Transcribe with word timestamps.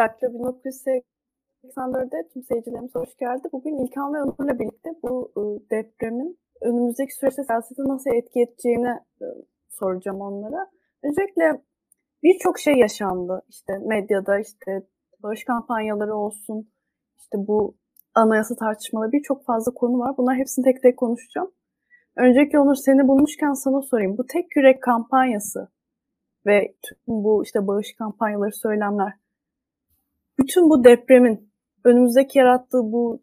Daktilo 0.00 0.30
1984'de 0.32 2.28
tüm 2.32 2.42
seyircilerimiz 2.42 2.94
hoş 2.94 3.16
geldi. 3.16 3.48
Bugün 3.52 3.84
İlkan 3.84 4.14
ve 4.14 4.22
Onur'la 4.22 4.58
birlikte 4.58 4.90
bu 5.02 5.32
ıı, 5.36 5.60
depremin 5.70 6.38
önümüzdeki 6.60 7.14
süreçte 7.14 7.44
siyaseti 7.44 7.82
nasıl 7.82 8.10
etki 8.10 8.40
edeceğini 8.40 9.00
ıı, 9.22 9.46
soracağım 9.68 10.20
onlara. 10.20 10.70
Öncelikle 11.02 11.62
birçok 12.22 12.58
şey 12.58 12.74
yaşandı. 12.74 13.42
İşte 13.48 13.78
medyada 13.78 14.38
işte 14.38 14.86
bağış 15.22 15.44
kampanyaları 15.44 16.14
olsun, 16.14 16.70
işte 17.18 17.38
bu 17.48 17.76
anayasa 18.14 18.54
tartışmaları 18.54 19.12
birçok 19.12 19.44
fazla 19.44 19.74
konu 19.74 19.98
var. 19.98 20.16
Bunlar 20.16 20.36
hepsini 20.36 20.64
tek 20.64 20.82
tek 20.82 20.98
konuşacağım. 20.98 21.50
Öncelikle 22.16 22.58
Onur 22.58 22.74
seni 22.74 23.08
bulmuşken 23.08 23.52
sana 23.52 23.82
sorayım. 23.82 24.18
Bu 24.18 24.26
tek 24.26 24.56
yürek 24.56 24.82
kampanyası 24.82 25.68
ve 26.46 26.74
tüm 26.82 26.96
bu 27.06 27.42
işte 27.44 27.66
bağış 27.66 27.94
kampanyaları, 27.98 28.52
söylemler 28.52 29.19
bütün 30.40 30.70
bu 30.70 30.84
depremin 30.84 31.50
önümüzdeki 31.84 32.38
yarattığı 32.38 32.82
bu 32.82 33.22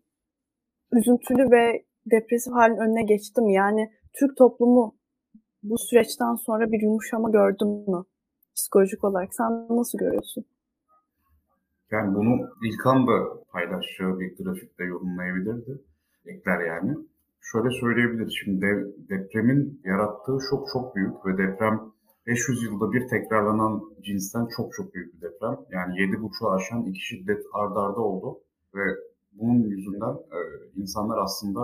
üzüntülü 0.91 1.51
ve 1.51 1.85
depresif 2.11 2.53
halin 2.53 2.77
önüne 2.77 3.03
geçti 3.03 3.41
mi? 3.41 3.53
Yani 3.53 3.91
Türk 4.13 4.37
toplumu 4.37 4.95
bu 5.63 5.77
süreçten 5.77 6.35
sonra 6.35 6.71
bir 6.71 6.81
yumuşama 6.81 7.29
gördün 7.29 7.67
mü? 7.67 8.03
Psikolojik 8.55 9.03
olarak 9.03 9.33
sen 9.33 9.67
nasıl 9.69 9.97
görüyorsun? 9.97 10.45
Yani 11.91 12.15
bunu 12.15 12.49
İlkan 12.65 13.07
da 13.07 13.43
paylaşacağı 13.51 14.19
bir 14.19 14.43
grafikte 14.43 14.83
yorumlayabilirdi. 14.83 15.81
Ekler 16.25 16.59
yani. 16.59 16.95
Şöyle 17.41 17.69
söyleyebiliriz. 17.71 18.33
Şimdi 18.43 18.65
depremin 19.09 19.81
yarattığı 19.83 20.37
şok 20.49 20.67
çok 20.73 20.95
büyük 20.95 21.25
ve 21.25 21.37
deprem 21.37 21.79
500 22.27 22.63
yılda 22.63 22.91
bir 22.91 23.07
tekrarlanan 23.07 23.83
cinsten 24.03 24.47
çok 24.57 24.73
çok 24.73 24.93
büyük 24.93 25.13
bir 25.13 25.21
deprem. 25.21 25.57
Yani 25.71 25.93
7.5'u 25.93 26.51
aşan 26.51 26.85
iki 26.85 26.99
şiddet 26.99 27.43
ardarda 27.53 27.79
arda 27.79 28.01
oldu 28.01 28.39
ve 28.75 28.85
bunun 29.31 29.59
yüzünden 29.59 30.13
e, 30.13 30.39
insanlar 30.75 31.17
aslında 31.17 31.59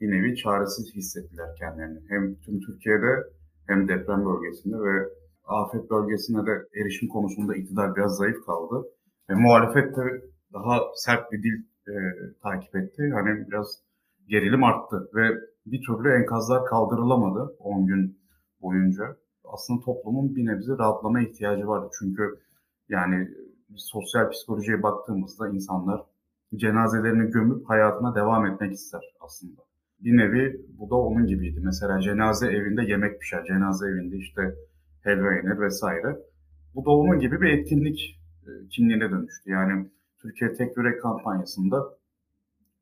bir 0.00 0.10
nevi 0.10 0.36
çaresiz 0.36 0.94
hissettiler 0.94 1.56
kendilerini. 1.58 2.00
Hem 2.08 2.34
tüm 2.34 2.60
Türkiye'de 2.60 3.24
hem 3.66 3.88
deprem 3.88 4.24
bölgesinde 4.26 4.76
ve 4.76 5.08
afet 5.44 5.90
bölgesine 5.90 6.46
de 6.46 6.68
erişim 6.80 7.08
konusunda 7.08 7.56
iktidar 7.56 7.96
biraz 7.96 8.16
zayıf 8.16 8.46
kaldı. 8.46 8.86
Ve 9.30 9.34
muhalefet 9.34 9.96
de 9.96 10.02
daha 10.52 10.80
sert 10.94 11.32
bir 11.32 11.42
dil 11.42 11.64
e, 11.88 11.94
takip 12.42 12.76
etti. 12.76 13.10
Hani 13.14 13.46
biraz 13.48 13.82
gerilim 14.28 14.64
arttı 14.64 15.10
ve 15.14 15.22
bir 15.66 15.82
türlü 15.86 16.14
enkazlar 16.14 16.64
kaldırılamadı 16.64 17.56
10 17.58 17.86
gün 17.86 18.18
boyunca. 18.62 19.21
Aslında 19.52 19.80
toplumun 19.80 20.36
bir 20.36 20.46
nebze 20.46 20.72
rahatlama 20.78 21.20
ihtiyacı 21.20 21.66
vardı. 21.66 21.90
Çünkü 21.98 22.22
yani 22.88 23.28
sosyal 23.76 24.30
psikolojiye 24.30 24.82
baktığımızda 24.82 25.48
insanlar 25.48 26.00
cenazelerini 26.56 27.30
gömüp 27.30 27.68
hayatına 27.68 28.14
devam 28.14 28.46
etmek 28.46 28.72
ister 28.72 29.00
aslında. 29.20 29.60
Bir 30.00 30.16
nevi 30.16 30.66
bu 30.78 30.90
da 30.90 30.94
onun 30.94 31.26
gibiydi. 31.26 31.60
Mesela 31.64 32.00
cenaze 32.00 32.46
evinde 32.46 32.82
yemek 32.82 33.20
pişer, 33.20 33.44
cenaze 33.44 33.88
evinde 33.88 34.16
işte 34.16 34.54
helva 35.00 35.32
yenir 35.34 35.60
vesaire. 35.60 36.18
Bu 36.74 36.84
da 36.84 36.90
onun 36.90 37.18
gibi 37.18 37.40
bir 37.40 37.58
etkinlik 37.58 38.20
e, 38.46 38.68
kimliğine 38.68 39.10
dönüştü. 39.10 39.50
Yani 39.50 39.90
Türkiye 40.22 40.52
Tek 40.52 40.76
Yürek 40.76 41.02
kampanyasında 41.02 41.98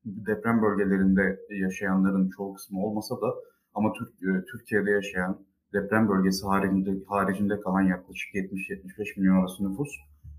deprem 0.04 0.62
bölgelerinde 0.62 1.40
yaşayanların 1.50 2.30
çoğu 2.30 2.54
kısmı 2.54 2.86
olmasa 2.86 3.20
da 3.20 3.34
ama 3.74 3.92
e, 4.22 4.44
Türkiye'de 4.52 4.90
yaşayan 4.90 5.38
deprem 5.72 6.08
bölgesi 6.08 6.46
haricinde, 6.46 6.90
haricinde 7.06 7.60
kalan 7.60 7.82
yaklaşık 7.82 8.34
70-75 8.34 9.20
milyon 9.20 9.40
arası 9.40 9.70
nüfus 9.70 9.88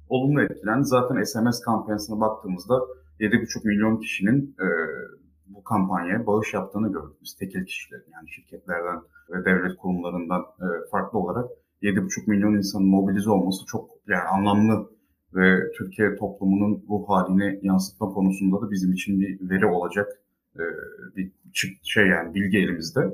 olumlu 0.09 0.41
etkilendi. 0.41 0.85
Zaten 0.85 1.23
SMS 1.23 1.61
kampanyasına 1.61 2.19
baktığımızda 2.19 2.73
7,5 3.19 3.67
milyon 3.67 3.97
kişinin 3.97 4.55
e, 4.59 4.67
bu 5.47 5.63
kampanyaya 5.63 6.27
bağış 6.27 6.53
yaptığını 6.53 6.91
gördük. 6.91 7.17
Biz 7.23 7.35
tekil 7.35 7.65
kişilerin 7.65 8.11
yani 8.13 8.29
şirketlerden 8.29 9.01
ve 9.29 9.45
devlet 9.45 9.77
kurumlarından 9.77 10.41
e, 10.41 10.89
farklı 10.91 11.19
olarak 11.19 11.49
7,5 11.81 12.29
milyon 12.29 12.53
insanın 12.53 12.87
mobilize 12.87 13.29
olması 13.29 13.65
çok 13.65 13.89
yani 14.07 14.23
anlamlı 14.23 14.89
ve 15.33 15.71
Türkiye 15.77 16.15
toplumunun 16.15 16.83
ruh 16.89 17.09
haline 17.09 17.59
yansıtma 17.61 18.07
konusunda 18.07 18.61
da 18.61 18.71
bizim 18.71 18.93
için 18.93 19.19
bir 19.19 19.49
veri 19.49 19.65
olacak 19.65 20.07
e, 20.55 20.63
bir 21.15 21.31
şey 21.83 22.07
yani 22.07 22.33
bilgi 22.33 22.57
elimizde. 22.57 23.13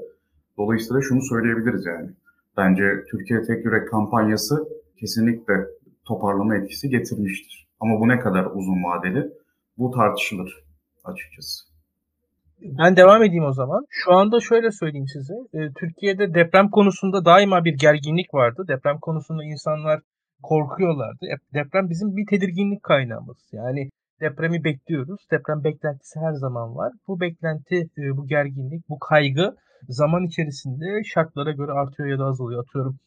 Dolayısıyla 0.57 1.01
şunu 1.01 1.21
söyleyebiliriz 1.21 1.85
yani. 1.85 2.09
Bence 2.57 2.83
Türkiye 3.11 3.41
Tek 3.41 3.65
Yürek 3.65 3.89
kampanyası 3.89 4.67
kesinlikle 4.99 5.53
toparlama 6.05 6.55
etkisi 6.55 6.89
getirmiştir. 6.89 7.67
Ama 7.79 7.99
bu 7.99 8.07
ne 8.07 8.19
kadar 8.19 8.45
uzun 8.45 8.83
vadeli? 8.83 9.31
Bu 9.77 9.91
tartışılır 9.91 10.63
açıkçası. 11.03 11.67
Ben 12.61 12.95
devam 12.95 13.23
edeyim 13.23 13.43
o 13.43 13.53
zaman. 13.53 13.85
Şu 13.89 14.13
anda 14.13 14.39
şöyle 14.39 14.71
söyleyeyim 14.71 15.07
size. 15.07 15.33
E, 15.53 15.71
Türkiye'de 15.79 16.33
deprem 16.33 16.69
konusunda 16.69 17.25
daima 17.25 17.65
bir 17.65 17.73
gerginlik 17.73 18.33
vardı. 18.33 18.65
Deprem 18.67 18.99
konusunda 18.99 19.43
insanlar 19.43 19.99
korkuyorlardı. 20.43 21.25
Deprem 21.53 21.89
bizim 21.89 22.17
bir 22.17 22.25
tedirginlik 22.29 22.83
kaynağımız. 22.83 23.37
Yani 23.51 23.89
depremi 24.21 24.63
bekliyoruz. 24.63 25.21
Deprem 25.31 25.63
beklentisi 25.63 26.19
her 26.19 26.33
zaman 26.33 26.75
var. 26.75 26.93
Bu 27.07 27.19
beklenti, 27.19 27.75
e, 27.75 28.17
bu 28.17 28.27
gerginlik, 28.27 28.89
bu 28.89 28.99
kaygı 28.99 29.55
zaman 29.89 30.25
içerisinde 30.25 31.03
şartlara 31.03 31.51
göre 31.51 31.71
artıyor 31.71 32.09
ya 32.09 32.19
da 32.19 32.25
azalıyor. 32.25 32.63
Atıyorum 32.63 32.99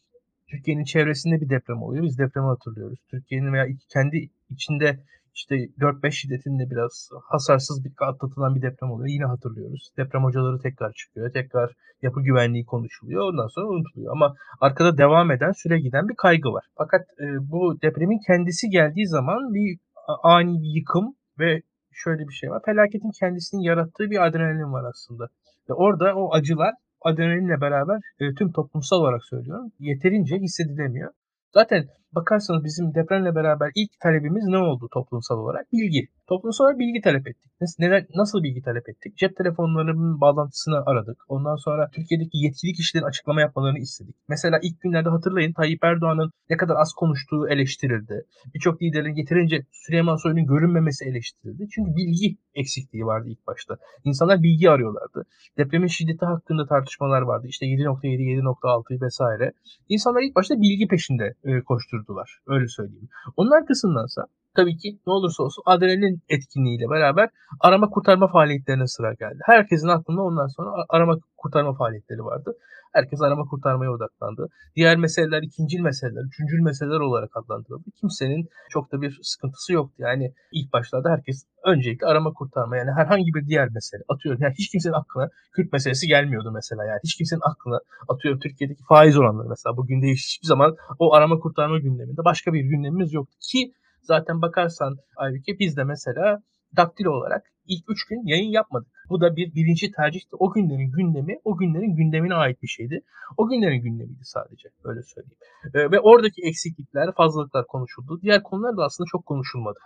Türkiye'nin 0.47 0.83
çevresinde 0.83 1.41
bir 1.41 1.49
deprem 1.49 1.81
oluyor. 1.81 2.03
Biz 2.03 2.17
depremi 2.17 2.47
hatırlıyoruz. 2.47 2.99
Türkiye'nin 3.11 3.53
veya 3.53 3.67
kendi 3.93 4.29
içinde 4.49 4.99
işte 5.35 5.55
4-5 5.55 6.11
şiddetinde 6.11 6.69
biraz 6.69 7.09
hasarsız 7.29 7.85
bir 7.85 7.91
atlatılan 7.99 8.55
bir 8.55 8.61
deprem 8.61 8.91
oluyor. 8.91 9.09
Yine 9.09 9.25
hatırlıyoruz. 9.25 9.91
Deprem 9.97 10.23
hocaları 10.23 10.59
tekrar 10.59 10.93
çıkıyor. 10.93 11.33
Tekrar 11.33 11.73
yapı 12.01 12.21
güvenliği 12.21 12.65
konuşuluyor. 12.65 13.21
Ondan 13.29 13.47
sonra 13.47 13.67
unutuluyor. 13.67 14.11
Ama 14.11 14.35
arkada 14.61 14.97
devam 14.97 15.31
eden, 15.31 15.51
süre 15.51 15.79
giden 15.79 16.09
bir 16.09 16.15
kaygı 16.15 16.49
var. 16.49 16.65
Fakat 16.77 17.01
e, 17.01 17.25
bu 17.51 17.81
depremin 17.81 18.19
kendisi 18.27 18.69
geldiği 18.69 19.07
zaman 19.07 19.53
bir 19.53 19.77
ani 20.23 20.61
bir 20.61 20.75
yıkım 20.79 21.15
ve 21.39 21.61
şöyle 21.91 22.27
bir 22.27 22.33
şey 22.33 22.49
var. 22.49 22.61
Felaketin 22.65 23.11
kendisinin 23.19 23.61
yarattığı 23.61 24.09
bir 24.09 24.25
adrenalin 24.27 24.73
var 24.73 24.83
aslında. 24.89 25.27
Ve 25.69 25.73
orada 25.73 26.15
o 26.15 26.33
acılar 26.33 26.73
adrenalinle 27.01 27.61
beraber 27.61 27.99
e, 28.19 28.33
tüm 28.33 28.51
toplumsal 28.51 28.97
olarak 28.97 29.23
söylüyorum 29.25 29.71
yeterince 29.79 30.35
hissedilemiyor. 30.35 31.11
Zaten 31.53 31.87
bakarsanız 32.15 32.63
bizim 32.63 32.95
depremle 32.95 33.35
beraber 33.35 33.71
ilk 33.75 33.99
talebimiz 33.99 34.43
ne 34.47 34.57
oldu 34.57 34.87
toplumsal 34.93 35.37
olarak? 35.37 35.71
Bilgi. 35.73 36.07
Toplumsal 36.27 36.65
olarak 36.65 36.79
bilgi 36.79 37.01
talep 37.01 37.27
ettik. 37.27 37.51
Neden, 37.79 38.07
nasıl 38.15 38.43
bilgi 38.43 38.61
talep 38.61 38.89
ettik? 38.89 39.17
Cep 39.17 39.37
telefonlarının 39.37 40.21
bağlantısını 40.21 40.85
aradık. 40.85 41.17
Ondan 41.27 41.55
sonra 41.55 41.89
Türkiye'deki 41.95 42.37
yetkili 42.37 42.73
kişilerin 42.73 43.05
açıklama 43.05 43.41
yapmalarını 43.41 43.79
istedik. 43.79 44.15
Mesela 44.29 44.59
ilk 44.63 44.81
günlerde 44.81 45.09
hatırlayın 45.09 45.53
Tayyip 45.53 45.83
Erdoğan'ın 45.83 46.31
ne 46.49 46.57
kadar 46.57 46.75
az 46.75 46.93
konuştuğu 46.93 47.49
eleştirildi. 47.49 48.25
Birçok 48.53 48.81
liderin 48.81 49.15
yeterince 49.15 49.65
Süleyman 49.71 50.15
Soylu'nun 50.15 50.45
görünmemesi 50.45 51.05
eleştirildi. 51.05 51.67
Çünkü 51.75 51.95
bilgi 51.95 52.37
eksikliği 52.55 53.05
vardı 53.05 53.27
ilk 53.29 53.47
başta. 53.47 53.77
İnsanlar 54.03 54.43
bilgi 54.43 54.69
arıyorlardı. 54.69 55.25
Depremin 55.57 55.87
şiddeti 55.87 56.25
hakkında 56.25 56.65
tartışmalar 56.65 57.21
vardı. 57.21 57.47
İşte 57.47 57.65
7.7, 57.65 58.07
7.6 58.07 59.01
vesaire. 59.01 59.51
İnsanlar 59.89 60.21
ilk 60.21 60.35
başta 60.35 60.61
bilgi 60.61 60.87
peşinde 60.87 61.33
e, 61.43 61.61
koşturdular. 62.01 62.41
Öyle 62.47 62.67
söyleyeyim. 62.67 63.09
Onun 63.37 63.51
arkasındansa 63.51 64.25
tabii 64.55 64.77
ki 64.77 64.99
ne 65.07 65.13
olursa 65.13 65.43
olsun 65.43 65.63
adrenalin 65.65 66.21
etkinliğiyle 66.29 66.89
beraber 66.89 67.29
arama 67.59 67.89
kurtarma 67.89 68.27
faaliyetlerine 68.27 68.87
sıra 68.87 69.13
geldi. 69.13 69.39
Herkesin 69.45 69.87
aklında 69.87 70.21
ondan 70.21 70.47
sonra 70.47 70.69
arama 70.89 71.17
kurtarma 71.37 71.73
faaliyetleri 71.73 72.23
vardı. 72.25 72.53
Herkes 72.93 73.21
arama 73.21 73.45
kurtarmaya 73.45 73.91
odaklandı. 73.91 74.47
Diğer 74.75 74.97
meseleler 74.97 75.41
ikincil 75.41 75.79
meseleler, 75.79 76.23
üçüncül 76.23 76.59
meseleler 76.59 76.99
olarak 76.99 77.37
adlandırıldı. 77.37 77.83
Kimsenin 78.01 78.49
çok 78.69 78.91
da 78.91 79.01
bir 79.01 79.19
sıkıntısı 79.23 79.73
yoktu. 79.73 79.95
Yani 79.97 80.33
ilk 80.51 80.73
başlarda 80.73 81.09
herkes 81.09 81.45
öncelikle 81.65 82.07
arama 82.07 82.33
kurtarma 82.33 82.77
yani 82.77 82.91
herhangi 82.91 83.33
bir 83.35 83.47
diğer 83.47 83.69
mesele 83.69 84.01
atıyorum. 84.09 84.41
Yani 84.41 84.53
hiç 84.57 84.71
kimsenin 84.71 84.93
aklına 84.93 85.29
Kürt 85.51 85.73
meselesi 85.73 86.07
gelmiyordu 86.07 86.51
mesela. 86.51 86.85
Yani 86.85 86.99
hiç 87.03 87.15
kimsenin 87.15 87.41
aklına 87.51 87.79
atıyorum 88.09 88.39
Türkiye'deki 88.39 88.83
faiz 88.89 89.17
oranları 89.17 89.49
mesela 89.49 89.77
bugün 89.77 90.01
değil 90.01 90.15
hiçbir 90.15 90.47
zaman 90.47 90.75
o 90.99 91.13
arama 91.13 91.39
kurtarma 91.39 91.79
gündeminde 91.79 92.25
başka 92.25 92.53
bir 92.53 92.61
gündemimiz 92.61 93.13
yoktu 93.13 93.37
ki 93.41 93.71
Zaten 94.01 94.41
bakarsan 94.41 94.97
Aybüke 95.15 95.59
biz 95.59 95.77
de 95.77 95.83
mesela 95.83 96.41
daktilo 96.77 97.11
olarak 97.11 97.43
ilk 97.67 97.83
3 97.89 98.07
gün 98.07 98.27
yayın 98.27 98.51
yapmadık. 98.51 98.87
Bu 99.09 99.21
da 99.21 99.35
bir 99.35 99.55
birinci 99.55 99.91
tercihti. 99.91 100.35
O 100.39 100.51
günlerin 100.53 100.91
gündemi 100.91 101.39
o 101.43 101.57
günlerin 101.57 101.95
gündemine 101.95 102.33
ait 102.33 102.61
bir 102.61 102.67
şeydi. 102.67 103.01
O 103.37 103.47
günlerin 103.47 103.81
gündemiydi 103.81 104.23
sadece 104.23 104.69
öyle 104.83 105.01
söyleyeyim. 105.03 105.37
Ee, 105.73 105.91
ve 105.91 105.99
oradaki 105.99 106.41
eksiklikler, 106.41 107.13
fazlalıklar 107.17 107.67
konuşuldu. 107.67 108.19
Diğer 108.21 108.43
konular 108.43 108.77
da 108.77 108.83
aslında 108.83 109.07
çok 109.11 109.25
konuşulmadı. 109.25 109.79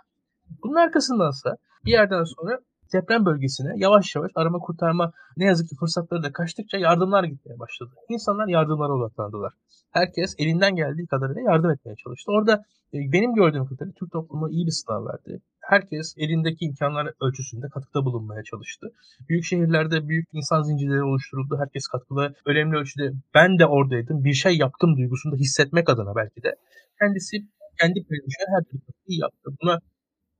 Bunun 0.62 0.74
arkasındansa 0.74 1.56
bir 1.84 1.90
yerden 1.90 2.24
sonra 2.24 2.60
deprem 2.92 3.26
bölgesine 3.26 3.72
yavaş 3.76 4.14
yavaş 4.14 4.30
arama 4.34 4.58
kurtarma 4.58 5.12
ne 5.36 5.44
yazık 5.44 5.68
ki 5.68 5.76
fırsatları 5.76 6.22
da 6.22 6.32
kaçtıkça 6.32 6.78
yardımlar 6.78 7.24
gitmeye 7.24 7.58
başladı. 7.58 7.90
İnsanlar 8.08 8.48
yardımlara 8.48 8.92
odaklandılar. 8.92 9.52
Herkes 9.90 10.34
elinden 10.38 10.76
geldiği 10.76 11.06
kadarıyla 11.06 11.40
yardım 11.40 11.70
etmeye 11.70 11.96
çalıştı. 11.96 12.32
Orada 12.32 12.64
e, 12.94 12.98
benim 13.12 13.34
gördüğüm 13.34 13.66
kadarıyla 13.66 13.94
Türk 13.98 14.12
toplumu 14.12 14.50
iyi 14.50 14.66
bir 14.66 14.70
sınav 14.70 15.06
verdi. 15.06 15.40
Herkes 15.60 16.14
elindeki 16.16 16.64
imkanlar 16.64 17.12
ölçüsünde 17.20 17.66
katkıda 17.68 18.04
bulunmaya 18.04 18.42
çalıştı. 18.42 18.86
Büyük 19.28 19.44
şehirlerde 19.44 20.08
büyük 20.08 20.28
insan 20.32 20.62
zincirleri 20.62 21.02
oluşturuldu. 21.02 21.58
Herkes 21.58 21.86
katkıda 21.86 22.32
önemli 22.46 22.76
ölçüde 22.76 23.12
ben 23.34 23.58
de 23.58 23.66
oradaydım, 23.66 24.24
bir 24.24 24.32
şey 24.32 24.56
yaptım 24.56 24.96
duygusunu 24.96 25.32
da 25.32 25.36
hissetmek 25.36 25.90
adına 25.90 26.16
belki 26.16 26.42
de 26.42 26.56
kendisi 27.00 27.36
kendi 27.80 27.98
paylaşan 28.08 28.48
her 28.56 28.64
türlü 28.64 28.80
katkıyı 28.80 29.18
yaptı. 29.18 29.50
Buna 29.62 29.80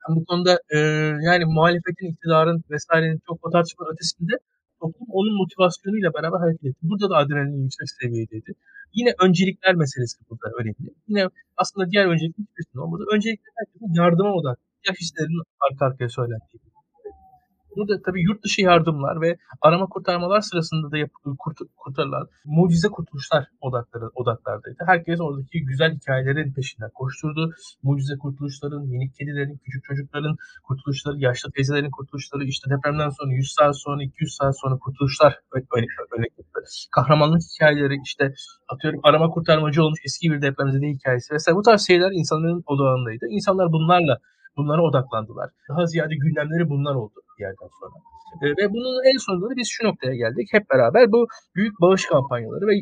bu 0.08 0.24
konuda 0.24 0.52
e, 0.76 0.78
yani 1.28 1.44
muhalefetin, 1.44 2.12
iktidarın 2.12 2.64
vesairenin 2.70 3.20
çok 3.26 3.46
o 3.46 3.50
tartışma 3.50 3.86
ötesinde 3.92 4.34
toplum 4.80 5.08
onun 5.18 5.34
motivasyonuyla 5.40 6.10
beraber 6.14 6.38
hareket 6.38 6.64
etti. 6.64 6.80
Burada 6.82 7.10
da 7.10 7.16
adrenalin 7.16 7.62
yüksek 7.62 7.88
seviyedeydi. 8.00 8.52
Yine 8.98 9.10
öncelikler 9.24 9.74
meselesi 9.74 10.16
burada 10.30 10.46
önemli. 10.60 10.90
Yine 11.08 11.22
aslında 11.56 11.90
diğer 11.90 12.06
öncelikler 12.06 12.44
hiçbirisinin 12.44 12.82
olmadı. 12.82 13.02
Öncelikle 13.14 13.48
herkesin 13.58 13.94
yardıma 14.00 14.32
odaklı. 14.38 14.62
Yaş 14.88 14.96
hislerinin 15.00 15.42
arka 15.64 15.86
arkaya 15.86 16.08
söylendiği. 16.08 16.60
Burada 17.76 18.02
tabii 18.02 18.22
yurt 18.22 18.44
dışı 18.44 18.60
yardımlar 18.62 19.20
ve 19.20 19.36
arama 19.60 19.86
kurtarmalar 19.86 20.40
sırasında 20.40 20.90
da 20.90 20.96
yapı, 20.98 21.36
kurt, 21.38 21.58
kurtarılan 21.76 22.28
mucize 22.44 22.88
kurtuluşlar 22.88 23.44
odakları, 23.60 24.08
odaklardaydı. 24.14 24.78
Herkes 24.86 25.20
oradaki 25.20 25.64
güzel 25.64 25.94
hikayelerin 25.94 26.52
peşinden 26.52 26.90
koşturdu. 26.94 27.52
Mucize 27.82 28.18
kurtuluşların, 28.18 28.86
minik 28.86 29.14
kedilerin, 29.14 29.60
küçük 29.64 29.84
çocukların 29.84 30.36
kurtuluşları, 30.64 31.16
yaşlı 31.18 31.50
teyzelerin 31.50 31.90
kurtuluşları, 31.90 32.44
işte 32.44 32.70
depremden 32.70 33.08
sonra 33.08 33.32
100 33.32 33.52
saat 33.58 33.76
sonra, 33.78 34.02
200 34.02 34.34
saat 34.34 34.60
sonra 34.60 34.78
kurtuluşlar 34.78 35.40
örnek 35.76 36.32
Kahramanlık 36.94 37.40
hikayeleri, 37.54 37.96
işte 38.04 38.34
atıyorum 38.68 39.00
arama 39.02 39.30
kurtarmacı 39.30 39.84
olmuş 39.84 40.00
eski 40.04 40.30
bir 40.32 40.42
depremzede 40.42 40.86
hikayesi 40.88 41.34
vesaire 41.34 41.56
bu 41.56 41.62
tarz 41.62 41.86
şeyler 41.86 42.10
insanların 42.12 42.62
odağındaydı. 42.66 43.26
İnsanlar 43.28 43.72
bunlarla 43.72 44.18
bunlara 44.56 44.82
odaklandılar. 44.82 45.50
Daha 45.68 45.86
ziyade 45.86 46.14
gündemleri 46.14 46.68
bunlar 46.68 46.94
oldu 46.94 47.25
bir 47.36 47.44
yerden 47.46 47.70
sonra. 47.80 47.96
E, 48.42 48.46
ve 48.58 48.64
bunun 48.74 48.94
en 49.10 49.18
sonunda 49.26 49.46
da 49.50 49.56
biz 49.56 49.68
şu 49.74 49.80
noktaya 49.88 50.14
geldik. 50.22 50.48
Hep 50.52 50.64
beraber 50.72 51.12
bu 51.14 51.26
büyük 51.56 51.80
bağış 51.80 52.02
kampanyaları 52.06 52.66
ve 52.66 52.74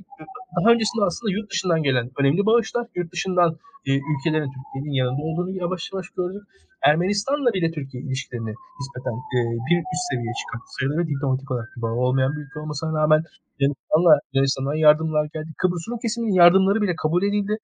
daha 0.56 0.68
öncesinde 0.74 1.04
aslında 1.04 1.30
yurt 1.36 1.50
dışından 1.50 1.82
gelen 1.82 2.06
önemli 2.20 2.46
bağışlar, 2.46 2.86
yurt 2.94 3.12
dışından 3.12 3.50
e, 3.86 3.90
ülkelerin 4.10 4.52
Türkiye'nin 4.56 4.94
yanında 5.00 5.22
olduğunu 5.28 5.50
yavaş 5.62 5.82
yavaş 5.92 6.06
gördük. 6.18 6.42
Ermenistan'la 6.88 7.50
bile 7.56 7.68
Türkiye 7.76 8.02
ilişkilerini 8.02 8.54
nispeten 8.78 9.16
e, 9.34 9.38
bir 9.66 9.78
üst 9.92 10.04
seviyeye 10.10 10.34
çıkarttı 10.40 10.68
sayılır 10.76 10.98
ve 10.98 11.06
diplomatik 11.12 11.50
olarak 11.50 11.68
bir 11.76 11.82
bağı 11.82 11.96
olmayan 12.04 12.32
bir 12.36 12.42
ülke 12.42 12.60
olmasına 12.60 12.90
rağmen 13.00 13.20
Yunanistan'la 13.60 14.14
Yunanistan'dan 14.32 14.78
yardımlar 14.86 15.24
geldi. 15.34 15.50
Kıbrıs 15.58 15.88
Rum 15.88 15.98
kesiminin 16.02 16.38
yardımları 16.42 16.80
bile 16.82 16.94
kabul 17.02 17.22
edildi. 17.22 17.54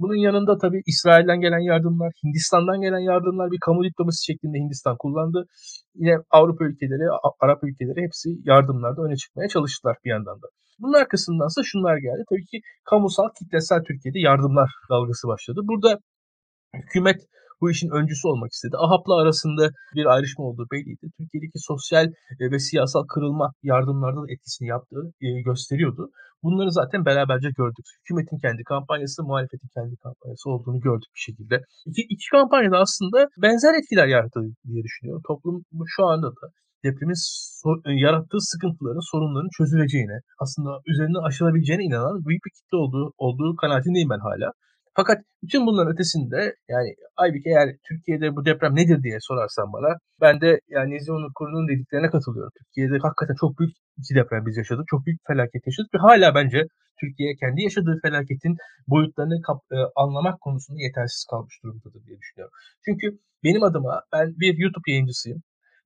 Bunun 0.00 0.18
yanında 0.26 0.58
tabii 0.58 0.82
İsrail'den 0.86 1.40
gelen 1.40 1.64
yardımlar, 1.70 2.12
Hindistan'dan 2.24 2.80
gelen 2.80 3.04
yardımlar 3.12 3.50
bir 3.50 3.60
kamu 3.60 3.84
diplomasisi 3.84 4.32
şeklinde 4.32 4.58
Hindistan 4.58 4.96
kullandı. 4.98 5.46
Yine 5.98 6.16
Avrupa 6.30 6.64
ülkeleri, 6.64 7.04
Arap 7.40 7.64
ülkeleri 7.64 8.00
hepsi 8.06 8.28
yardımlarda 8.44 9.02
öne 9.02 9.16
çıkmaya 9.16 9.48
çalıştılar 9.48 9.96
bir 10.04 10.10
yandan 10.10 10.42
da. 10.42 10.46
Bunun 10.78 10.92
arkasındansa 10.92 11.62
şunlar 11.64 11.96
geldi. 11.96 12.22
Tabii 12.30 12.44
ki 12.44 12.60
kamusal, 12.90 13.28
kitlesel 13.38 13.80
Türkiye'de 13.88 14.18
yardımlar 14.18 14.70
dalgası 14.90 15.28
başladı. 15.28 15.60
Burada 15.64 15.98
hükümet 16.74 17.20
bu 17.60 17.70
işin 17.70 17.90
öncüsü 17.90 18.28
olmak 18.28 18.52
istedi. 18.52 18.76
AHAP'la 18.76 19.14
arasında 19.22 19.70
bir 19.94 20.06
ayrışma 20.14 20.44
olduğu 20.44 20.66
belliydi. 20.72 21.06
Türkiye'deki 21.18 21.58
sosyal 21.70 22.06
e, 22.40 22.44
ve 22.52 22.58
siyasal 22.58 23.04
kırılma 23.06 23.52
yardımlarda 23.62 24.20
da 24.22 24.32
etkisini 24.32 24.68
yaptığı 24.68 25.04
e, 25.20 25.28
gösteriyordu. 25.42 26.10
Bunları 26.42 26.72
zaten 26.72 27.04
beraberce 27.04 27.50
gördük. 27.60 27.86
Hükümetin 28.00 28.38
kendi 28.38 28.62
kampanyası, 28.64 29.22
muhalefetin 29.22 29.70
kendi 29.76 29.96
kampanyası 29.96 30.50
olduğunu 30.50 30.80
gördük 30.80 31.10
bir 31.14 31.24
şekilde. 31.28 31.56
İki, 31.86 32.02
iki 32.02 32.26
kampanyada 32.30 32.78
aslında 32.78 33.18
benzer 33.42 33.74
etkiler 33.78 34.06
yarattı 34.06 34.40
diye 34.68 34.82
düşünüyorum. 34.82 35.22
Toplum 35.28 35.62
şu 35.96 36.04
anda 36.04 36.26
da 36.26 36.46
depremin 36.84 37.20
so- 37.60 37.82
e, 37.88 37.92
yarattığı 38.04 38.40
sıkıntıların, 38.40 39.10
sorunların 39.12 39.52
çözüleceğine, 39.58 40.18
aslında 40.42 40.70
üzerinden 40.92 41.26
aşılabileceğine 41.28 41.84
inanan 41.84 42.24
büyük 42.26 42.42
bir 42.46 42.52
kitle 42.56 42.76
olduğu, 42.82 43.12
olduğu 43.18 43.56
kanaatindeyim 43.56 44.10
ben 44.10 44.22
hala. 44.28 44.48
Fakat 45.00 45.18
bütün 45.42 45.66
bunların 45.66 45.92
ötesinde 45.92 46.40
yani 46.68 46.88
Aybik 47.16 47.46
eğer 47.46 47.68
Türkiye'de 47.88 48.36
bu 48.36 48.44
deprem 48.44 48.76
nedir 48.76 49.02
diye 49.02 49.18
sorarsan 49.20 49.72
bana 49.72 49.90
ben 50.20 50.40
de 50.40 50.60
yani 50.68 50.90
Nezih 50.94 51.12
Onur 51.12 51.68
dediklerine 51.72 52.10
katılıyorum. 52.10 52.52
Türkiye'de 52.58 52.96
hakikaten 53.06 53.36
çok 53.40 53.58
büyük 53.58 53.74
iki 53.98 54.14
deprem 54.18 54.46
biz 54.46 54.56
yaşadık. 54.56 54.84
Çok 54.92 55.06
büyük 55.06 55.20
felaket 55.30 55.62
yaşadık 55.66 55.90
ve 55.94 55.98
hala 55.98 56.34
bence 56.34 56.60
Türkiye 57.00 57.30
kendi 57.42 57.62
yaşadığı 57.62 57.96
felaketin 58.04 58.54
boyutlarını 58.92 59.42
kap, 59.46 59.58
e, 59.76 59.78
anlamak 60.02 60.36
konusunda 60.40 60.80
yetersiz 60.86 61.22
kalmış 61.30 61.54
durumdadır 61.62 62.02
diye 62.06 62.16
düşünüyorum. 62.20 62.54
Çünkü 62.84 63.06
benim 63.44 63.62
adıma 63.68 63.94
ben 64.12 64.26
bir 64.40 64.52
YouTube 64.62 64.90
yayıncısıyım. 64.92 65.38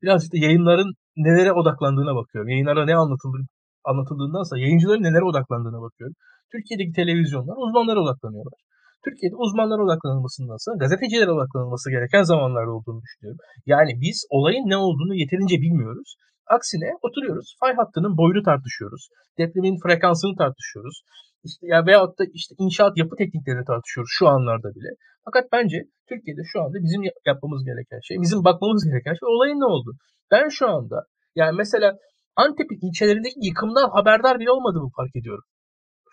Birazcık 0.03 0.32
da 0.32 0.38
yayınların 0.47 0.91
nelere 1.17 1.53
odaklandığına 1.53 2.15
bakıyorum. 2.20 2.49
Yayınlarda 2.49 2.85
ne 2.85 2.94
anlatıldı, 3.03 3.38
anlatıldığındansa 3.85 4.58
yayıncıların 4.58 5.03
nelere 5.03 5.25
odaklandığına 5.25 5.81
bakıyorum. 5.87 6.17
Türkiye'deki 6.53 6.93
televizyonlar 6.93 7.56
uzmanlara 7.65 8.00
odaklanıyorlar. 8.00 8.58
Türkiye'de 9.05 9.37
uzmanlara 9.45 9.83
odaklanılmasındansa 9.87 10.69
gazetecilere 10.83 11.33
odaklanılması 11.37 11.91
gereken 11.91 12.23
zamanlar 12.23 12.67
olduğunu 12.75 13.01
düşünüyorum. 13.03 13.41
Yani 13.67 13.93
biz 14.05 14.27
olayın 14.31 14.67
ne 14.73 14.77
olduğunu 14.77 15.15
yeterince 15.15 15.57
bilmiyoruz. 15.65 16.09
Aksine 16.57 16.89
oturuyoruz, 17.07 17.57
fay 17.61 17.75
hattının 17.81 18.17
boyunu 18.17 18.43
tartışıyoruz. 18.43 19.03
Depremin 19.39 19.77
frekansını 19.83 20.35
tartışıyoruz. 20.43 20.97
İşte 21.45 21.67
ya 21.73 21.87
veyahut 21.87 22.19
da 22.19 22.25
işte 22.33 22.55
inşaat 22.59 22.95
yapı 22.97 23.15
tekniklerini 23.17 23.65
tartışıyoruz 23.65 24.11
şu 24.19 24.29
anlarda 24.29 24.69
bile. 24.77 24.91
Fakat 25.25 25.45
bence 25.53 25.77
Türkiye'de 26.09 26.43
şu 26.53 26.57
anda 26.63 26.77
bizim 26.85 27.03
yapmamız 27.27 27.65
gereken 27.65 28.01
şey, 28.09 28.17
bizim 28.25 28.45
bakmamız 28.45 28.85
gereken 28.91 29.15
şey 29.21 29.27
olayın 29.35 29.61
ne 29.61 29.69
oldu? 29.75 29.91
Ben 30.31 30.49
şu 30.49 30.69
anda 30.69 30.99
yani 31.37 31.57
mesela 31.57 31.89
Antep'in 32.37 32.89
ilçelerindeki 32.89 33.39
yıkımdan 33.49 33.89
haberdar 33.97 34.39
bile 34.41 34.51
olmadığımı 34.51 34.91
fark 34.97 35.17
ediyorum 35.17 35.45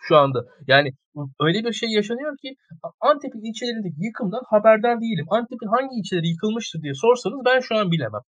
şu 0.00 0.16
anda. 0.16 0.44
Yani 0.66 0.90
öyle 1.40 1.64
bir 1.64 1.72
şey 1.72 1.88
yaşanıyor 1.90 2.36
ki 2.42 2.54
Antep'in 3.00 3.48
ilçelerindeki 3.50 4.04
yıkımdan 4.06 4.42
haberdar 4.52 5.00
değilim. 5.00 5.26
Antep'in 5.30 5.70
hangi 5.76 5.94
ilçeleri 5.98 6.28
yıkılmıştır 6.28 6.82
diye 6.82 6.94
sorsanız 6.94 7.40
ben 7.46 7.60
şu 7.60 7.76
an 7.76 7.90
bilemem. 7.92 8.24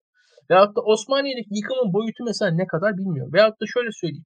Veyahut 0.49 0.75
da 0.75 0.81
Osmaniye'deki 0.81 1.49
yıkımın 1.59 1.93
boyutu 1.93 2.23
mesela 2.29 2.51
ne 2.51 2.67
kadar 2.67 2.97
bilmiyorum. 2.97 3.33
Veyahut 3.33 3.61
da 3.61 3.65
şöyle 3.73 3.89
söyleyeyim. 4.01 4.25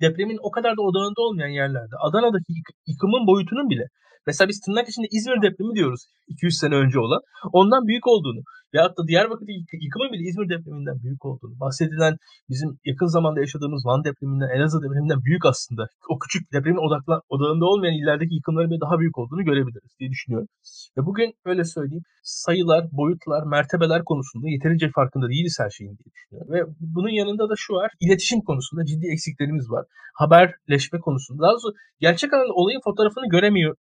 Depremin 0.00 0.38
o 0.42 0.50
kadar 0.50 0.76
da 0.76 0.82
odağında 0.82 1.20
olmayan 1.26 1.54
yerlerde 1.60 1.94
Adana'daki 2.06 2.52
yıkımın 2.86 3.26
boyutunun 3.26 3.70
bile 3.70 3.86
Mesela 4.26 4.48
biz 4.48 4.60
tırnak 4.60 4.88
içinde 4.88 5.06
İzmir 5.10 5.42
depremi 5.42 5.74
diyoruz 5.74 6.00
200 6.28 6.58
sene 6.58 6.74
önce 6.74 6.98
olan. 7.00 7.20
Ondan 7.52 7.86
büyük 7.86 8.06
olduğunu 8.06 8.42
ya 8.72 8.84
da 8.96 9.08
Diyarbakır'daki 9.08 9.84
yıkımın 9.86 10.12
bile 10.12 10.22
İzmir 10.28 10.48
depreminden 10.54 11.02
büyük 11.04 11.24
olduğunu. 11.24 11.60
Bahsedilen 11.60 12.14
bizim 12.50 12.68
yakın 12.84 13.06
zamanda 13.06 13.40
yaşadığımız 13.40 13.82
Van 13.86 14.04
depreminden, 14.04 14.50
Elazığ 14.56 14.78
depreminden 14.84 15.24
büyük 15.24 15.44
aslında. 15.44 15.82
O 16.12 16.18
küçük 16.18 16.52
depremin 16.52 16.86
odakla, 16.86 17.20
odağında 17.28 17.64
olmayan 17.70 17.94
illerdeki 18.00 18.34
yıkımların 18.34 18.70
bile 18.70 18.80
daha 18.80 18.98
büyük 18.98 19.18
olduğunu 19.18 19.44
görebiliriz 19.44 19.92
diye 19.98 20.10
düşünüyorum. 20.10 20.48
Ve 20.96 21.00
bugün 21.08 21.28
öyle 21.44 21.64
söyleyeyim 21.64 22.04
sayılar, 22.22 22.82
boyutlar, 22.92 23.42
mertebeler 23.46 24.04
konusunda 24.04 24.46
yeterince 24.48 24.90
farkında 24.94 25.28
değiliz 25.28 25.56
her 25.60 25.70
şeyin 25.70 25.94
diye 25.98 26.08
düşünüyorum. 26.14 26.52
Ve 26.54 26.60
bunun 26.80 27.14
yanında 27.20 27.48
da 27.50 27.54
şu 27.56 27.74
var, 27.74 27.90
iletişim 28.00 28.40
konusunda 28.40 28.84
ciddi 28.84 29.06
eksiklerimiz 29.12 29.70
var. 29.70 29.84
Haberleşme 30.14 30.98
konusunda. 31.00 31.42
Daha 31.42 31.50
doğrusu 31.50 31.72
gerçek 32.00 32.32
anlamda 32.32 32.52
olayın 32.52 32.80
fotoğrafını 32.84 33.28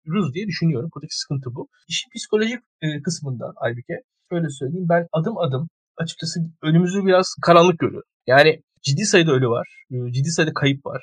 göremiyoruz 0.08 0.34
diye 0.34 0.48
düşünüyorum. 0.48 0.90
Buradaki 0.96 1.16
sıkıntı 1.18 1.56
bu. 1.56 1.68
İşin 1.88 2.10
psikolojik 2.16 2.60
e, 2.82 3.02
kısmında 3.02 3.54
Aybike, 3.56 3.94
şöyle 4.30 4.50
söyleyeyim 4.50 4.88
ben 4.90 5.08
adım 5.14 5.38
adım 5.38 5.70
açıkçası 5.98 6.40
önümüzü 6.64 7.06
biraz 7.06 7.36
karanlık 7.42 7.80
görüyorum. 7.80 8.10
Yani 8.28 8.62
ciddi 8.84 9.06
sayıda 9.06 9.32
ölü 9.32 9.50
var, 9.50 9.68
e, 9.92 10.12
ciddi 10.12 10.30
sayıda 10.30 10.54
kayıp 10.54 10.86
var. 10.86 11.02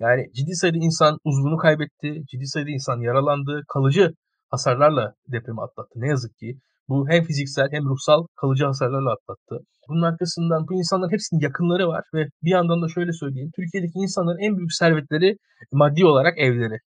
Yani 0.00 0.22
ciddi 0.36 0.54
sayıda 0.54 0.78
insan 0.78 1.18
uzvunu 1.24 1.56
kaybetti, 1.56 2.22
ciddi 2.30 2.46
sayıda 2.46 2.70
insan 2.70 3.00
yaralandı, 3.00 3.62
kalıcı 3.68 4.12
hasarlarla 4.50 5.14
depremi 5.32 5.62
atlattı. 5.62 5.94
Ne 5.96 6.08
yazık 6.08 6.36
ki 6.36 6.58
bu 6.88 7.08
hem 7.08 7.24
fiziksel 7.24 7.68
hem 7.72 7.84
ruhsal 7.84 8.26
kalıcı 8.40 8.64
hasarlarla 8.64 9.12
atlattı. 9.12 9.64
Bunun 9.88 10.02
arkasından 10.02 10.68
bu 10.68 10.74
insanların 10.74 11.12
hepsinin 11.12 11.40
yakınları 11.40 11.88
var 11.88 12.04
ve 12.14 12.26
bir 12.44 12.50
yandan 12.50 12.82
da 12.82 12.88
şöyle 12.88 13.12
söyleyeyim. 13.12 13.50
Türkiye'deki 13.56 13.98
insanların 13.98 14.38
en 14.46 14.56
büyük 14.56 14.72
servetleri 14.72 15.36
maddi 15.72 16.06
olarak 16.06 16.38
evleri. 16.38 16.78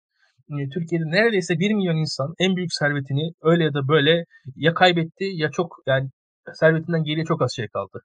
Türkiye'de 0.74 1.06
neredeyse 1.06 1.60
1 1.60 1.74
milyon 1.74 1.98
insan 1.98 2.34
en 2.40 2.56
büyük 2.56 2.74
servetini 2.74 3.32
öyle 3.42 3.64
ya 3.64 3.74
da 3.74 3.88
böyle 3.88 4.26
ya 4.56 4.74
kaybetti 4.74 5.26
ya 5.34 5.52
çok 5.52 5.76
yani 5.88 6.10
servetinden 6.54 7.04
geriye 7.04 7.26
çok 7.26 7.42
az 7.42 7.52
şey 7.56 7.68
kaldı. 7.68 8.00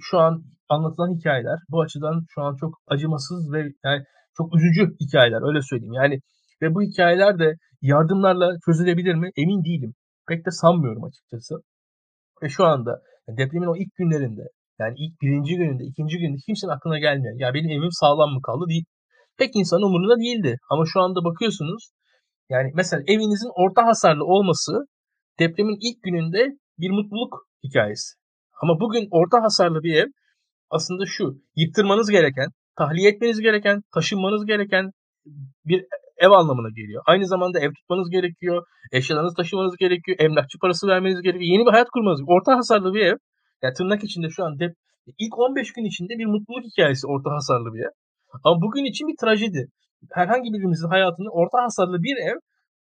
Şu 0.00 0.18
an 0.18 0.42
anlatılan 0.68 1.18
hikayeler 1.18 1.58
bu 1.68 1.80
açıdan 1.82 2.24
şu 2.28 2.42
an 2.42 2.56
çok 2.56 2.74
acımasız 2.86 3.52
ve 3.52 3.58
yani 3.84 4.04
çok 4.36 4.56
üzücü 4.56 4.96
hikayeler 5.00 5.48
öyle 5.48 5.62
söyleyeyim. 5.62 5.92
Yani 5.92 6.20
ve 6.62 6.74
bu 6.74 6.82
hikayeler 6.82 7.38
de 7.38 7.54
yardımlarla 7.82 8.52
çözülebilir 8.66 9.14
mi? 9.14 9.30
Emin 9.36 9.64
değilim. 9.64 9.94
Pek 10.28 10.46
de 10.46 10.50
sanmıyorum 10.50 11.04
açıkçası. 11.04 11.54
Ve 12.42 12.48
şu 12.48 12.64
anda 12.64 13.00
depremin 13.28 13.66
o 13.66 13.76
ilk 13.76 13.94
günlerinde 13.96 14.42
Yani 14.78 14.94
ilk 14.98 15.22
birinci 15.22 15.56
gününde, 15.56 15.84
ikinci 15.84 16.18
gününde 16.18 16.38
kimsenin 16.46 16.72
aklına 16.72 16.98
gelmiyor. 16.98 17.34
Ya 17.38 17.54
benim 17.54 17.70
evim 17.70 17.92
sağlam 17.92 18.30
mı 18.30 18.42
kaldı 18.42 18.64
değil. 18.68 18.84
Pek 19.38 19.56
insan 19.56 19.82
umurunda 19.82 20.16
değildi. 20.20 20.58
Ama 20.70 20.84
şu 20.92 21.00
anda 21.00 21.24
bakıyorsunuz 21.24 21.90
yani 22.50 22.70
mesela 22.74 23.02
evinizin 23.06 23.50
orta 23.54 23.86
hasarlı 23.86 24.24
olması 24.24 24.72
depremin 25.38 25.78
ilk 25.80 26.02
gününde 26.02 26.48
bir 26.78 26.90
mutluluk 26.90 27.46
hikayesi. 27.64 28.14
Ama 28.62 28.80
bugün 28.80 29.08
orta 29.10 29.42
hasarlı 29.42 29.82
bir 29.82 29.94
ev 29.94 30.06
aslında 30.70 31.04
şu 31.06 31.24
yıktırmanız 31.56 32.10
gereken, 32.10 32.48
tahliye 32.78 33.10
etmeniz 33.10 33.40
gereken, 33.40 33.82
taşınmanız 33.94 34.46
gereken 34.46 34.90
bir 35.64 35.84
ev 36.16 36.30
anlamına 36.30 36.68
geliyor. 36.68 37.02
Aynı 37.06 37.26
zamanda 37.26 37.60
ev 37.60 37.72
tutmanız 37.72 38.10
gerekiyor, 38.10 38.66
eşyalarınızı 38.92 39.36
taşımanız 39.36 39.76
gerekiyor, 39.76 40.18
emlakçı 40.20 40.58
parası 40.58 40.86
vermeniz 40.86 41.22
gerekiyor, 41.22 41.52
yeni 41.52 41.66
bir 41.66 41.70
hayat 41.70 41.90
kurmanız 41.90 42.18
gerekiyor. 42.18 42.40
Orta 42.40 42.56
hasarlı 42.56 42.94
bir 42.94 43.00
ev, 43.00 43.16
yani 43.62 43.74
tırnak 43.74 44.04
içinde 44.04 44.28
şu 44.30 44.44
an 44.44 44.58
dep 44.58 44.72
ilk 45.18 45.38
15 45.38 45.72
gün 45.72 45.84
içinde 45.84 46.18
bir 46.18 46.26
mutluluk 46.26 46.64
hikayesi 46.64 47.06
orta 47.06 47.30
hasarlı 47.30 47.74
bir 47.74 47.80
ev. 47.80 47.94
Ama 48.44 48.62
bugün 48.62 48.84
için 48.84 49.08
bir 49.08 49.16
trajedi. 49.20 49.66
Herhangi 50.12 50.52
birimizin 50.52 50.88
hayatını 50.88 51.30
orta 51.30 51.58
hasarlı 51.62 52.02
bir 52.02 52.16
ev 52.16 52.36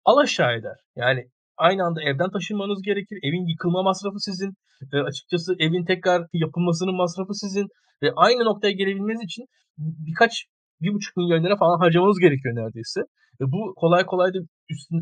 alaşağı 0.04 0.52
eder. 0.58 0.76
Yani 0.96 1.24
aynı 1.56 1.84
anda 1.84 2.02
evden 2.02 2.30
taşınmanız 2.30 2.82
gerekir. 2.82 3.18
Evin 3.22 3.46
yıkılma 3.46 3.82
masrafı 3.82 4.20
sizin. 4.20 4.54
E, 4.92 4.96
açıkçası 4.98 5.54
evin 5.58 5.84
tekrar 5.84 6.26
yapılmasının 6.32 6.96
masrafı 6.96 7.34
sizin. 7.34 7.66
Ve 8.02 8.12
aynı 8.16 8.44
noktaya 8.44 8.72
gelebilmeniz 8.72 9.22
için 9.24 9.44
birkaç 9.78 10.32
bir 10.80 10.94
buçuk 10.94 11.16
milyon 11.16 11.44
lira 11.44 11.56
falan 11.56 11.78
harcamanız 11.78 12.18
gerekiyor 12.18 12.54
neredeyse. 12.54 13.00
Ve 13.40 13.44
bu 13.52 13.74
kolay 13.76 14.06
kolay 14.06 14.34
da 14.34 14.38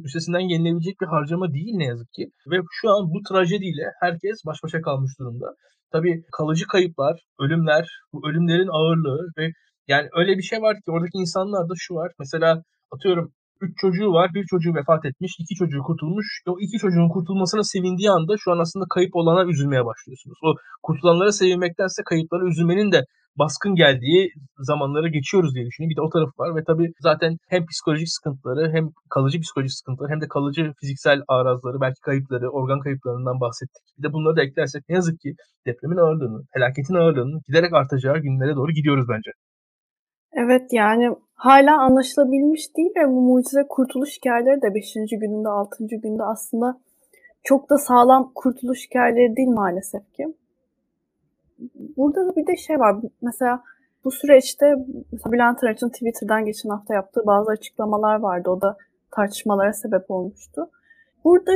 üstesinden 0.05 0.49
gelinebilecek 0.49 1.01
bir 1.01 1.07
harcama 1.07 1.53
değil 1.53 1.75
ne 1.77 1.85
yazık 1.85 2.13
ki. 2.13 2.25
Ve 2.51 2.57
şu 2.71 2.91
an 2.91 3.11
bu 3.15 3.23
trajediyle 3.29 3.87
herkes 4.01 4.37
baş 4.47 4.59
başa 4.65 4.81
kalmış 4.81 5.13
durumda. 5.21 5.47
Tabii 5.93 6.23
kalıcı 6.33 6.67
kayıplar, 6.67 7.21
ölümler, 7.41 7.89
bu 8.13 8.29
ölümlerin 8.29 8.69
ağırlığı 8.69 9.29
ve 9.39 9.51
yani 9.89 10.09
öyle 10.19 10.39
bir 10.39 10.43
şey 10.43 10.63
var 10.63 10.77
ki 10.77 10.91
oradaki 10.91 11.19
insanlarda 11.19 11.75
şu 11.79 11.95
var. 11.95 12.13
Mesela 12.19 12.63
atıyorum 12.95 13.33
3 13.61 13.79
çocuğu 13.79 14.13
var. 14.13 14.31
Bir 14.35 14.45
çocuğu 14.47 14.75
vefat 14.75 15.05
etmiş. 15.05 15.37
iki 15.39 15.55
çocuğu 15.55 15.83
kurtulmuş. 15.83 16.27
O 16.49 16.57
iki 16.61 16.79
çocuğun 16.79 17.09
kurtulmasına 17.09 17.63
sevindiği 17.63 18.11
anda 18.11 18.35
şu 18.39 18.53
an 18.53 18.59
aslında 18.59 18.85
kayıp 18.95 19.17
olana 19.17 19.51
üzülmeye 19.51 19.85
başlıyorsunuz. 19.85 20.39
O 20.45 20.55
kurtulanlara 20.83 21.33
sevinmektense 21.33 22.03
kayıplara 22.03 22.45
üzülmenin 22.49 22.93
de 22.93 23.05
baskın 23.39 23.75
geldiği 23.75 24.31
zamanlara 24.59 25.09
geçiyoruz 25.09 25.55
diye 25.55 25.67
düşünüyorum. 25.67 25.91
Bir 25.91 25.97
de 25.97 26.03
o 26.07 26.11
tarafı 26.11 26.33
var 26.39 26.57
ve 26.57 26.65
tabii 26.65 26.93
zaten 27.01 27.37
hem 27.49 27.67
psikolojik 27.67 28.09
sıkıntıları 28.09 28.73
hem 28.73 28.85
kalıcı 29.11 29.41
psikolojik 29.41 29.75
sıkıntıları 29.79 30.13
hem 30.13 30.21
de 30.21 30.29
kalıcı 30.29 30.73
fiziksel 30.81 31.23
arazları, 31.29 31.81
belki 31.81 32.01
kayıpları, 32.01 32.51
organ 32.51 32.81
kayıplarından 32.81 33.41
bahsettik. 33.41 33.85
Bir 33.99 34.03
de 34.03 34.13
bunları 34.13 34.37
da 34.37 34.43
eklersek 34.43 34.83
ne 34.89 34.95
yazık 34.95 35.21
ki 35.21 35.31
depremin 35.67 35.97
ağırlığını, 35.97 36.41
felaketin 36.55 36.95
ağırlığının 36.95 37.41
giderek 37.47 37.73
artacağı 37.75 38.19
günlere 38.19 38.57
doğru 38.57 38.73
gidiyoruz 38.73 39.07
bence. 39.09 39.31
Evet 40.35 40.73
yani 40.73 41.17
hala 41.35 41.81
anlaşılabilmiş 41.81 42.77
değil 42.77 42.91
ve 42.97 43.09
bu 43.09 43.21
mucize 43.21 43.67
kurtuluş 43.69 44.17
hikayeleri 44.17 44.63
de 44.63 44.75
5. 44.75 44.95
gününde 44.95 45.49
6. 45.49 45.87
günde 45.87 46.23
aslında 46.23 46.81
çok 47.45 47.71
da 47.71 47.79
sağlam 47.79 48.33
kurtuluş 48.35 48.87
hikayeleri 48.87 49.37
değil 49.37 49.49
maalesef 49.49 50.13
ki. 50.13 50.35
Burada 51.97 52.27
da 52.27 52.37
bir 52.37 52.47
de 52.47 52.57
şey 52.57 52.79
var. 52.79 52.97
Mesela 53.23 53.63
bu 54.05 54.11
süreçte 54.11 54.75
mesela 55.13 55.33
Bülent 55.33 55.65
Arınç'ın 55.65 55.89
Twitter'dan 55.89 56.45
geçen 56.45 56.69
hafta 56.69 56.95
yaptığı 56.95 57.27
bazı 57.27 57.51
açıklamalar 57.51 58.21
vardı. 58.21 58.51
O 58.51 58.61
da 58.61 58.77
tartışmalara 59.11 59.73
sebep 59.73 60.11
olmuştu. 60.11 60.71
Burada 61.25 61.53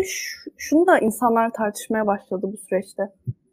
şunu 0.56 0.86
da 0.86 0.98
insanlar 0.98 1.50
tartışmaya 1.50 2.06
başladı 2.06 2.46
bu 2.52 2.56
süreçte. 2.56 3.02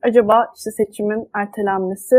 Acaba 0.01 0.53
işte 0.57 0.71
seçimin 0.71 1.29
ertelenmesi 1.33 2.15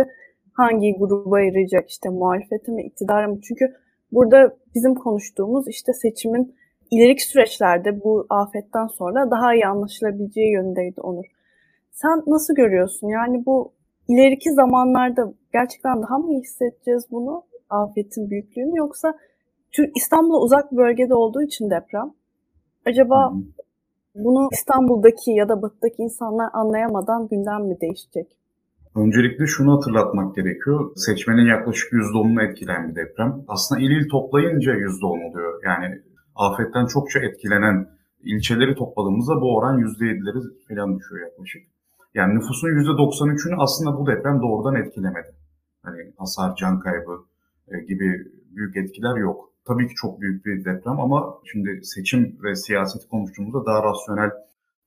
hangi 0.57 0.99
gruba 0.99 1.41
yarayacak 1.41 1.91
işte 1.91 2.09
muhalefeti 2.09 2.71
mi 2.71 2.83
iktidara 2.83 3.29
mı? 3.29 3.41
Çünkü 3.43 3.65
burada 4.13 4.57
bizim 4.75 4.95
konuştuğumuz 4.95 5.69
işte 5.69 5.93
seçimin 5.93 6.55
ileriki 6.91 7.29
süreçlerde 7.29 8.05
bu 8.05 8.27
afetten 8.31 8.87
sonra 8.87 9.31
daha 9.31 9.55
iyi 9.55 9.67
anlaşılabileceği 9.67 10.53
yönündeydi 10.53 11.01
Onur. 11.01 11.25
Sen 11.93 12.23
nasıl 12.27 12.55
görüyorsun? 12.55 13.09
Yani 13.09 13.47
bu 13.47 13.73
ileriki 14.09 14.53
zamanlarda 14.53 15.33
gerçekten 15.53 16.03
daha 16.03 16.19
mı 16.19 16.33
iyi 16.33 16.41
hissedeceğiz 16.41 17.07
bunu? 17.11 17.43
Afetin 17.71 18.31
büyüklüğünü 18.31 18.79
yoksa 18.79 19.15
İstanbul'a 19.95 20.39
uzak 20.39 20.73
bir 20.73 20.77
bölgede 20.77 21.15
olduğu 21.15 21.43
için 21.43 21.71
deprem 21.71 22.13
acaba 22.87 23.33
bunu 24.15 24.49
İstanbul'daki 24.53 25.31
ya 25.31 25.49
da 25.49 25.63
batıdaki 25.63 26.03
insanlar 26.03 26.51
anlayamadan 26.53 27.29
gündem 27.29 27.65
mi 27.65 27.81
değişecek? 27.81 28.37
Öncelikle 28.97 29.47
şunu 29.47 29.77
hatırlatmak 29.77 30.35
gerekiyor. 30.35 30.91
Seçmenin 30.97 31.47
yaklaşık 31.47 31.93
%10'unu 31.93 32.51
etkileyen 32.51 32.89
bir 32.89 32.95
deprem. 32.95 33.45
Aslında 33.49 33.81
il 33.81 33.91
il 33.91 34.09
toplayınca 34.09 34.73
%10 34.73 35.31
oluyor. 35.31 35.61
Yani 35.65 36.03
afetten 36.35 36.87
çokça 36.87 37.19
etkilenen 37.21 37.89
ilçeleri 38.23 38.75
topladığımızda 38.75 39.41
bu 39.41 39.57
oran 39.57 39.79
%7'leri 39.79 40.41
falan 40.69 40.99
düşüyor 40.99 41.27
yaklaşık. 41.29 41.63
Yani 42.15 42.35
nüfusun 42.35 42.69
%93'ünü 42.69 43.57
aslında 43.59 43.99
bu 43.99 44.07
deprem 44.07 44.43
doğrudan 44.43 44.75
etkilemedi. 44.75 45.35
Hani 45.83 46.13
hasar, 46.19 46.57
can 46.57 46.81
kaybı 46.81 47.17
e, 47.69 47.81
gibi 47.81 48.09
büyük 48.57 48.77
etkiler 48.77 49.17
yok. 49.17 49.53
Tabii 49.65 49.89
ki 49.89 49.95
çok 49.95 50.21
büyük 50.21 50.47
bir 50.47 50.65
deprem 50.65 51.01
ama 51.01 51.35
şimdi 51.45 51.81
seçim 51.83 52.39
ve 52.43 52.55
siyaseti 52.55 53.09
konuştuğumuzda 53.09 53.67
daha 53.67 53.83
rasyonel 53.83 54.31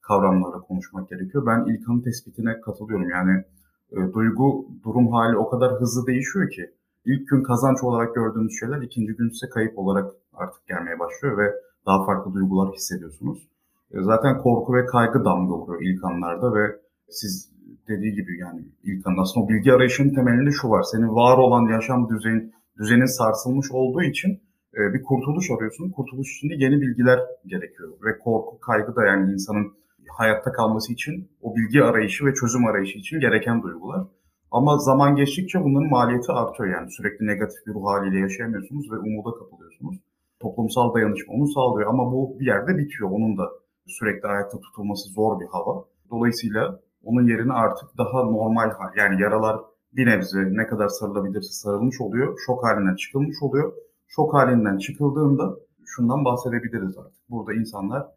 kavramlarla 0.01 0.60
konuşmak 0.60 1.10
gerekiyor. 1.10 1.46
Ben 1.46 1.74
İlkan'ın 1.74 2.01
tespitine 2.01 2.62
katılıyorum. 2.62 3.10
Yani 3.10 3.44
e, 3.91 4.13
duygu 4.13 4.65
durum 4.84 5.12
hali 5.12 5.38
o 5.38 5.50
kadar 5.50 5.79
hızlı 5.79 6.08
değişiyor 6.08 6.50
ki 6.50 6.72
ilk 7.05 7.27
gün 7.27 7.43
kazanç 7.43 7.84
olarak 7.84 8.15
gördüğünüz 8.15 8.60
şeyler 8.60 8.81
ikinci 8.81 9.13
gün 9.13 9.29
size 9.29 9.50
kayıp 9.50 9.77
olarak 9.79 10.12
artık 10.34 10.67
gelmeye 10.67 11.00
başlıyor 11.00 11.38
ve 11.38 11.53
daha 11.86 12.05
farklı 12.05 12.34
duygular 12.34 12.74
hissediyorsunuz. 12.74 13.48
E, 13.91 14.01
zaten 14.01 14.38
korku 14.38 14.74
ve 14.74 14.86
kaygı 14.86 15.25
damga 15.25 15.53
vuruyor 15.53 15.81
ilk 15.81 16.03
anlarda 16.03 16.55
ve 16.55 16.75
siz 17.10 17.50
dediği 17.88 18.13
gibi 18.13 18.39
yani 18.39 18.62
ilk 18.84 19.08
anda 19.08 19.22
aslında 19.22 19.46
o 19.46 19.50
bilgi 19.50 19.74
arayışının 19.74 20.13
temelinde 20.13 20.51
şu 20.51 20.69
var. 20.69 20.84
Senin 20.84 21.15
var 21.15 21.38
olan 21.38 21.74
yaşam 21.74 22.10
düzeyin, 22.10 22.53
düzenin 22.79 23.17
sarsılmış 23.17 23.72
olduğu 23.72 24.03
için 24.03 24.39
e, 24.77 24.93
bir 24.93 25.03
kurtuluş 25.03 25.51
arıyorsun. 25.51 25.91
Kurtuluş 25.91 26.38
için 26.38 26.50
de 26.50 26.53
yeni 26.58 26.81
bilgiler 26.81 27.19
gerekiyor. 27.46 27.89
Ve 28.03 28.19
korku, 28.19 28.60
kaygı 28.60 28.96
da 28.96 29.05
yani 29.05 29.34
insanın 29.34 29.74
hayatta 30.18 30.51
kalması 30.51 30.94
için 30.94 31.32
o 31.42 31.56
bilgi 31.56 31.84
arayışı 31.84 32.25
ve 32.25 32.34
çözüm 32.34 32.66
arayışı 32.66 32.98
için 32.98 33.20
gereken 33.20 33.63
duygular. 33.63 34.08
Ama 34.51 34.78
zaman 34.78 35.16
geçtikçe 35.16 35.63
bunların 35.63 35.89
maliyeti 35.89 36.32
artıyor 36.32 36.70
yani. 36.70 36.92
Sürekli 36.92 37.28
negatif 37.28 37.68
bir 37.68 37.74
ruh 37.74 37.86
haliyle 37.86 38.20
yaşayamıyorsunuz 38.20 38.92
ve 38.92 38.98
umuda 38.98 39.38
kapılıyorsunuz. 39.39 39.96
Toplumsal 40.39 40.94
dayanışma 40.94 41.34
onu 41.34 41.48
sağlıyor 41.48 41.89
ama 41.89 42.12
bu 42.12 42.39
bir 42.39 42.46
yerde 42.46 42.78
bitiyor. 42.78 43.10
Onun 43.12 43.38
da 43.38 43.50
sürekli 43.88 44.28
ayakta 44.28 44.60
tutulması 44.60 45.10
zor 45.10 45.39
bir 45.39 45.46
hava. 45.46 45.86
Dolayısıyla 46.12 46.80
onun 47.04 47.28
yerine 47.28 47.54
artık 47.54 47.98
daha 47.98 48.24
normal 48.24 48.72
hal 48.72 48.98
yani 48.98 49.22
yaralar 49.22 49.58
bir 49.94 50.06
nebze 50.06 50.39
ne 50.51 50.68
kadar 50.68 50.88
sarılabilirse 50.88 51.51
sarılmış 51.51 52.01
oluyor. 52.01 52.38
Şok 52.46 52.63
halinden 52.63 52.96
çıkılmış 52.96 53.38
oluyor. 53.42 53.74
Şok 54.08 54.34
halinden 54.34 54.78
çıkıldığında 54.78 55.56
şundan 55.86 56.25
bahsedebiliriz 56.25 56.98
artık. 56.98 57.30
Burada 57.30 57.54
insanlar 57.54 58.08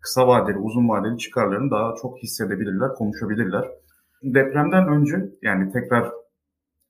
kısa 0.00 0.28
vadeli, 0.28 0.58
uzun 0.58 0.88
vadeli 0.88 1.18
çıkarlarını 1.18 1.70
daha 1.70 1.94
çok 2.02 2.18
hissedebilirler, 2.18 2.94
konuşabilirler. 2.94 3.64
Depremden 4.22 4.88
önce 4.88 5.30
yani 5.42 5.72
tekrar 5.72 6.12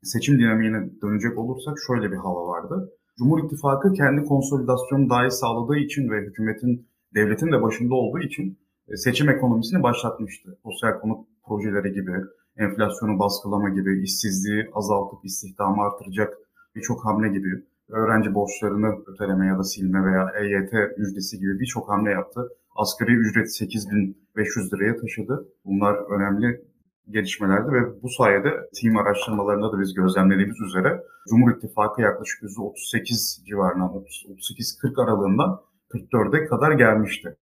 seçim 0.02 0.38
dinamiğine 0.38 0.90
dönecek 1.02 1.38
olursak 1.38 1.76
şöyle 1.86 2.12
bir 2.12 2.16
hava 2.16 2.46
vardı. 2.46 2.92
Cumhur 3.18 3.44
İttifakı 3.44 3.92
kendi 3.92 4.24
konsolidasyonu 4.24 5.10
dahi 5.10 5.30
sağladığı 5.30 5.76
için 5.76 6.10
ve 6.10 6.20
hükümetin, 6.20 6.88
devletin 7.14 7.52
de 7.52 7.62
başında 7.62 7.94
olduğu 7.94 8.18
için 8.18 8.58
e, 8.88 8.96
seçim 8.96 9.28
ekonomisini 9.28 9.82
başlatmıştı. 9.82 10.58
Sosyal 10.62 11.00
konut 11.00 11.26
projeleri 11.46 11.92
gibi, 11.92 12.12
enflasyonu 12.56 13.18
baskılama 13.18 13.68
gibi, 13.68 14.02
işsizliği 14.02 14.70
azaltıp 14.74 15.24
istihdamı 15.24 15.82
artıracak 15.82 16.34
birçok 16.74 17.04
hamle 17.04 17.28
gibi, 17.28 17.64
öğrenci 17.92 18.34
borçlarını 18.34 18.94
öteleme 19.06 19.46
ya 19.46 19.58
da 19.58 19.64
silme 19.64 20.04
veya 20.04 20.32
EYT 20.40 20.98
müjdesi 20.98 21.38
gibi 21.38 21.60
birçok 21.60 21.88
hamle 21.88 22.10
yaptı. 22.10 22.48
Asgari 22.76 23.12
ücret 23.12 23.52
8500 23.52 24.72
liraya 24.72 24.96
taşıdı. 24.96 25.48
Bunlar 25.64 25.94
önemli 26.16 26.64
gelişmelerdi 27.10 27.72
ve 27.72 28.02
bu 28.02 28.08
sayede 28.08 28.50
team 28.80 28.96
araştırmalarında 28.96 29.72
da 29.72 29.80
biz 29.80 29.94
gözlemlediğimiz 29.94 30.60
üzere 30.60 31.02
Cumhur 31.30 31.56
İttifakı 31.56 32.02
yaklaşık 32.02 32.42
%38 32.42 33.44
civarına 33.46 33.84
38-40 33.84 35.02
aralığında 35.02 35.62
44'e 35.90 36.46
kadar 36.46 36.72
gelmişti. 36.72 37.36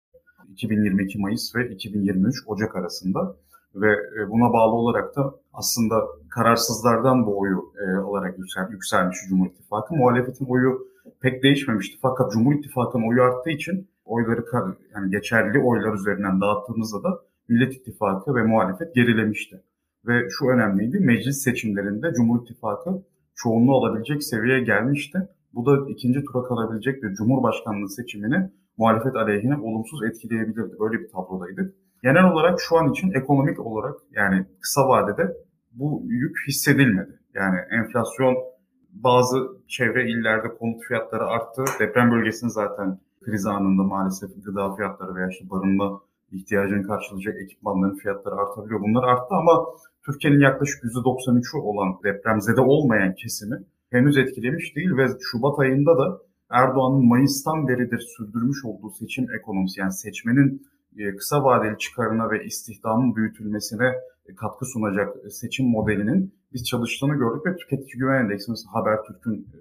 2022 0.49 1.19
Mayıs 1.19 1.55
ve 1.55 1.69
2023 1.69 2.37
Ocak 2.47 2.77
arasında 2.77 3.37
ve 3.81 3.93
e, 3.93 4.31
buna 4.31 4.53
bağlı 4.53 4.75
olarak 4.75 5.17
da 5.17 5.35
aslında 5.53 6.07
kararsızlardan 6.31 7.27
bu 7.27 7.41
oyu 7.41 7.73
e, 7.87 7.97
alarak 7.97 8.39
yüksel, 8.39 8.71
yükselmiş 8.71 9.19
Cumhur 9.29 9.47
İttifakı. 9.47 9.95
Muhalefetin 9.95 10.47
oyu 10.47 10.89
pek 11.21 11.43
değişmemişti 11.43 11.99
fakat 12.03 12.33
Cumhur 12.33 12.55
İttifakı'nın 12.55 13.09
oyu 13.09 13.23
arttığı 13.23 13.51
için 13.51 13.89
oyları 14.05 14.45
yani 14.95 15.11
geçerli 15.11 15.59
oylar 15.59 15.95
üzerinden 15.95 16.41
dağıttığımızda 16.41 17.03
da 17.03 17.21
Millet 17.49 17.75
İttifakı 17.75 18.35
ve 18.35 18.43
muhalefet 18.43 18.95
gerilemişti. 18.95 19.63
ve 20.07 20.29
şu 20.31 20.47
önemliydi 20.47 21.01
meclis 21.01 21.43
seçimlerinde 21.43 22.13
Cumhur 22.13 22.43
İttifakı 22.43 23.03
çoğunluğu 23.35 23.75
alabilecek 23.77 24.23
seviyeye 24.23 24.61
gelmişti. 24.61 25.19
Bu 25.55 25.67
da 25.67 25.91
ikinci 25.91 26.25
tura 26.25 26.49
kalabilecek 26.49 27.03
bir 27.03 27.15
Cumhurbaşkanlığı 27.15 27.89
seçimini 27.89 28.51
muhalefet 28.77 29.17
aleyhine 29.17 29.57
olumsuz 29.57 30.05
etkileyebilirdi. 30.05 30.77
Böyle 30.81 31.01
bir 31.01 31.09
tablodaydık. 31.09 31.75
Genel 32.07 32.25
olarak 32.25 32.61
şu 32.61 32.77
an 32.77 32.91
için 32.91 33.13
ekonomik 33.13 33.67
olarak 33.67 33.95
yani 34.13 34.47
kısa 34.61 34.89
vadede 34.89 35.37
bu 35.73 36.03
yük 36.07 36.37
hissedilmedi. 36.49 37.19
Yani 37.35 37.57
enflasyon 37.71 38.37
bazı 38.91 39.37
çevre 39.69 40.11
illerde 40.11 40.49
konut 40.49 40.85
fiyatları 40.85 41.27
arttı. 41.27 41.65
Deprem 41.81 42.11
bölgesinin 42.11 42.51
zaten 42.51 42.99
kriz 43.25 43.47
anında 43.47 43.83
maalesef 43.83 44.31
gıda 44.45 44.75
fiyatları 44.75 45.15
veya 45.15 45.29
işte 45.29 45.51
barınma 45.51 46.01
ihtiyacını 46.33 46.83
karşılayacak 46.83 47.43
ekipmanların 47.43 47.97
fiyatları 47.97 48.35
artabiliyor. 48.35 48.81
Bunlar 48.81 49.05
arttı 49.05 49.35
ama 49.35 49.65
Türkiye'nin 50.05 50.41
yaklaşık 50.41 50.85
%93'ü 50.85 51.59
olan 51.59 51.99
depremzede 52.05 52.61
olmayan 52.61 53.15
kesimi 53.15 53.57
henüz 53.91 54.17
etkilemiş 54.17 54.77
değil 54.77 54.97
ve 54.97 55.07
Şubat 55.21 55.59
ayında 55.59 55.99
da 55.99 56.19
Erdoğan'ın 56.51 57.09
Mayıs'tan 57.09 57.69
beridir 57.69 57.99
sürdürmüş 57.99 58.65
olduğu 58.65 58.91
seçim 58.91 59.27
ekonomisi 59.41 59.81
yani 59.81 59.93
seçmenin 59.93 60.67
kısa 61.19 61.45
vadeli 61.45 61.79
çıkarına 61.79 62.31
ve 62.31 62.45
istihdamın 62.45 63.17
büyütülmesine 63.17 63.95
katkı 64.37 64.67
sunacak 64.67 65.17
seçim 65.31 65.67
modelinin 65.67 66.35
biz 66.53 66.65
çalıştığını 66.65 67.15
gördük 67.15 67.47
ve 67.47 67.57
tüketici 67.57 67.99
güven 67.99 68.25
endeksi 68.25 68.51
mesela 68.51 68.75
Habertürk'ün 68.75 69.35
e, 69.35 69.59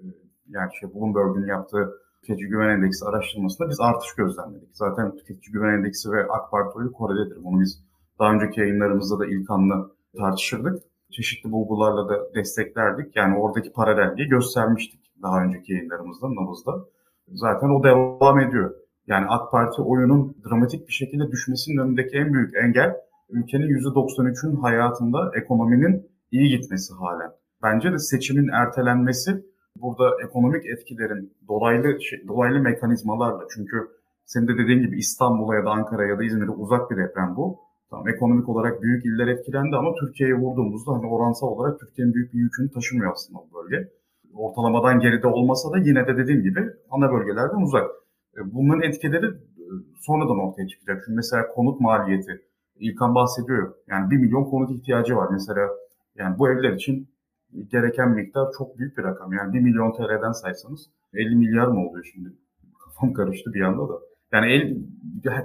yani 0.48 0.70
şey 0.80 0.94
Bloomberg'un 0.94 1.46
yaptığı 1.46 1.92
tüketici 2.20 2.48
güven 2.48 2.68
endeksi 2.68 3.04
araştırmasında 3.04 3.68
biz 3.68 3.80
artış 3.80 4.14
gözlemledik. 4.14 4.68
Zaten 4.72 5.16
tüketici 5.16 5.52
güven 5.52 5.78
endeksi 5.78 6.10
ve 6.12 6.26
AK 6.30 6.50
Parti 6.50 6.78
oyu 6.78 6.92
Kore'dedir. 6.92 7.44
Bunu 7.44 7.60
biz 7.60 7.84
daha 8.18 8.32
önceki 8.32 8.60
yayınlarımızda 8.60 9.18
da 9.18 9.26
ilk 9.26 9.50
anla 9.50 9.90
tartışırdık. 10.18 10.82
Çeşitli 11.12 11.52
bulgularla 11.52 12.08
da 12.08 12.34
desteklerdik. 12.34 13.16
Yani 13.16 13.38
oradaki 13.38 13.72
paralelliği 13.72 14.28
göstermiştik 14.28 15.00
daha 15.22 15.42
önceki 15.42 15.72
yayınlarımızda, 15.72 16.26
nabızda. 16.28 16.72
Zaten 17.28 17.68
o 17.68 17.84
devam 17.84 18.40
ediyor. 18.40 18.74
Yani 19.06 19.26
AK 19.28 19.50
Parti 19.52 19.82
oyunun 19.82 20.36
dramatik 20.48 20.88
bir 20.88 20.92
şekilde 20.92 21.30
düşmesinin 21.30 21.78
önündeki 21.78 22.16
en 22.16 22.32
büyük 22.32 22.56
engel 22.64 22.96
ülkenin 23.30 23.66
%93'ün 23.66 24.56
hayatında 24.56 25.30
ekonominin 25.34 26.06
iyi 26.30 26.58
gitmesi 26.58 26.94
halen. 26.94 27.30
Bence 27.62 27.92
de 27.92 27.98
seçimin 27.98 28.48
ertelenmesi 28.48 29.44
burada 29.82 30.10
ekonomik 30.24 30.66
etkilerin 30.66 31.32
dolaylı 31.48 32.02
şey, 32.02 32.28
dolaylı 32.28 32.58
mekanizmalarla 32.60 33.44
çünkü 33.54 33.76
senin 34.24 34.48
de 34.48 34.58
dediğin 34.58 34.82
gibi 34.82 34.98
İstanbul'a 34.98 35.54
ya 35.54 35.64
da 35.64 35.70
Ankara 35.70 36.06
ya 36.06 36.18
da 36.18 36.24
İzmir'e 36.24 36.50
uzak 36.50 36.90
bir 36.90 36.96
deprem 36.96 37.36
bu. 37.36 37.58
Tamam 37.90 38.08
ekonomik 38.08 38.48
olarak 38.48 38.82
büyük 38.82 39.06
iller 39.06 39.26
etkilendi 39.26 39.76
ama 39.76 39.94
Türkiye'ye 40.00 40.34
vurduğumuzda 40.34 40.92
hani 40.92 41.06
oransal 41.06 41.46
olarak 41.46 41.80
Türkiye'nin 41.80 42.14
büyük 42.14 42.34
bir 42.34 42.38
yükünü 42.38 42.70
taşımıyor 42.70 43.12
aslında 43.12 43.38
bu 43.38 43.54
bölge. 43.54 43.88
Ortalamadan 44.34 45.00
geride 45.00 45.26
olmasa 45.26 45.72
da 45.72 45.78
yine 45.78 46.06
de 46.06 46.16
dediğim 46.16 46.42
gibi 46.42 46.60
ana 46.90 47.12
bölgelerden 47.12 47.62
uzak. 47.62 47.90
E, 48.36 48.54
bunların 48.54 48.82
etkileri 48.82 49.26
e, 49.26 49.64
sonradan 50.00 50.38
ortaya 50.38 50.68
çıkacak. 50.68 51.02
Çünkü 51.04 51.16
mesela 51.16 51.48
konut 51.48 51.80
maliyeti, 51.80 52.42
İlkan 52.80 53.14
bahsediyor. 53.14 53.74
Yani 53.88 54.10
bir 54.10 54.16
milyon 54.16 54.44
konut 54.44 54.70
ihtiyacı 54.70 55.16
var. 55.16 55.28
Mesela 55.32 55.68
yani 56.16 56.38
bu 56.38 56.50
evler 56.50 56.72
için 56.72 57.08
gereken 57.70 58.10
miktar 58.10 58.48
çok 58.58 58.78
büyük 58.78 58.98
bir 58.98 59.02
rakam. 59.02 59.32
Yani 59.32 59.52
1 59.52 59.60
milyon 59.60 59.92
TL'den 59.92 60.32
saysanız 60.32 60.90
50 61.14 61.36
milyar 61.36 61.66
mı 61.66 61.88
oluyor 61.88 62.10
şimdi? 62.14 62.28
Kafam 62.84 63.12
karıştı 63.12 63.54
bir 63.54 63.60
anda 63.60 63.88
da. 63.88 64.00
Yani 64.32 64.52
el, 64.52 64.76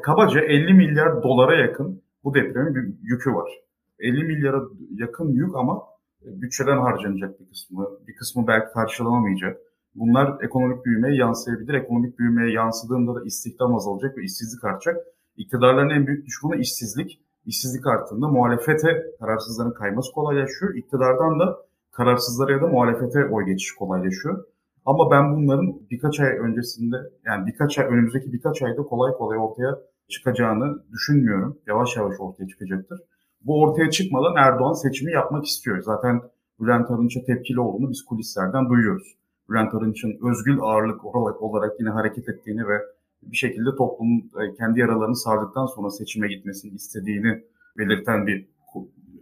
kabaca 0.02 0.42
50 0.42 0.74
milyar 0.74 1.24
dolara 1.24 1.56
yakın 1.56 2.02
bu 2.24 2.34
depremin 2.34 2.76
bir 2.76 2.94
yükü 3.02 3.34
var. 3.34 3.52
50 4.00 4.24
milyara 4.24 4.62
yakın 4.92 5.30
yük 5.30 5.56
ama 5.56 5.84
bütçeden 6.22 6.78
harcanacak 6.78 7.40
bir 7.40 7.46
kısmı, 7.50 7.88
bir 8.08 8.16
kısmı 8.16 8.48
belki 8.48 8.74
karşılanamayacak. 8.74 9.58
Bunlar 9.96 10.44
ekonomik 10.44 10.86
büyümeye 10.86 11.16
yansıyabilir. 11.16 11.74
Ekonomik 11.74 12.20
büyümeye 12.20 12.52
yansıdığında 12.54 13.16
da 13.16 13.24
istihdam 13.26 13.76
azalacak 13.76 14.18
ve 14.18 14.24
işsizlik 14.24 14.64
artacak. 14.64 14.98
İktidarların 15.38 15.90
en 15.90 16.08
büyük 16.08 16.26
düşmanı 16.26 16.56
işsizlik. 16.56 17.22
İşsizlik 17.46 17.88
arttığında 17.88 18.28
muhalefete 18.28 19.06
kararsızların 19.20 19.74
kayması 19.74 20.12
kolaylaşıyor. 20.12 20.76
İktidardan 20.76 21.40
da 21.40 21.58
kararsızlara 21.92 22.52
ya 22.52 22.62
da 22.62 22.68
muhalefete 22.68 23.26
oy 23.26 23.46
geçiş 23.46 23.72
kolaylaşıyor. 23.72 24.46
Ama 24.86 25.12
ben 25.12 25.36
bunların 25.36 25.82
birkaç 25.92 26.20
ay 26.20 26.30
öncesinde 26.40 26.96
yani 27.26 27.46
birkaç 27.48 27.80
ay 27.80 27.86
önümüzdeki 27.86 28.34
birkaç 28.34 28.62
ayda 28.62 28.84
kolay 28.84 29.14
kolay 29.14 29.38
ortaya 29.38 29.80
çıkacağını 30.10 30.84
düşünmüyorum. 30.92 31.58
Yavaş 31.68 31.98
yavaş 31.98 32.16
ortaya 32.20 32.48
çıkacaktır. 32.48 33.00
Bu 33.42 33.62
ortaya 33.62 33.90
çıkmadan 33.90 34.36
Erdoğan 34.36 34.74
seçimi 34.74 35.12
yapmak 35.12 35.46
istiyor. 35.46 35.82
Zaten 35.82 36.22
Bülent 36.60 36.92
Arınç'a 36.92 37.20
tepkili 37.24 37.60
olduğunu 37.60 37.90
biz 37.90 38.06
kulislerden 38.06 38.70
duyuyoruz. 38.70 39.18
Bülent 39.50 39.74
Arınç'ın 39.74 40.20
özgül 40.30 40.60
ağırlık 40.62 41.06
olarak 41.42 41.80
yine 41.80 41.90
hareket 41.90 42.30
ettiğini 42.30 42.68
ve 42.68 42.82
bir 43.24 43.38
şekilde 43.38 43.76
toplumun 43.78 44.20
e, 44.20 44.54
kendi 44.54 44.80
yaralarını 44.80 45.16
sardıktan 45.16 45.66
sonra 45.66 45.90
seçime 45.90 46.28
gitmesini 46.28 46.72
istediğini 46.72 47.44
belirten 47.78 48.28
bir 48.28 48.48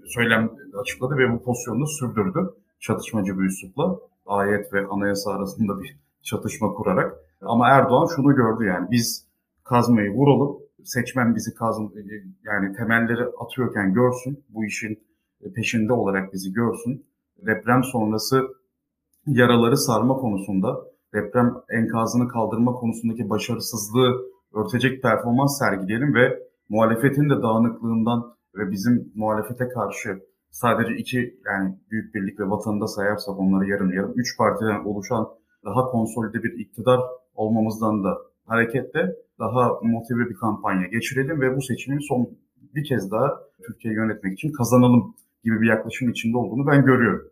söylem 0.06 0.50
açıkladı 0.82 1.18
ve 1.18 1.34
bu 1.34 1.44
pozisyonunu 1.44 1.88
sürdürdü. 1.88 2.50
Çatışmacı 2.80 3.40
bir 3.40 3.44
üslupla 3.44 4.00
ayet 4.26 4.74
ve 4.74 4.88
anayasa 4.88 5.32
arasında 5.32 5.80
bir 5.80 5.98
çatışma 6.22 6.74
kurarak. 6.74 7.18
Ama 7.42 7.70
Erdoğan 7.70 8.08
şunu 8.16 8.36
gördü 8.36 8.66
yani 8.66 8.88
biz 8.92 9.28
kazmayı 9.64 10.12
vuralım, 10.12 10.58
seçmen 10.84 11.36
bizi 11.36 11.54
kazm 11.54 11.84
e, 11.84 12.02
yani 12.44 12.76
temelleri 12.76 13.24
atıyorken 13.40 13.94
görsün, 13.94 14.44
bu 14.50 14.66
işin 14.66 15.00
peşinde 15.56 15.94
olarak 15.94 16.34
bizi 16.34 16.54
görsün. 16.54 17.06
Deprem 17.38 17.84
sonrası 17.84 18.48
yaraları 19.28 19.78
sarma 19.78 20.14
konusunda 20.14 20.78
deprem 21.14 21.54
enkazını 21.70 22.28
kaldırma 22.28 22.74
konusundaki 22.74 23.30
başarısızlığı 23.30 24.22
örtecek 24.54 25.02
performans 25.02 25.60
sergileyelim 25.60 26.16
ve 26.16 26.40
muhalefetin 26.70 27.30
de 27.30 27.42
dağınıklığından 27.42 28.36
ve 28.56 28.72
bizim 28.72 29.12
muhalefete 29.16 29.68
karşı 29.68 30.20
sadece 30.52 30.96
iki 30.96 31.40
yani 31.46 31.76
Büyük 31.92 32.16
Birlik 32.16 32.40
ve 32.40 32.50
Vatan'da 32.50 32.88
sayarsak 32.88 33.40
onları 33.40 33.70
yarım 33.70 33.94
yarım 33.94 34.14
üç 34.16 34.38
partiden 34.38 34.86
oluşan 34.86 35.28
daha 35.66 35.86
konsolide 35.86 36.44
bir 36.44 36.60
iktidar 36.60 37.00
olmamızdan 37.36 38.04
da 38.04 38.18
hareketle 38.46 39.16
daha 39.40 39.80
motive 39.82 40.30
bir 40.30 40.36
kampanya 40.36 40.88
geçirelim 40.88 41.42
ve 41.42 41.56
bu 41.56 41.62
seçimin 41.62 42.00
son 42.00 42.30
bir 42.76 42.84
kez 42.84 43.12
daha 43.12 43.40
Türkiye 43.66 43.94
yönetmek 43.94 44.34
için 44.34 44.52
kazanalım 44.52 45.16
gibi 45.44 45.62
bir 45.62 45.68
yaklaşım 45.68 46.10
içinde 46.10 46.38
olduğunu 46.38 46.68
ben 46.68 46.86
görüyorum. 46.86 47.32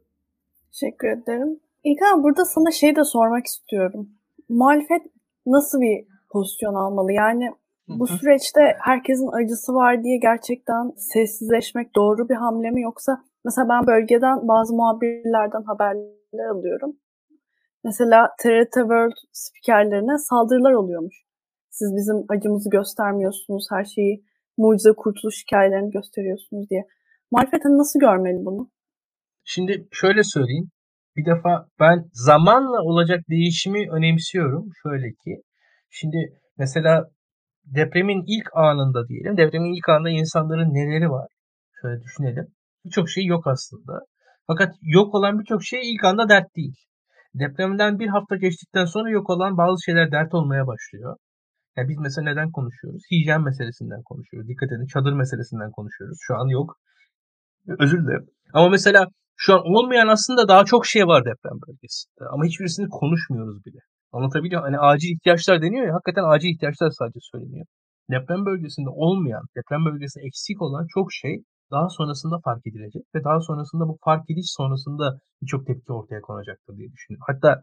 Teşekkür 0.71 1.07
ederim. 1.07 1.59
İlkan 1.87 2.23
burada 2.23 2.45
sana 2.45 2.71
şey 2.71 2.95
de 2.95 3.03
sormak 3.03 3.45
istiyorum. 3.45 4.09
Muhalefet 4.49 5.01
nasıl 5.45 5.81
bir 5.81 6.05
pozisyon 6.31 6.73
almalı? 6.73 7.11
Yani 7.11 7.51
bu 7.87 8.07
süreçte 8.07 8.61
herkesin 8.79 9.29
acısı 9.39 9.73
var 9.73 10.03
diye 10.03 10.17
gerçekten 10.17 10.91
sessizleşmek 10.97 11.95
doğru 11.95 12.29
bir 12.29 12.35
hamle 12.35 12.69
mi 12.71 12.81
yoksa 12.81 13.11
mesela 13.45 13.69
ben 13.69 13.87
bölgeden 13.87 14.47
bazı 14.47 14.75
muhabirlerden 14.75 15.63
haberler 15.63 16.49
alıyorum. 16.55 16.97
Mesela 17.83 18.29
TRT 18.39 18.73
World 18.73 19.17
spikerlerine 19.31 20.17
saldırılar 20.17 20.73
oluyormuş. 20.73 21.15
Siz 21.69 21.95
bizim 21.95 22.25
acımızı 22.29 22.69
göstermiyorsunuz, 22.69 23.67
her 23.71 23.85
şeyi 23.85 24.23
mucize 24.57 24.91
kurtuluş 24.97 25.43
hikayelerini 25.43 25.91
gösteriyorsunuz 25.91 26.69
diye. 26.69 26.87
Muhalefet 27.31 27.65
hani 27.65 27.77
nasıl 27.77 27.99
görmeli 27.99 28.45
bunu? 28.45 28.71
Şimdi 29.43 29.87
şöyle 29.91 30.23
söyleyeyim. 30.23 30.69
Bir 31.17 31.25
defa 31.25 31.65
ben 31.79 32.05
zamanla 32.13 32.81
olacak 32.81 33.19
değişimi 33.29 33.91
önemsiyorum. 33.91 34.65
Şöyle 34.83 35.09
ki 35.09 35.41
şimdi 35.89 36.17
mesela 36.57 37.05
depremin 37.65 38.23
ilk 38.27 38.47
anında 38.53 39.07
diyelim. 39.07 39.37
Depremin 39.37 39.77
ilk 39.77 39.89
anında 39.89 40.09
insanların 40.09 40.73
neleri 40.73 41.09
var? 41.09 41.27
Şöyle 41.81 42.03
düşünelim. 42.03 42.47
Birçok 42.85 43.09
şey 43.09 43.25
yok 43.25 43.47
aslında. 43.47 43.99
Fakat 44.47 44.75
yok 44.81 45.15
olan 45.15 45.39
birçok 45.39 45.63
şey 45.63 45.93
ilk 45.93 46.03
anda 46.03 46.29
dert 46.29 46.55
değil. 46.55 46.75
Depremden 47.33 47.99
bir 47.99 48.07
hafta 48.07 48.35
geçtikten 48.35 48.85
sonra 48.85 49.09
yok 49.09 49.29
olan 49.29 49.57
bazı 49.57 49.83
şeyler 49.85 50.11
dert 50.11 50.33
olmaya 50.33 50.67
başlıyor. 50.67 51.15
Yani 51.77 51.89
biz 51.89 51.97
mesela 51.97 52.29
neden 52.29 52.51
konuşuyoruz? 52.51 53.01
Hijyen 53.11 53.43
meselesinden 53.43 54.01
konuşuyoruz. 54.03 54.49
Dikkat 54.49 54.71
edin 54.71 54.85
çadır 54.85 55.13
meselesinden 55.13 55.71
konuşuyoruz. 55.71 56.17
Şu 56.21 56.35
an 56.35 56.47
yok. 56.47 56.77
Özür 57.79 58.03
dilerim. 58.03 58.25
Ama 58.53 58.69
mesela 58.69 59.07
şu 59.37 59.53
an 59.55 59.61
olmayan 59.75 60.07
aslında 60.07 60.47
daha 60.47 60.65
çok 60.65 60.85
şey 60.85 61.03
var 61.07 61.21
deprem 61.25 61.57
bölgesinde. 61.67 62.23
Ama 62.33 62.45
hiçbirisini 62.45 62.87
konuşmuyoruz 62.89 63.65
bile. 63.65 63.79
Anlatabiliyor 64.11 64.61
Hani 64.61 64.79
acil 64.79 65.09
ihtiyaçlar 65.15 65.61
deniyor 65.61 65.87
ya. 65.87 65.93
Hakikaten 65.93 66.23
acil 66.33 66.49
ihtiyaçlar 66.49 66.89
sadece 66.99 67.19
söyleniyor. 67.31 67.65
Deprem 68.11 68.45
bölgesinde 68.45 68.89
olmayan, 68.89 69.43
deprem 69.57 69.85
bölgesinde 69.85 70.23
eksik 70.27 70.61
olan 70.61 70.85
çok 70.95 71.13
şey 71.13 71.35
daha 71.71 71.89
sonrasında 71.89 72.35
fark 72.45 72.67
edilecek 72.67 73.03
ve 73.15 73.23
daha 73.23 73.39
sonrasında 73.39 73.83
bu 73.89 73.97
fark 74.05 74.29
ediş 74.31 74.45
sonrasında 74.57 75.05
birçok 75.41 75.67
tepki 75.67 75.93
ortaya 75.93 76.21
konacaktır 76.21 76.73
diye 76.77 76.89
düşünüyorum. 76.91 77.25
Hatta 77.29 77.61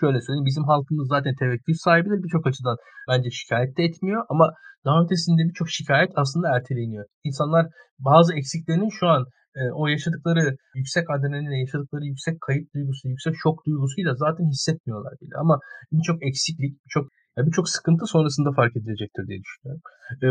şöyle 0.00 0.20
söyleyeyim 0.20 0.50
bizim 0.50 0.64
halkımız 0.64 1.08
zaten 1.08 1.34
tevekkül 1.40 1.74
sahibidir 1.84 2.22
birçok 2.24 2.46
açıdan 2.46 2.76
bence 3.08 3.30
şikayet 3.30 3.76
de 3.76 3.82
etmiyor 3.84 4.24
ama 4.28 4.46
daha 4.84 5.02
ötesinde 5.04 5.42
birçok 5.48 5.68
şikayet 5.70 6.12
aslında 6.16 6.56
erteleniyor. 6.56 7.04
İnsanlar 7.24 7.66
bazı 7.98 8.34
eksiklerini 8.34 8.88
şu 9.00 9.06
an 9.06 9.26
e, 9.56 9.60
o 9.80 9.86
yaşadıkları 9.86 10.56
yüksek 10.74 11.10
adrenalinle, 11.10 11.58
yaşadıkları 11.58 12.04
yüksek 12.04 12.40
kayıp 12.40 12.74
duygusu, 12.74 13.08
yüksek 13.08 13.34
şok 13.42 13.66
duygusuyla 13.66 14.14
zaten 14.14 14.44
hissetmiyorlar 14.50 15.12
bile. 15.20 15.34
Ama 15.38 15.58
birçok 15.92 16.26
eksiklik, 16.28 16.72
birçok 16.84 17.08
birçok 17.38 17.68
sıkıntı 17.68 18.06
sonrasında 18.06 18.52
fark 18.52 18.76
edilecektir 18.76 19.26
diye 19.28 19.38
düşünüyorum. 19.44 19.82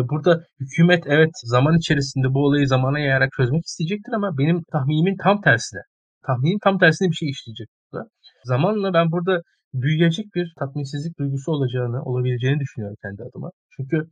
Burada 0.09 0.43
hükümet 0.59 1.03
evet 1.07 1.31
zaman 1.43 1.77
içerisinde 1.77 2.33
bu 2.33 2.39
olayı 2.45 2.67
zamana 2.67 2.99
yayarak 2.99 3.29
çözmek 3.37 3.65
isteyecektir 3.65 4.13
ama 4.13 4.37
benim 4.37 4.63
tahminimin 4.71 5.17
tam 5.23 5.41
tersine. 5.41 5.81
Tahminin 6.27 6.59
tam 6.63 6.79
tersine 6.79 7.09
bir 7.09 7.15
şey 7.15 7.29
işleyecek 7.29 7.67
burada. 7.91 8.09
Zamanla 8.43 8.93
ben 8.93 9.11
burada 9.11 9.41
büyüyecek 9.73 10.25
bir 10.35 10.53
tatminsizlik 10.59 11.19
duygusu 11.19 11.51
olacağını, 11.51 12.03
olabileceğini 12.03 12.59
düşünüyorum 12.59 12.97
kendi 13.03 13.23
adıma. 13.23 13.49
Çünkü 13.75 14.09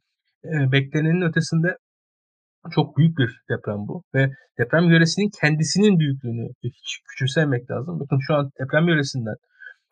beklenenin 0.72 1.22
ötesinde 1.30 1.78
çok 2.72 2.98
büyük 2.98 3.18
bir 3.18 3.42
deprem 3.50 3.88
bu 3.88 4.04
ve 4.16 4.32
deprem 4.60 4.90
yöresinin 4.90 5.30
kendisinin 5.42 6.00
büyüklüğünü 6.00 6.48
hiç 6.64 7.00
küçümsemek 7.10 7.72
lazım. 7.72 8.00
Bakın 8.00 8.20
şu 8.28 8.36
an 8.36 8.52
deprem 8.62 8.88
yöresinden 8.88 9.36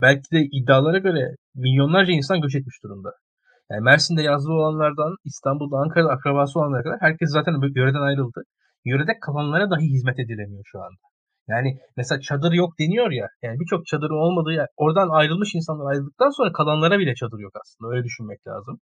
belki 0.02 0.30
de 0.32 0.40
iddialara 0.52 0.98
göre 0.98 1.34
milyonlarca 1.54 2.12
insan 2.12 2.40
göç 2.40 2.54
etmiş 2.54 2.82
durumda. 2.84 3.10
Yani 3.70 3.80
Mersin'de 3.80 4.22
yazılı 4.22 4.54
olanlardan 4.54 5.16
İstanbul'da, 5.24 5.76
Ankara'da 5.76 6.10
akrabası 6.10 6.58
olanlara 6.58 6.82
kadar 6.82 6.98
herkes 7.00 7.30
zaten 7.30 7.52
yöreden 7.76 8.02
ayrıldı. 8.02 8.42
Yörede 8.84 9.12
kalanlara 9.20 9.70
dahi 9.70 9.86
hizmet 9.94 10.18
edilemiyor 10.18 10.64
şu 10.66 10.78
anda. 10.78 11.06
Yani 11.48 11.78
mesela 11.96 12.20
çadır 12.20 12.52
yok 12.52 12.78
deniyor 12.78 13.10
ya. 13.10 13.28
Yani 13.42 13.60
birçok 13.60 13.86
çadır 13.86 14.10
olmadığı 14.10 14.52
yer. 14.52 14.66
Oradan 14.76 15.08
ayrılmış 15.08 15.54
insanlar 15.54 15.90
ayrıldıktan 15.90 16.30
sonra 16.30 16.52
kalanlara 16.52 16.98
bile 16.98 17.14
çadır 17.14 17.38
yok 17.38 17.52
aslında. 17.62 17.92
Öyle 17.92 18.04
düşünmek 18.04 18.46
lazım. 18.46 18.78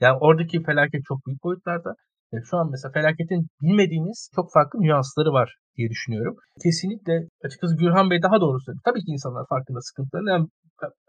Yani 0.00 0.18
oradaki 0.20 0.62
felaket 0.62 1.04
çok 1.08 1.26
büyük 1.26 1.42
boyutlarda. 1.42 1.94
Yani 2.32 2.44
şu 2.50 2.56
an 2.56 2.70
mesela 2.70 2.92
felaketin 2.92 3.46
bilmediğimiz 3.62 4.30
çok 4.36 4.52
farklı 4.52 4.80
nüansları 4.80 5.32
var 5.32 5.48
diye 5.76 5.88
düşünüyorum. 5.90 6.34
Kesinlikle 6.62 7.14
açıkçası 7.44 7.76
Gürhan 7.76 8.10
Bey 8.10 8.22
daha 8.22 8.40
doğru 8.40 8.60
söyledi. 8.60 8.82
Tabii 8.84 9.00
ki 9.04 9.10
insanlar 9.16 9.44
farkında 9.48 9.80
sıkıntılarını 9.80 10.30
yani 10.30 10.46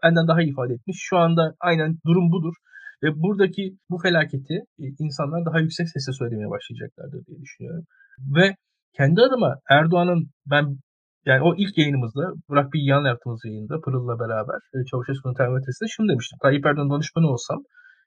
benden 0.02 0.28
daha 0.28 0.42
iyi 0.42 0.50
ifade 0.52 0.74
etmiş. 0.74 0.96
Şu 1.00 1.16
anda 1.16 1.54
aynen 1.60 1.90
durum 2.06 2.32
budur. 2.32 2.54
Ve 3.02 3.08
buradaki 3.22 3.62
bu 3.90 3.98
felaketi 3.98 4.54
e, 4.82 4.84
insanlar 5.04 5.44
daha 5.46 5.60
yüksek 5.60 5.88
sesle 5.88 6.12
söylemeye 6.12 6.50
başlayacaklardır 6.50 7.26
diye 7.26 7.38
düşünüyorum. 7.44 7.84
Ve 8.36 8.54
kendi 8.96 9.20
adıma 9.20 9.50
Erdoğan'ın 9.70 10.22
ben 10.52 10.64
yani 11.26 11.42
o 11.42 11.54
ilk 11.56 11.78
yayınımızda 11.78 12.24
Burak 12.48 12.72
bir 12.72 12.80
yan 12.92 13.04
yaptığımız 13.04 13.40
yayında 13.44 13.80
Pırıl'la 13.84 14.18
beraber 14.22 14.60
e, 14.74 14.76
Çavuşesku'nun 14.90 15.34
termometresinde 15.34 15.88
şunu 15.94 16.08
demiştim. 16.08 16.38
Tayyip 16.42 16.66
Erdoğan 16.66 16.90
danışmanı 16.90 17.26
olsam 17.34 17.58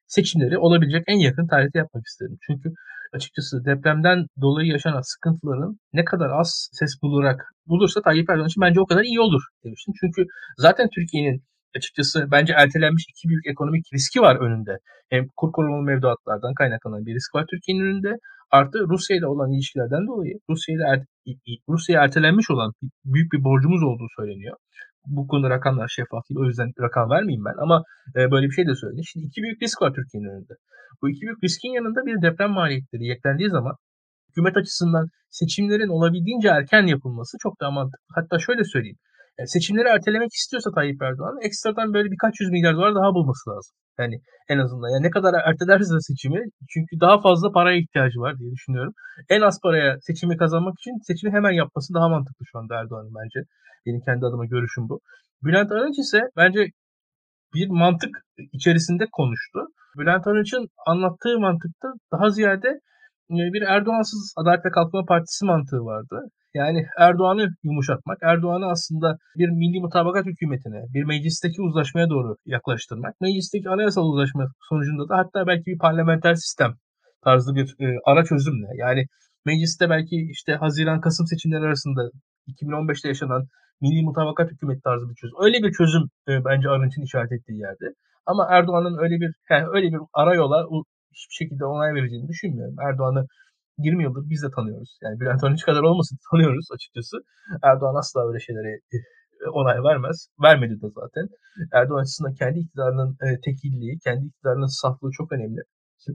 seçimleri 0.08 0.58
olabilecek 0.58 1.04
en 1.08 1.20
yakın 1.28 1.48
tarihte 1.48 1.80
yapmak 1.80 2.04
isterim. 2.06 2.38
Çünkü 2.48 2.70
açıkçası 3.14 3.66
depremden 3.66 4.26
dolayı 4.42 4.68
yaşanan 4.72 5.02
sıkıntıların 5.02 5.80
ne 5.94 6.06
kadar 6.06 6.30
az 6.30 6.70
ses 6.72 6.92
bularak 7.02 7.46
bulursa 7.68 8.02
Tayyip 8.02 8.30
Erdoğan 8.30 8.48
için 8.48 8.62
bence 8.62 8.82
o 8.82 8.86
kadar 8.86 9.04
iyi 9.04 9.20
olur 9.20 9.42
demiştim. 9.64 9.94
Çünkü 10.00 10.26
zaten 10.58 10.90
Türkiye'nin 10.96 11.44
açıkçası 11.78 12.28
bence 12.32 12.54
ertelenmiş 12.54 13.06
iki 13.10 13.30
büyük 13.30 13.48
ekonomik 13.48 13.86
riski 13.94 14.22
var 14.22 14.36
önünde. 14.36 14.78
Hem 15.10 15.28
kur 15.38 15.52
korumalı 15.52 15.84
mevduatlardan 15.84 16.54
kaynaklanan 16.54 17.06
bir 17.06 17.16
risk 17.16 17.36
var 17.36 17.46
Türkiye'nin 17.50 17.84
önünde. 17.84 18.18
Artı 18.52 18.80
Rusya 18.90 19.18
ile 19.18 19.28
olan 19.28 19.52
ilişkilerden 19.52 20.08
dolayı 20.08 20.34
Rusya 20.50 20.76
ile 20.76 20.84
er, 20.92 21.00
Rusya'ya 21.70 22.04
ertelenmiş 22.04 22.52
olan 22.52 22.72
büyük 23.06 23.34
bir 23.34 23.44
borcumuz 23.44 23.84
olduğu 23.84 24.08
söyleniyor. 24.18 24.58
Bu 25.06 25.28
konuda 25.28 25.50
rakamlar 25.50 25.88
şeffaf 25.88 26.24
değil. 26.30 26.40
O 26.40 26.46
yüzden 26.46 26.70
rakam 26.82 27.10
vermeyeyim 27.10 27.46
ben. 27.46 27.58
Ama 27.64 27.84
e, 28.16 28.32
böyle 28.32 28.46
bir 28.48 28.52
şey 28.52 28.68
de 28.68 28.76
söyledi. 28.76 29.02
Şimdi 29.06 29.26
iki 29.26 29.42
büyük 29.42 29.62
risk 29.62 29.82
var 29.82 29.94
Türkiye'nin 29.94 30.30
önünde. 30.30 30.54
Bu 31.02 31.10
iki 31.10 31.22
büyük 31.22 31.44
riskin 31.44 31.70
yanında 31.70 32.06
bir 32.06 32.22
deprem 32.22 32.52
maliyetleri 32.52 33.12
eklendiği 33.12 33.50
zaman 33.50 33.76
hükümet 34.30 34.58
açısından 34.58 35.08
seçimlerin 35.30 35.96
olabildiğince 35.98 36.48
erken 36.48 36.86
yapılması 36.86 37.38
çok 37.44 37.60
daha 37.62 37.72
mantıklı. 37.72 38.14
Hatta 38.16 38.40
şöyle 38.40 38.64
söyleyeyim. 38.64 38.98
Yani 39.40 39.50
seçimleri 39.50 39.88
ertelemek 39.88 40.34
istiyorsa 40.34 40.72
Tayyip 40.72 41.02
Erdoğan 41.02 41.38
ekstradan 41.42 41.94
böyle 41.94 42.12
birkaç 42.12 42.34
yüz 42.42 42.50
milyar 42.52 42.76
dolar 42.76 42.96
daha 42.96 43.14
bulması 43.14 43.50
lazım. 43.50 43.74
Yani 44.00 44.16
en 44.50 44.58
azından. 44.58 44.90
Yani 44.90 45.04
ne 45.04 45.10
kadar 45.10 45.34
ertelerse 45.50 46.00
seçimi 46.00 46.40
çünkü 46.70 47.00
daha 47.02 47.22
fazla 47.22 47.52
paraya 47.52 47.78
ihtiyacı 47.78 48.20
var 48.20 48.40
diye 48.40 48.52
düşünüyorum. 48.52 48.94
En 49.30 49.42
az 49.42 49.60
paraya 49.64 49.98
seçimi 50.02 50.38
kazanmak 50.38 50.74
için 50.80 50.94
seçimi 51.08 51.34
hemen 51.34 51.52
yapması 51.52 51.94
daha 51.94 52.10
mantıklı 52.10 52.46
şu 52.46 52.60
anda 52.60 52.76
Erdoğan'ın 52.76 53.14
bence. 53.24 53.40
Benim 53.86 54.02
kendi 54.02 54.26
adıma 54.26 54.46
görüşüm 54.46 54.90
bu. 54.90 55.00
Bülent 55.44 55.72
Arınç 55.72 56.00
ise 56.00 56.22
bence 56.38 56.68
bir 57.54 57.68
mantık 57.70 58.10
içerisinde 58.54 59.06
konuştu. 59.12 59.60
Bülent 59.98 60.28
Arınç'ın 60.28 60.68
anlattığı 60.88 61.40
mantıkta 61.40 61.88
daha 62.12 62.30
ziyade 62.30 62.80
bir 63.30 63.62
Erdoğansız 63.62 64.34
Adalet 64.38 64.66
ve 64.66 64.72
Kalkınma 64.72 65.06
Partisi 65.06 65.46
mantığı 65.46 65.86
vardı. 65.86 66.22
Yani 66.54 66.86
Erdoğan'ı 67.00 67.48
yumuşatmak, 67.64 68.18
Erdoğan'ı 68.22 68.66
aslında 68.66 69.18
bir 69.38 69.50
milli 69.50 69.80
mutabakat 69.82 70.26
hükümetine, 70.26 70.82
bir 70.94 71.04
meclisteki 71.04 71.62
uzlaşmaya 71.62 72.10
doğru 72.10 72.36
yaklaştırmak. 72.46 73.22
Meclisteki 73.22 73.70
anayasal 73.70 74.04
uzlaşma 74.04 74.48
sonucunda 74.70 75.10
da 75.10 75.18
hatta 75.18 75.48
belki 75.48 75.66
bir 75.66 75.78
parlamenter 75.78 76.34
sistem 76.34 76.74
tarzı 77.24 77.56
bir 77.56 77.76
e, 77.80 77.98
ara 78.06 78.24
çözümle. 78.24 78.68
Yani 78.76 79.06
mecliste 79.46 79.90
belki 79.90 80.16
işte 80.32 80.54
Haziran-Kasım 80.54 81.28
seçimleri 81.28 81.66
arasında 81.66 82.02
2015'te 82.48 83.08
yaşanan 83.08 83.44
milli 83.82 84.04
mutabakat 84.04 84.52
hükümet 84.52 84.84
tarzı 84.84 85.10
bir 85.10 85.16
çözüm. 85.16 85.38
Öyle 85.46 85.58
bir 85.64 85.72
çözüm 85.72 86.04
e, 86.30 86.46
bence 86.46 86.70
Arınç'ın 86.70 87.02
işaret 87.02 87.32
ettiği 87.32 87.60
yerde. 87.60 87.86
Ama 88.26 88.48
Erdoğan'ın 88.50 88.98
öyle 89.04 89.16
bir 89.20 89.32
yani 89.50 89.68
öyle 89.74 89.88
bir 89.88 90.00
ara 90.14 90.36
yola 90.36 90.68
hiçbir 91.18 91.38
şekilde 91.42 91.66
onay 91.66 91.94
vereceğini 91.94 92.28
düşünmüyorum. 92.28 92.76
Erdoğan'ı 92.88 93.26
20 93.78 94.04
yıldır 94.04 94.30
biz 94.30 94.44
de 94.44 94.50
tanıyoruz. 94.56 94.98
Yani 95.04 95.20
Bülent 95.20 95.44
Arınç 95.44 95.64
kadar 95.64 95.84
olmasın 95.84 96.18
tanıyoruz 96.32 96.68
açıkçası. 96.76 97.18
Erdoğan 97.64 97.96
asla 97.96 98.28
öyle 98.28 98.40
şeylere 98.40 98.72
e, 98.94 98.98
onay 99.60 99.84
vermez. 99.84 100.28
Vermedi 100.44 100.82
de 100.82 100.88
zaten. 101.02 101.26
Erdoğan 101.74 102.02
açısından 102.02 102.34
kendi 102.34 102.60
iktidarının 102.60 103.10
e, 103.26 103.28
tekilliği, 103.46 104.00
kendi 104.06 104.26
iktidarının 104.26 104.82
saflığı 104.82 105.12
çok 105.12 105.32
önemli. 105.32 105.62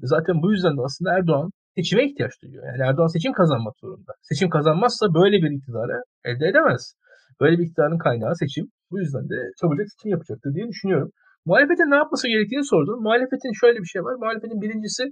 Zaten 0.03 0.43
bu 0.43 0.53
yüzden 0.53 0.77
de 0.77 0.83
aslında 0.85 1.11
Erdoğan 1.19 1.51
seçime 1.77 2.03
ihtiyaç 2.09 2.33
duyuyor. 2.43 2.65
Yani 2.67 2.83
Erdoğan 2.89 3.07
seçim 3.07 3.33
kazanmak 3.33 3.75
zorunda. 3.81 4.13
Seçim 4.23 4.51
kazanmazsa 4.51 5.15
böyle 5.15 5.37
bir 5.43 5.51
iktidarı 5.59 6.03
elde 6.25 6.49
edemez. 6.49 6.95
Böyle 7.41 7.59
bir 7.59 7.65
iktidarın 7.67 7.99
kaynağı 7.99 8.37
seçim. 8.37 8.67
Bu 8.91 8.99
yüzden 9.01 9.29
de 9.29 9.37
çabucak 9.61 9.87
seçim 9.93 10.11
yapacaktır 10.11 10.55
diye 10.55 10.69
düşünüyorum. 10.69 11.11
Muhalefetin 11.49 11.91
ne 11.91 11.99
yapması 12.03 12.29
gerektiğini 12.29 12.67
sordum. 12.73 13.03
Muhalefetin 13.07 13.53
şöyle 13.61 13.79
bir 13.83 13.91
şey 13.93 14.03
var. 14.07 14.15
Muhalefetin 14.23 14.61
birincisi 14.65 15.03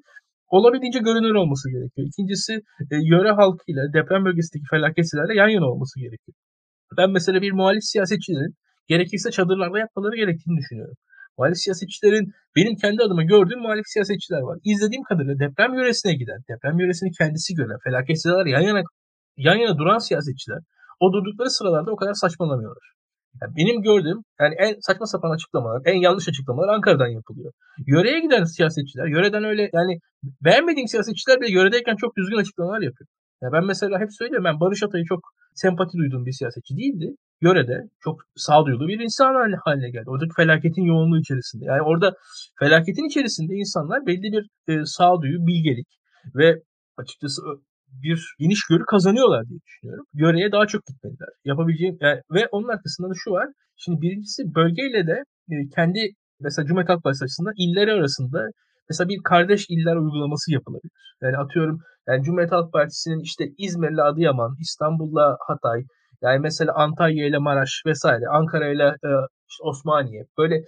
olabildiğince 0.57 1.01
görünür 1.09 1.35
olması 1.43 1.67
gerekiyor. 1.75 2.05
İkincisi 2.11 2.53
e, 2.93 2.97
yöre 3.13 3.31
halkıyla, 3.41 3.83
deprem 3.97 4.25
bölgesindeki 4.25 4.67
felaketçilerle 4.73 5.35
yan 5.41 5.51
yana 5.57 5.67
olması 5.73 5.95
gerekiyor. 6.05 6.35
Ben 6.99 7.11
mesela 7.17 7.39
bir 7.43 7.53
muhalif 7.53 7.85
siyasetçilerin 7.93 8.53
gerekirse 8.93 9.31
çadırlarda 9.31 9.79
yapmaları 9.79 10.17
gerektiğini 10.17 10.59
düşünüyorum. 10.61 10.97
Muhalif 11.39 11.59
siyasetçilerin 11.65 12.27
benim 12.57 12.75
kendi 12.83 13.03
adıma 13.07 13.23
gördüğüm 13.23 13.61
muhalif 13.67 13.87
siyasetçiler 13.95 14.43
var. 14.49 14.59
İzlediğim 14.71 15.05
kadarıyla 15.09 15.39
deprem 15.45 15.75
yöresine 15.75 16.15
giden, 16.21 16.41
deprem 16.51 16.79
yöresini 16.79 17.11
kendisi 17.19 17.55
gören, 17.55 17.79
felaketçiler 17.85 18.47
yan 18.55 18.65
yana 18.69 18.83
yan 19.37 19.57
yana 19.63 19.79
duran 19.79 19.99
siyasetçiler 19.99 20.61
o 21.01 21.13
durdukları 21.13 21.51
sıralarda 21.51 21.91
o 21.93 21.97
kadar 21.97 22.15
saçmalamıyorlar. 22.15 22.87
Yani 23.43 23.53
benim 23.57 23.83
gördüğüm 23.83 24.19
yani 24.41 24.55
en 24.59 24.75
saçma 24.81 25.07
sapan 25.07 25.31
açıklamalar, 25.31 25.83
en 25.85 26.01
yanlış 26.01 26.29
açıklamalar 26.29 26.69
Ankara'dan 26.75 27.09
yapılıyor. 27.09 27.53
Yöreye 27.87 28.21
giden 28.21 28.45
siyasetçiler, 28.45 29.07
yöreden 29.07 29.45
öyle 29.45 29.71
yani 29.73 29.99
beğenmediğim 30.45 30.89
siyasetçiler 30.89 31.41
bile 31.41 31.53
yöredeyken 31.53 31.97
çok 31.97 32.17
düzgün 32.17 32.37
açıklamalar 32.37 32.81
yapıyor. 32.81 33.09
Ya 33.43 33.49
ben 33.53 33.65
mesela 33.65 34.01
hep 34.01 34.09
söylüyorum 34.19 34.45
ben 34.45 34.61
Barış 34.61 34.83
Atay'ı 34.83 35.05
çok 35.05 35.21
sempati 35.55 35.99
duyduğum 35.99 36.27
bir 36.27 36.33
siyasetçi 36.33 36.77
değildi. 36.77 37.15
Yörede 37.41 37.77
çok 38.01 38.17
sağduyulu 38.37 38.89
bir 38.89 39.01
insan 39.01 39.59
haline, 39.65 39.91
geldi. 39.91 40.05
Oradaki 40.07 40.35
felaketin 40.37 40.83
yoğunluğu 40.83 41.21
içerisinde. 41.21 41.65
Yani 41.65 41.83
orada 41.83 42.15
felaketin 42.59 43.09
içerisinde 43.11 43.55
insanlar 43.55 44.07
belli 44.07 44.29
bir 44.33 44.45
e, 44.69 44.85
sağduyu, 44.85 45.47
bilgelik 45.47 45.87
ve 46.35 46.63
açıkçası 46.97 47.43
bir 48.03 48.35
geniş 48.39 48.61
görü 48.71 48.85
kazanıyorlar 48.85 49.49
diye 49.49 49.61
düşünüyorum. 49.67 50.05
Yöreye 50.15 50.53
daha 50.53 50.67
çok 50.67 50.83
gitmeliler. 50.87 51.29
Yapabileceğim 51.45 51.97
yani, 52.01 52.21
ve 52.35 52.49
onun 52.53 52.69
arkasında 52.69 53.11
da 53.11 53.15
şu 53.25 53.31
var. 53.31 53.49
Şimdi 53.77 54.01
birincisi 54.01 54.43
bölgeyle 54.55 55.07
de 55.07 55.17
e, 55.51 55.55
kendi 55.75 56.01
mesela 56.41 56.67
Cumhuriyet 56.67 56.89
Halk 56.89 57.03
Partisi 57.03 57.25
açısından 57.25 57.55
illeri 57.65 57.93
arasında 57.93 58.41
mesela 58.91 59.09
bir 59.09 59.21
kardeş 59.25 59.67
iller 59.69 59.97
uygulaması 59.97 60.53
yapılabilir. 60.53 60.93
Yani 61.23 61.37
atıyorum 61.37 61.79
yani 62.09 62.23
Cumhuriyet 62.23 62.53
Halk 62.53 62.73
Partisi'nin 62.73 63.21
işte 63.21 63.45
İzmir'le 63.59 64.03
Adıyaman, 64.11 64.57
İstanbul'la 64.61 65.37
Hatay, 65.49 65.81
yani 66.23 66.39
mesela 66.39 66.73
Antalya 66.75 67.27
ile 67.27 67.39
Maraş 67.39 67.83
vesaire, 67.87 68.25
Ankara 68.33 68.69
ile 68.69 68.87
e, 68.89 69.09
işte 69.51 69.63
Osmaniye 69.65 70.23
böyle 70.39 70.63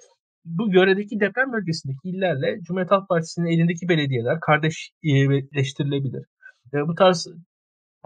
bu 0.45 0.73
yöredeki 0.73 1.21
deprem 1.21 1.53
bölgesindeki 1.53 2.09
illerle 2.09 2.61
Cumhuriyet 2.63 2.91
Halk 2.91 3.09
Partisi'nin 3.09 3.47
elindeki 3.47 3.89
belediyeler 3.89 4.41
kardeşleştirilebilir. 4.41 6.25
E, 6.75 6.89
bu 6.89 6.95
tarz 6.95 7.27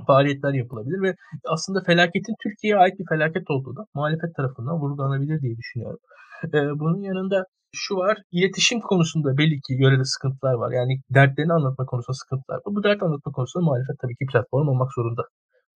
faaliyetler 0.07 0.53
yapılabilir 0.53 1.03
ve 1.03 1.15
aslında 1.49 1.81
felaketin 1.87 2.35
Türkiye'ye 2.43 2.77
ait 2.77 2.99
bir 2.99 3.07
felaket 3.09 3.51
olduğu 3.51 3.77
da 3.77 3.87
muhalefet 3.95 4.35
tarafından 4.37 4.81
vurgulanabilir 4.81 5.41
diye 5.41 5.57
düşünüyorum. 5.57 5.99
E, 6.45 6.59
bunun 6.81 7.03
yanında 7.03 7.47
şu 7.75 7.97
var, 7.97 8.19
iletişim 8.33 8.81
konusunda 8.81 9.39
belli 9.39 9.61
ki 9.61 9.73
yörede 9.83 10.05
sıkıntılar 10.05 10.55
var. 10.55 10.73
Yani 10.73 11.01
dertlerini 11.15 11.53
anlatma 11.53 11.87
konusunda 11.87 12.15
sıkıntılar 12.15 12.57
var. 12.57 12.75
Bu 12.77 12.83
dert 12.85 13.03
anlatma 13.03 13.33
konusunda 13.33 13.65
muhalefet 13.65 13.99
tabii 14.03 14.17
ki 14.17 14.27
platform 14.33 14.69
olmak 14.69 14.91
zorunda. 14.95 15.23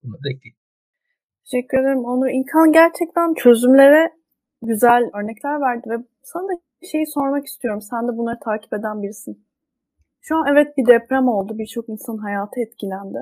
Bunları 0.02 0.22
da 0.24 0.28
ekleyeyim. 0.34 0.58
Teşekkür 1.44 1.78
ederim 1.78 2.04
Onur. 2.04 2.28
İlkan 2.38 2.72
gerçekten 2.72 3.34
çözümlere 3.34 4.10
güzel 4.62 5.02
örnekler 5.18 5.60
verdi 5.60 5.90
ve 5.90 5.96
sana 6.22 6.42
da 6.48 6.54
şeyi 6.90 7.06
sormak 7.06 7.46
istiyorum. 7.46 7.80
Sen 7.80 8.08
de 8.08 8.12
bunları 8.18 8.38
takip 8.44 8.72
eden 8.72 9.02
birisin. 9.02 9.45
Şu 10.28 10.36
an 10.36 10.46
evet 10.50 10.76
bir 10.76 10.86
deprem 10.86 11.28
oldu. 11.28 11.58
Birçok 11.58 11.88
insan 11.88 12.16
hayatı 12.16 12.60
etkilendi. 12.60 13.18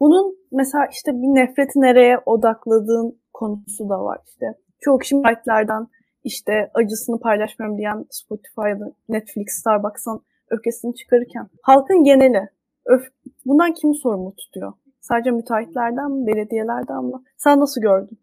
Bunun 0.00 0.36
mesela 0.52 0.86
işte 0.92 1.12
bir 1.12 1.34
nefreti 1.40 1.80
nereye 1.80 2.18
odakladığın 2.26 3.20
konusu 3.32 3.88
da 3.88 4.04
var. 4.04 4.18
İşte 4.26 4.46
çoğu 4.80 4.98
kişi 4.98 5.14
müteahhitlerden 5.16 5.86
işte 6.24 6.70
acısını 6.74 7.20
paylaşmıyorum 7.20 7.78
diyen 7.78 8.06
Spotify'da 8.10 8.92
Netflix, 9.08 9.46
Starbucks'tan 9.48 10.20
öfkesini 10.50 10.94
çıkarırken 10.94 11.48
halkın 11.62 12.04
geneli 12.04 12.48
öf 12.86 13.02
bundan 13.46 13.72
kimi 13.74 13.94
sorumlu 13.94 14.34
tutuyor? 14.36 14.72
Sadece 15.00 15.30
müteahhitlerden 15.30 16.10
mi, 16.10 16.26
belediyelerden 16.26 17.04
mi? 17.04 17.14
Sen 17.36 17.60
nasıl 17.60 17.80
gördün? 17.80 18.18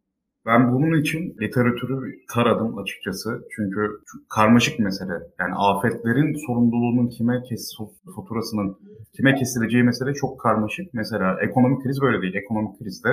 Ben 0.45 0.71
bunun 0.73 1.01
için 1.01 1.35
literatürü 1.41 2.15
taradım 2.33 2.77
açıkçası. 2.77 3.47
Çünkü 3.55 4.01
karmaşık 4.29 4.79
mesele. 4.79 5.13
Yani 5.39 5.53
afetlerin 5.55 6.47
sorumluluğunun 6.47 7.07
kime 7.07 7.43
kes 7.43 7.77
faturasının 8.15 8.77
kime 9.15 9.35
kesileceği 9.35 9.83
mesele 9.83 10.13
çok 10.13 10.39
karmaşık. 10.39 10.93
Mesela 10.93 11.37
ekonomik 11.41 11.83
kriz 11.83 12.01
böyle 12.01 12.21
değil. 12.21 12.35
Ekonomik 12.35 12.79
krizde 12.79 13.09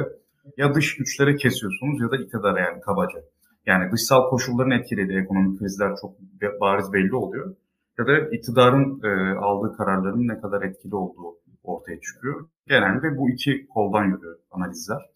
ya 0.56 0.74
dış 0.74 0.96
güçlere 0.96 1.36
kesiyorsunuz 1.36 2.00
ya 2.00 2.10
da 2.10 2.16
iktidara 2.16 2.60
yani 2.60 2.80
kabaca. 2.80 3.18
Yani 3.66 3.92
dışsal 3.92 4.30
koşulların 4.30 4.70
etkilediği 4.70 5.18
ekonomik 5.18 5.58
krizler 5.60 5.92
çok 6.00 6.10
bariz 6.60 6.92
belli 6.92 7.14
oluyor. 7.14 7.54
Ya 7.98 8.06
da 8.06 8.18
iktidarın 8.18 9.00
e, 9.04 9.38
aldığı 9.38 9.76
kararların 9.76 10.28
ne 10.28 10.40
kadar 10.40 10.62
etkili 10.62 10.94
olduğu 10.94 11.38
ortaya 11.64 12.00
çıkıyor. 12.00 12.48
Genelde 12.68 13.16
bu 13.18 13.30
iki 13.30 13.66
koldan 13.66 14.04
yürüyor 14.04 14.38
analizler. 14.50 15.11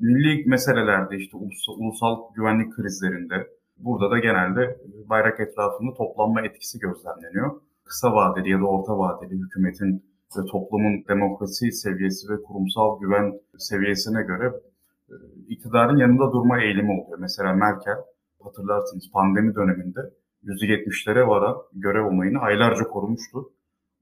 Milli 0.00 0.44
meselelerde 0.48 1.16
işte 1.16 1.36
ulusal, 1.36 1.72
ulusal 1.78 2.34
güvenlik 2.34 2.76
krizlerinde 2.76 3.46
burada 3.76 4.10
da 4.10 4.18
genelde 4.18 4.80
bayrak 5.08 5.40
etrafında 5.40 5.94
toplanma 5.94 6.42
etkisi 6.42 6.78
gözlemleniyor. 6.78 7.60
Kısa 7.84 8.12
vadeli 8.12 8.50
ya 8.50 8.60
da 8.60 8.64
orta 8.64 8.98
vadeli 8.98 9.34
hükümetin 9.34 10.04
ve 10.36 10.44
toplumun 10.50 11.04
demokrasi 11.08 11.72
seviyesi 11.72 12.28
ve 12.28 12.42
kurumsal 12.42 13.00
güven 13.00 13.40
seviyesine 13.58 14.22
göre 14.22 14.52
e, 15.08 15.14
iktidarın 15.48 15.96
yanında 15.96 16.32
durma 16.32 16.62
eğilimi 16.62 16.92
oluyor. 17.00 17.18
Mesela 17.18 17.52
Merkel 17.52 17.98
hatırlarsınız 18.42 19.10
pandemi 19.12 19.54
döneminde 19.54 20.00
%70'lere 20.44 21.28
varan 21.28 21.56
görev 21.72 22.04
onayını 22.06 22.38
aylarca 22.38 22.84
korumuştu. 22.84 23.52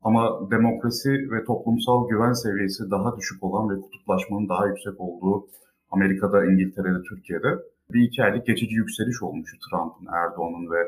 Ama 0.03 0.51
demokrasi 0.51 1.11
ve 1.11 1.45
toplumsal 1.45 2.09
güven 2.09 2.33
seviyesi 2.33 2.91
daha 2.91 3.17
düşük 3.17 3.43
olan 3.43 3.71
ve 3.71 3.81
kutuplaşmanın 3.81 4.49
daha 4.49 4.67
yüksek 4.67 5.01
olduğu 5.01 5.47
Amerika'da, 5.91 6.45
İngiltere'de, 6.45 7.03
Türkiye'de 7.09 7.49
bir 7.93 8.01
iki 8.01 8.25
aylık 8.25 8.47
geçici 8.47 8.75
yükseliş 8.75 9.23
olmuştu 9.23 9.59
Trump'ın, 9.71 10.07
Erdoğan'ın 10.13 10.71
ve 10.73 10.81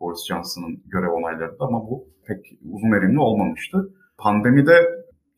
Boris 0.00 0.26
Johnson'ın 0.28 0.82
görev 0.86 1.10
onaylarında 1.10 1.64
ama 1.64 1.80
bu 1.90 2.04
pek 2.26 2.58
uzun 2.72 2.92
erimli 2.92 3.20
olmamıştı. 3.20 3.92
Pandemide 4.18 4.76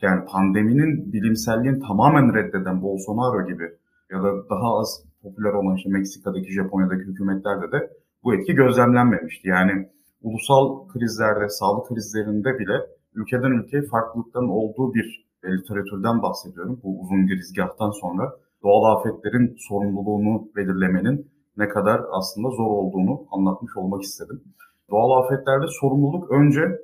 yani 0.02 0.24
pandeminin 0.24 1.12
bilimselliğini 1.12 1.78
tamamen 1.78 2.35
reddeden 2.35 2.83
Bolsonaro 2.83 3.46
gibi 3.46 3.64
ya 4.12 4.22
da 4.22 4.48
daha 4.50 4.78
az 4.78 5.04
popüler 5.22 5.52
olan 5.52 5.76
işte 5.76 5.90
Meksika'daki, 5.90 6.52
Japonya'daki 6.52 7.02
hükümetlerde 7.02 7.72
de 7.72 7.90
bu 8.24 8.35
etki 8.35 8.54
gözlemlenmemişti. 8.54 9.48
Yani 9.48 9.88
ulusal 10.22 10.88
krizlerde, 10.88 11.48
sağlık 11.48 11.88
krizlerinde 11.88 12.59
bile 12.59 12.87
ülkeden 13.14 13.50
ülkeye 13.50 13.83
farklılıkların 13.83 14.48
olduğu 14.48 14.94
bir 14.94 15.28
literatürden 15.44 16.22
bahsediyorum. 16.22 16.81
Bu 16.83 17.00
uzun 17.00 17.26
girizgahtan 17.26 17.90
sonra 17.90 18.33
doğal 18.62 18.97
afetlerin 18.97 19.57
sorumluluğunu 19.68 20.49
belirlemenin 20.57 21.31
ne 21.57 21.68
kadar 21.68 22.01
aslında 22.11 22.51
zor 22.51 22.71
olduğunu 22.71 23.27
anlatmış 23.31 23.77
olmak 23.77 24.03
istedim. 24.03 24.42
Doğal 24.90 25.25
afetlerde 25.25 25.66
sorumluluk 25.81 26.31
önce 26.31 26.79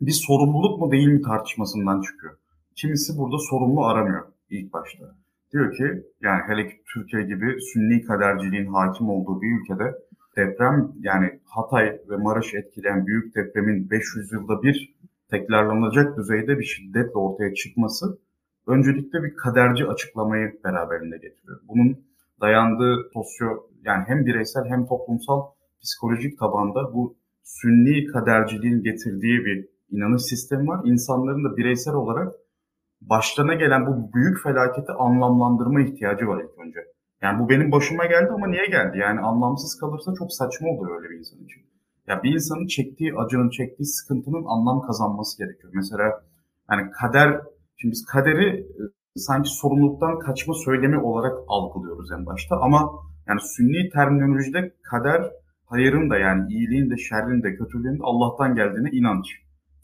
bir 0.00 0.12
sorumluluk 0.12 0.80
mu 0.80 0.90
değil 0.90 1.08
mi 1.08 1.22
tartışmasından 1.22 2.00
çıkıyor. 2.00 2.36
Kimisi 2.76 3.18
burada 3.18 3.38
sorumlu 3.38 3.84
aramıyor 3.84 4.26
ilk 4.50 4.72
başta. 4.72 5.04
Diyor 5.52 5.76
ki 5.76 5.84
yani 6.22 6.40
hele 6.46 6.68
ki 6.68 6.82
Türkiye 6.94 7.22
gibi 7.22 7.60
sünni 7.60 8.02
kaderciliğin 8.02 8.66
hakim 8.66 9.10
olduğu 9.10 9.42
bir 9.42 9.60
ülkede 9.60 9.94
deprem 10.36 10.92
yani 11.00 11.40
Hatay 11.44 11.98
ve 12.08 12.16
Maraş 12.16 12.54
etkileyen 12.54 13.06
büyük 13.06 13.36
depremin 13.36 13.90
500 13.90 14.32
yılda 14.32 14.62
bir 14.62 14.94
tekrarlanacak 15.30 16.16
düzeyde 16.16 16.58
bir 16.58 16.64
şiddetle 16.64 17.18
ortaya 17.18 17.54
çıkması 17.54 18.18
öncelikle 18.66 19.22
bir 19.22 19.36
kaderci 19.36 19.86
açıklamayı 19.86 20.60
beraberinde 20.64 21.16
getiriyor. 21.16 21.60
Bunun 21.68 21.96
dayandığı 22.40 23.10
sosyo 23.12 23.46
yani 23.84 24.04
hem 24.06 24.26
bireysel 24.26 24.64
hem 24.64 24.86
toplumsal 24.86 25.42
psikolojik 25.82 26.38
tabanda 26.38 26.94
bu 26.94 27.16
sünni 27.42 28.06
kaderciliğin 28.06 28.82
getirdiği 28.82 29.44
bir 29.44 29.68
inanış 29.90 30.22
sistemi 30.22 30.68
var. 30.68 30.80
İnsanların 30.84 31.44
da 31.44 31.56
bireysel 31.56 31.94
olarak 31.94 32.32
başlarına 33.00 33.54
gelen 33.54 33.86
bu 33.86 34.12
büyük 34.14 34.42
felaketi 34.42 34.92
anlamlandırma 34.92 35.80
ihtiyacı 35.80 36.26
var 36.26 36.42
ilk 36.42 36.66
önce. 36.66 36.80
Yani 37.22 37.38
bu 37.40 37.48
benim 37.48 37.72
başıma 37.72 38.06
geldi 38.06 38.30
ama 38.34 38.46
niye 38.46 38.66
geldi? 38.66 38.98
Yani 38.98 39.20
anlamsız 39.20 39.80
kalırsa 39.80 40.14
çok 40.18 40.32
saçma 40.32 40.68
oluyor 40.68 40.96
öyle 40.96 41.10
bir 41.10 41.18
insan 41.18 41.44
için. 41.44 41.62
Ya 42.06 42.22
bir 42.22 42.34
insanın 42.34 42.66
çektiği 42.66 43.14
acının, 43.14 43.50
çektiği 43.50 43.84
sıkıntının 43.84 44.44
anlam 44.46 44.82
kazanması 44.82 45.38
gerekiyor. 45.38 45.72
Mesela 45.76 46.22
yani 46.70 46.90
kader, 46.90 47.40
şimdi 47.82 47.92
biz 47.92 48.04
kaderi 48.04 48.48
e, 48.60 48.82
sanki 49.16 49.48
sorumluluktan 49.48 50.18
kaçma 50.18 50.54
söylemi 50.54 50.98
olarak 50.98 51.38
algılıyoruz 51.48 52.12
en 52.12 52.26
başta 52.26 52.56
ama 52.60 52.90
yani 53.28 53.40
sünni 53.40 53.90
terminolojide 53.90 54.74
kader 54.90 55.30
hayırın 55.66 56.10
da 56.10 56.18
yani 56.18 56.52
iyiliğin 56.52 56.90
de 56.90 56.96
şerrin 56.96 57.42
de 57.42 57.54
kötülüğün 57.54 57.98
de 57.98 58.02
Allah'tan 58.02 58.54
geldiğine 58.54 58.90
inanç. 58.90 59.26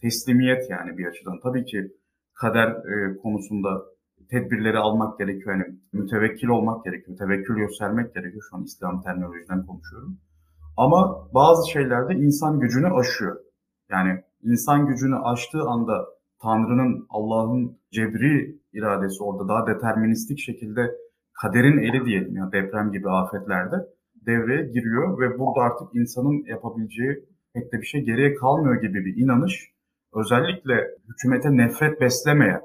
Teslimiyet 0.00 0.70
yani 0.70 0.98
bir 0.98 1.06
açıdan. 1.06 1.40
Tabii 1.42 1.64
ki 1.64 1.92
kader 2.34 2.68
e, 2.68 3.16
konusunda 3.22 3.82
tedbirleri 4.30 4.78
almak 4.78 5.18
gerekiyor. 5.18 5.56
Yani 5.56 5.78
mütevekkil 5.92 6.48
olmak 6.48 6.84
gerekiyor. 6.84 7.18
Tevekkül 7.18 7.56
göstermek 7.56 8.14
gerekiyor. 8.14 8.42
Şu 8.50 8.56
an 8.56 8.62
İslam 8.62 9.02
terminolojiden 9.02 9.66
konuşuyorum. 9.66 10.18
Ama 10.76 11.28
bazı 11.34 11.70
şeylerde 11.70 12.14
insan 12.14 12.60
gücünü 12.60 12.88
aşıyor. 12.88 13.36
Yani 13.90 14.22
insan 14.42 14.86
gücünü 14.86 15.16
aştığı 15.16 15.62
anda 15.62 16.06
Tanrı'nın, 16.42 17.06
Allah'ın 17.10 17.78
cebri 17.90 18.58
iradesi 18.72 19.22
orada 19.22 19.48
daha 19.48 19.66
deterministik 19.66 20.38
şekilde 20.38 20.90
kaderin 21.32 21.78
eli 21.78 22.04
diyelim 22.06 22.36
ya 22.36 22.52
deprem 22.52 22.92
gibi 22.92 23.10
afetlerde 23.10 23.76
devreye 24.26 24.62
giriyor 24.62 25.20
ve 25.20 25.38
burada 25.38 25.60
artık 25.60 25.88
insanın 25.94 26.44
yapabileceği 26.46 27.24
pek 27.54 27.72
de 27.72 27.80
bir 27.80 27.86
şey 27.86 28.04
geriye 28.04 28.34
kalmıyor 28.34 28.82
gibi 28.82 29.04
bir 29.04 29.16
inanış 29.16 29.70
özellikle 30.14 30.88
hükümete 31.08 31.56
nefret 31.56 32.00
beslemeyen 32.00 32.62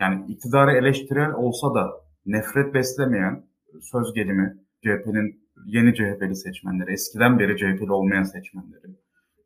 yani 0.00 0.24
iktidarı 0.28 0.72
eleştirel 0.72 1.32
olsa 1.32 1.74
da 1.74 1.90
nefret 2.26 2.74
beslemeyen 2.74 3.44
söz 3.80 4.14
gelimi 4.14 4.56
CHP'nin 4.82 5.42
yeni 5.66 5.94
CHP'li 5.94 6.36
seçmenleri, 6.36 6.92
eskiden 6.92 7.38
beri 7.38 7.56
CHP'li 7.56 7.92
olmayan 7.92 8.22
seçmenleri, 8.22 8.96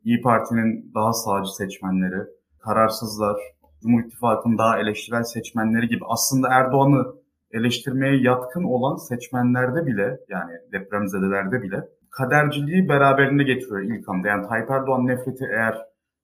İyi 0.03 0.21
Parti'nin 0.21 0.91
daha 0.95 1.13
sağcı 1.13 1.55
seçmenleri, 1.55 2.27
kararsızlar, 2.59 3.37
Cumhur 3.81 4.03
İttifakı'nın 4.03 4.57
daha 4.57 4.79
eleştirel 4.79 5.23
seçmenleri 5.23 5.87
gibi 5.87 6.03
aslında 6.07 6.47
Erdoğan'ı 6.51 7.05
eleştirmeye 7.51 8.21
yatkın 8.21 8.63
olan 8.63 8.95
seçmenlerde 8.95 9.85
bile 9.85 10.19
yani 10.29 10.51
depremzedelerde 10.71 11.61
bile 11.61 11.83
kaderciliği 12.11 12.89
beraberinde 12.89 13.43
getiriyor 13.43 13.81
ilk 13.81 14.09
anda. 14.09 14.27
Yani 14.27 14.47
Tayyip 14.47 14.71
Erdoğan 14.71 15.07
nefreti 15.07 15.45
eğer 15.51 15.77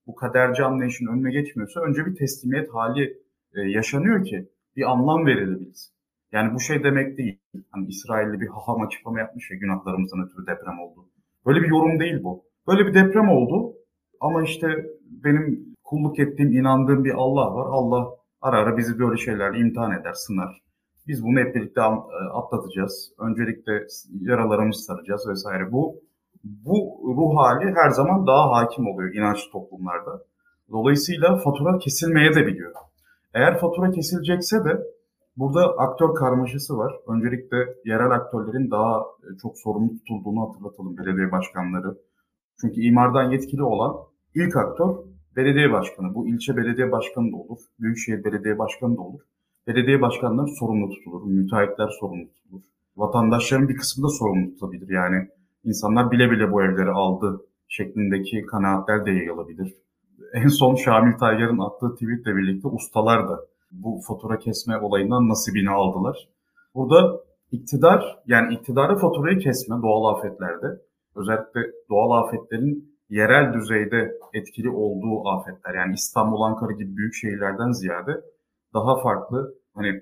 bu 0.06 0.14
kaderci 0.14 0.64
anlayışın 0.64 1.06
önüne 1.06 1.30
geçmiyorsa 1.30 1.80
önce 1.80 2.06
bir 2.06 2.14
teslimiyet 2.14 2.74
hali 2.74 3.02
e, 3.54 3.60
yaşanıyor 3.60 4.24
ki 4.24 4.48
bir 4.76 4.90
anlam 4.90 5.26
verilebilsin. 5.26 5.94
Yani 6.32 6.54
bu 6.54 6.60
şey 6.60 6.84
demek 6.84 7.18
değil. 7.18 7.40
Hani 7.70 7.86
İsrailli 7.86 8.40
bir 8.40 8.46
haham 8.46 8.82
açıklama 8.82 9.18
yapmış 9.18 9.50
ya 9.50 9.56
günahlarımızdan 9.56 10.26
ötürü 10.26 10.46
deprem 10.46 10.78
oldu. 10.80 11.08
Böyle 11.46 11.62
bir 11.62 11.68
yorum 11.68 12.00
değil 12.00 12.22
bu. 12.22 12.44
Böyle 12.68 12.86
bir 12.86 12.94
deprem 12.94 13.28
oldu 13.28 13.74
ama 14.20 14.42
işte 14.42 14.66
benim 15.24 15.73
kulluk 15.94 16.18
ettiğim, 16.18 16.52
inandığım 16.52 17.04
bir 17.04 17.14
Allah 17.14 17.54
var. 17.54 17.66
Allah 17.70 18.08
ara 18.42 18.56
ara 18.56 18.76
bizi 18.76 18.98
böyle 18.98 19.16
şeylerle 19.16 19.58
imtihan 19.58 19.92
eder, 19.92 20.12
sınar. 20.12 20.62
Biz 21.08 21.24
bunu 21.24 21.38
hep 21.38 21.54
birlikte 21.54 21.80
e, 21.80 21.84
atlatacağız. 22.32 23.12
Öncelikle 23.18 23.86
yaralarımızı 24.20 24.82
saracağız 24.82 25.28
vesaire. 25.28 25.72
Bu 25.72 26.00
bu 26.44 27.00
ruh 27.16 27.36
hali 27.38 27.74
her 27.74 27.90
zaman 27.90 28.26
daha 28.26 28.50
hakim 28.52 28.86
oluyor 28.86 29.14
inançlı 29.14 29.50
toplumlarda. 29.50 30.22
Dolayısıyla 30.70 31.36
fatura 31.36 31.78
kesilmeye 31.78 32.34
de 32.34 32.46
biliyor. 32.46 32.72
Eğer 33.34 33.58
fatura 33.58 33.90
kesilecekse 33.90 34.64
de 34.64 34.82
burada 35.36 35.78
aktör 35.78 36.14
karmaşası 36.14 36.78
var. 36.78 36.94
Öncelikle 37.06 37.56
yerel 37.84 38.10
aktörlerin 38.10 38.70
daha 38.70 39.00
e, 39.00 39.38
çok 39.42 39.58
sorumlu 39.58 39.98
tutulduğunu 39.98 40.48
hatırlatalım 40.48 40.96
belediye 40.98 41.32
başkanları. 41.32 41.98
Çünkü 42.60 42.80
imardan 42.80 43.30
yetkili 43.30 43.62
olan 43.62 43.96
ilk 44.34 44.56
aktör 44.56 44.96
belediye 45.36 45.72
başkanı. 45.72 46.14
Bu 46.14 46.28
ilçe 46.28 46.56
belediye 46.56 46.92
başkanı 46.92 47.32
da 47.32 47.36
olur, 47.36 47.58
büyükşehir 47.80 48.24
belediye 48.24 48.58
başkanı 48.58 48.96
da 48.96 49.00
olur. 49.00 49.20
Belediye 49.66 50.00
başkanları 50.00 50.48
sorumlu 50.48 50.90
tutulur, 50.90 51.22
müteahhitler 51.24 51.88
sorumlu 52.00 52.28
tutulur. 52.32 52.62
vatandaşların 52.96 53.68
bir 53.68 53.76
kısmı 53.76 54.04
da 54.04 54.08
sorumlu 54.08 54.50
tutabilir. 54.50 54.88
Yani 54.88 55.28
insanlar 55.64 56.10
bile 56.10 56.30
bile 56.30 56.52
bu 56.52 56.62
evleri 56.62 56.90
aldı 56.90 57.40
şeklindeki 57.68 58.46
kanaatler 58.46 59.06
de 59.06 59.10
yayılabilir. 59.10 59.74
En 60.34 60.48
son 60.48 60.74
Şamil 60.74 61.18
Taygar'ın 61.18 61.58
attığı 61.58 61.94
tweetle 61.94 62.36
birlikte 62.36 62.68
ustalar 62.68 63.28
da 63.28 63.40
bu 63.72 64.00
fatura 64.06 64.38
kesme 64.38 64.78
olayından 64.78 65.28
nasibini 65.28 65.70
aldılar. 65.70 66.28
Burada 66.74 67.20
iktidar 67.52 68.18
yani 68.26 68.54
iktidarı 68.54 68.96
faturayı 68.96 69.38
kesme 69.38 69.76
doğal 69.82 70.14
afetlerde 70.14 70.66
özellikle 71.16 71.60
doğal 71.90 72.10
afetlerin 72.24 72.93
yerel 73.08 73.52
düzeyde 73.52 74.18
etkili 74.32 74.70
olduğu 74.70 75.28
afetler 75.28 75.74
yani 75.74 75.94
İstanbul, 75.94 76.42
Ankara 76.42 76.72
gibi 76.72 76.96
büyük 76.96 77.14
şehirlerden 77.14 77.70
ziyade 77.70 78.20
daha 78.74 79.02
farklı 79.02 79.54
hani 79.74 80.00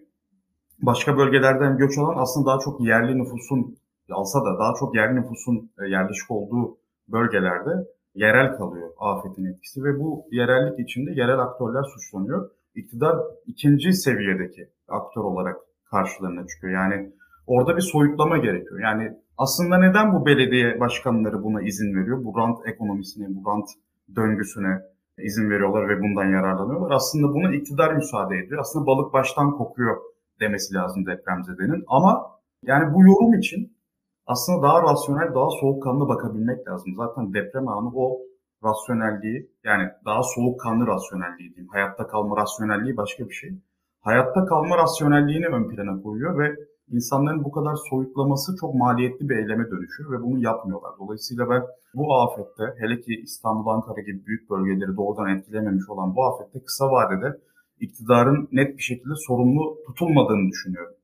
başka 0.82 1.16
bölgelerden 1.16 1.76
göç 1.76 1.98
alan 1.98 2.18
aslında 2.18 2.46
daha 2.46 2.58
çok 2.58 2.80
yerli 2.80 3.18
nüfusun 3.18 3.76
alsa 4.10 4.44
da 4.44 4.58
daha 4.58 4.74
çok 4.80 4.94
yerli 4.94 5.20
nüfusun 5.20 5.70
e, 5.82 5.88
yerleşik 5.88 6.30
olduğu 6.30 6.78
bölgelerde 7.08 7.70
yerel 8.14 8.56
kalıyor 8.56 8.90
afetin 8.98 9.44
etkisi 9.44 9.84
ve 9.84 9.98
bu 9.98 10.26
yerellik 10.30 10.78
içinde 10.78 11.10
yerel 11.10 11.38
aktörler 11.38 11.82
suçlanıyor. 11.82 12.50
İktidar 12.74 13.16
ikinci 13.46 13.92
seviyedeki 13.92 14.68
aktör 14.88 15.20
olarak 15.20 15.56
karşılarına 15.90 16.46
çıkıyor. 16.46 16.72
Yani 16.72 17.12
orada 17.46 17.76
bir 17.76 17.82
soyutlama 17.82 18.38
gerekiyor. 18.38 18.80
Yani 18.80 19.18
aslında 19.38 19.79
neden 19.79 20.12
bu 20.14 20.27
belediye 20.27 20.81
başkanları 20.81 21.42
buna 21.42 21.62
izin 21.62 21.95
veriyor? 21.97 22.25
Bu 22.25 22.38
rant 22.38 22.59
ekonomisine, 22.66 23.27
bu 23.29 23.51
rant 23.51 23.68
döngüsüne 24.16 24.83
izin 25.18 25.51
veriyorlar 25.51 25.88
ve 25.88 26.01
bundan 26.01 26.25
yararlanıyorlar. 26.25 26.90
Aslında 26.90 27.35
buna 27.35 27.55
iktidar 27.55 27.95
müsaade 27.95 28.38
ediyor. 28.38 28.61
Aslında 28.61 28.87
balık 28.87 29.12
baştan 29.12 29.51
kokuyor 29.51 29.97
demesi 30.40 30.75
lazım 30.75 31.07
depremzedenin. 31.07 31.85
Ama 31.87 32.33
yani 32.62 32.95
bu 32.95 33.03
yorum 33.03 33.35
için 33.35 33.77
aslında 34.27 34.62
daha 34.62 34.83
rasyonel, 34.83 35.35
daha 35.35 35.51
soğukkanlı 35.61 36.09
bakabilmek 36.09 36.68
lazım. 36.68 36.95
Zaten 36.97 37.35
deprem 37.35 37.68
anı 37.68 37.90
o 37.95 38.18
rasyonelliği 38.64 39.51
yani 39.64 39.88
daha 40.05 40.23
soğukkanlı 40.23 40.87
rasyonelliği 40.87 41.55
diyeyim. 41.55 41.68
Hayatta 41.73 42.07
kalma 42.07 42.37
rasyonelliği 42.37 42.97
başka 42.97 43.29
bir 43.29 43.35
şey. 43.35 43.51
Hayatta 44.01 44.45
kalma 44.45 44.79
rasyonelliğini 44.79 45.47
ön 45.47 45.68
plana 45.68 46.03
koyuyor 46.03 46.38
ve 46.38 46.57
insanların 46.92 47.44
bu 47.44 47.50
kadar 47.50 47.76
soyutlaması 47.90 48.57
çok 48.61 48.74
maliyetli 48.74 49.28
bir 49.28 49.37
eyleme 49.37 49.70
dönüşüyor 49.70 50.12
ve 50.12 50.22
bunu 50.22 50.38
yapmıyorlar. 50.38 50.92
Dolayısıyla 50.98 51.50
ben 51.50 51.62
bu 51.94 52.14
afette 52.14 52.74
hele 52.78 53.00
ki 53.00 53.20
İstanbul, 53.22 53.70
Ankara 53.70 54.00
gibi 54.00 54.26
büyük 54.26 54.50
bölgeleri 54.50 54.96
doğrudan 54.96 55.28
etkilememiş 55.37 55.88
olan 55.88 56.16
bu 56.16 56.24
afette 56.24 56.64
kısa 56.64 56.90
vadede 56.90 57.40
iktidarın 57.81 58.48
net 58.52 58.76
bir 58.78 58.83
şekilde 58.83 59.14
sorumlu 59.16 59.76
tutulmadığını 59.87 60.50
düşünüyorum. 60.50 60.94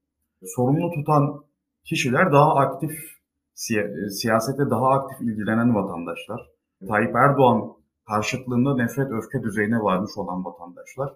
Sorumlu 0.44 0.90
tutan 0.90 1.44
kişiler 1.84 2.32
daha 2.32 2.54
aktif, 2.54 2.92
siyasete 4.10 4.70
daha 4.70 4.88
aktif 4.88 5.20
ilgilenen 5.20 5.74
vatandaşlar. 5.74 6.50
Tayyip 6.88 7.16
Erdoğan 7.16 7.72
karşıtlığında 8.06 8.76
nefret 8.76 9.10
öfke 9.10 9.42
düzeyine 9.42 9.78
varmış 9.80 10.10
olan 10.16 10.44
vatandaşlar. 10.44 11.14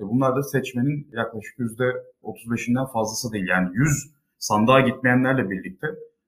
E, 0.00 0.02
bunlar 0.02 0.36
da 0.36 0.42
seçmenin 0.42 1.08
yaklaşık 1.12 1.58
%35'inden 1.58 2.92
fazlası 2.92 3.32
değil. 3.32 3.48
Yani 3.48 3.68
100 3.72 4.10
sandığa 4.38 4.80
gitmeyenlerle 4.80 5.50
birlikte 5.50 5.86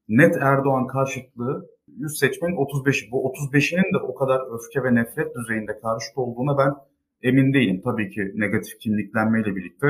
net 0.08 0.36
Erdoğan 0.36 0.86
karşıtlığı 0.86 1.66
100 1.88 2.18
seçmenin 2.18 2.56
35'i. 2.56 3.10
Bu 3.10 3.32
35'inin 3.32 3.94
de 3.94 3.98
o 3.98 4.14
kadar 4.14 4.54
öfke 4.54 4.84
ve 4.84 4.94
nefret 4.94 5.36
düzeyinde 5.36 5.80
karşıt 5.80 6.18
olduğuna 6.18 6.58
ben 6.58 6.74
emin 7.22 7.52
değilim. 7.54 7.80
Tabii 7.84 8.10
ki 8.10 8.32
negatif 8.34 8.78
kimliklenmeyle 8.80 9.56
birlikte 9.56 9.86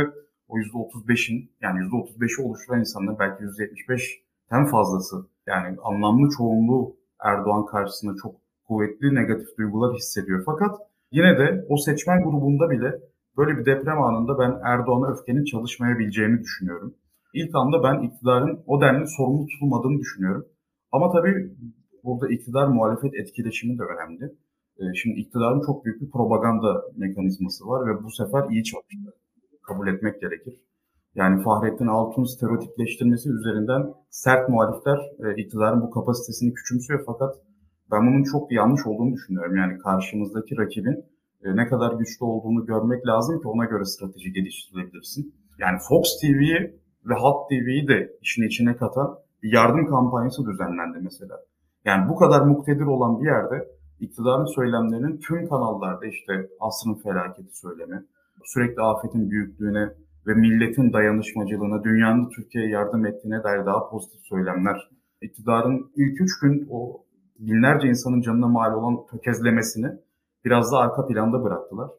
o 0.48 0.58
%35'in 0.58 1.50
yani 1.60 1.78
%35'i 1.78 2.46
oluşturan 2.46 2.80
insanların 2.80 3.18
belki 3.18 3.44
%75'ten 3.44 4.66
fazlası 4.66 5.16
yani 5.46 5.76
anlamlı 5.82 6.30
çoğunluğu 6.36 6.96
Erdoğan 7.20 7.66
karşısında 7.66 8.12
çok 8.22 8.34
kuvvetli 8.64 9.14
negatif 9.14 9.58
duygular 9.58 9.94
hissediyor. 9.94 10.42
Fakat 10.46 10.76
yine 11.12 11.38
de 11.38 11.64
o 11.68 11.76
seçmen 11.76 12.22
grubunda 12.22 12.70
bile 12.70 13.00
Böyle 13.36 13.58
bir 13.58 13.66
deprem 13.66 14.02
anında 14.02 14.38
ben 14.38 14.60
Erdoğan'a 14.64 15.12
öfkenin 15.12 15.44
çalışmayabileceğini 15.44 16.40
düşünüyorum. 16.40 16.94
İlk 17.34 17.54
anda 17.54 17.82
ben 17.82 18.02
iktidarın 18.02 18.62
o 18.66 18.80
denli 18.80 19.06
sorumlu 19.06 19.46
tutulmadığını 19.46 19.98
düşünüyorum. 19.98 20.46
Ama 20.92 21.12
tabii 21.12 21.56
burada 22.04 22.28
iktidar 22.28 22.66
muhalefet 22.66 23.14
etkileşimi 23.14 23.78
de 23.78 23.82
önemli. 23.82 24.24
Ee, 24.78 24.94
şimdi 24.94 25.20
iktidarın 25.20 25.60
çok 25.66 25.84
büyük 25.84 26.02
bir 26.02 26.10
propaganda 26.10 26.82
mekanizması 26.96 27.66
var 27.66 27.86
ve 27.86 28.02
bu 28.02 28.10
sefer 28.10 28.50
iyi 28.50 28.64
çalıştı. 28.64 28.96
Kabul 29.62 29.88
etmek 29.88 30.20
gerekir. 30.20 30.54
Yani 31.14 31.42
Fahrettin 31.42 31.86
Altun 31.86 32.24
stereotipleştirmesi 32.24 33.30
üzerinden 33.30 33.94
sert 34.10 34.48
muhalifler 34.48 34.98
e, 35.24 35.42
iktidarın 35.42 35.82
bu 35.82 35.90
kapasitesini 35.90 36.54
küçümsüyor 36.54 37.02
fakat 37.06 37.34
ben 37.90 38.06
bunun 38.06 38.24
çok 38.24 38.52
yanlış 38.52 38.86
olduğunu 38.86 39.12
düşünüyorum. 39.12 39.56
Yani 39.56 39.78
karşımızdaki 39.78 40.56
rakibin 40.58 41.04
e, 41.44 41.56
ne 41.56 41.66
kadar 41.66 41.92
güçlü 41.92 42.24
olduğunu 42.24 42.66
görmek 42.66 43.06
lazım 43.06 43.40
ki 43.40 43.48
ona 43.48 43.64
göre 43.64 43.84
strateji 43.84 44.32
geliştirebilirsin. 44.32 45.34
Yani 45.58 45.78
Fox 45.88 46.20
TV'yi 46.20 46.80
ve 47.08 47.14
Halk 47.14 47.48
TV'yi 47.48 47.88
de 47.88 48.12
işin 48.22 48.42
içine 48.42 48.76
katan 48.76 49.18
bir 49.42 49.52
yardım 49.52 49.86
kampanyası 49.86 50.46
düzenlendi 50.46 50.98
mesela. 51.02 51.36
Yani 51.84 52.08
bu 52.08 52.16
kadar 52.16 52.40
muktedir 52.40 52.86
olan 52.86 53.20
bir 53.20 53.26
yerde 53.26 53.68
iktidarın 54.00 54.54
söylemlerinin 54.54 55.20
tüm 55.20 55.48
kanallarda 55.48 56.06
işte 56.06 56.32
asrın 56.60 56.94
felaketi 56.94 57.56
söylemi, 57.56 58.04
sürekli 58.44 58.82
afetin 58.82 59.30
büyüklüğüne 59.30 59.88
ve 60.26 60.34
milletin 60.34 60.92
dayanışmacılığına, 60.92 61.84
dünyanın 61.84 62.28
Türkiye'ye 62.28 62.70
yardım 62.70 63.06
ettiğine 63.06 63.42
dair 63.42 63.66
daha 63.66 63.90
pozitif 63.90 64.20
söylemler. 64.22 64.90
İktidarın 65.22 65.92
ilk 65.96 66.20
üç 66.20 66.40
gün 66.40 66.66
o 66.70 67.04
binlerce 67.38 67.88
insanın 67.88 68.20
canına 68.20 68.48
mal 68.48 68.74
olan 68.74 69.06
tökezlemesini 69.06 69.86
biraz 70.44 70.72
da 70.72 70.78
arka 70.78 71.06
planda 71.06 71.44
bıraktılar. 71.44 71.90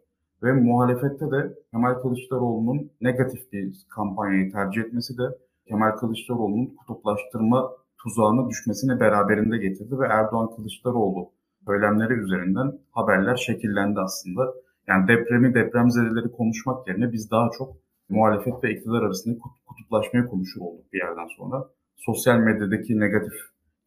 Ve 0.44 0.54
muhalefette 0.54 1.32
de 1.32 1.54
Kemal 1.72 1.94
Kılıçdaroğlu'nun 1.94 2.92
negatif 3.02 3.52
bir 3.52 3.86
kampanyayı 3.90 4.52
tercih 4.52 4.82
etmesi 4.82 5.18
de 5.18 5.24
Kemal 5.68 5.92
Kılıçdaroğlu'nun 5.92 6.76
kutuplaştırma 6.76 7.72
tuzağına 8.04 8.50
düşmesini 8.50 9.00
beraberinde 9.00 9.58
getirdi 9.58 10.00
ve 10.00 10.06
Erdoğan 10.06 10.56
Kılıçdaroğlu 10.56 11.30
söylemleri 11.68 12.14
üzerinden 12.14 12.80
haberler 12.92 13.36
şekillendi 13.36 14.00
aslında. 14.00 14.54
Yani 14.88 15.08
depremi, 15.08 15.54
depremzedeleri 15.54 16.32
konuşmak 16.32 16.88
yerine 16.88 17.12
biz 17.12 17.32
daha 17.32 17.50
çok 17.58 17.76
muhalefet 18.10 18.64
ve 18.64 18.72
iktidar 18.72 19.02
arasında 19.02 19.40
kutuplaşmayı 19.66 20.26
konuşur 20.26 20.62
olduk 20.62 20.94
bir 20.94 20.98
yerden 20.98 21.28
sonra. 21.38 21.66
Sosyal 21.96 22.38
medyadaki 22.38 23.00
negatif 23.00 23.34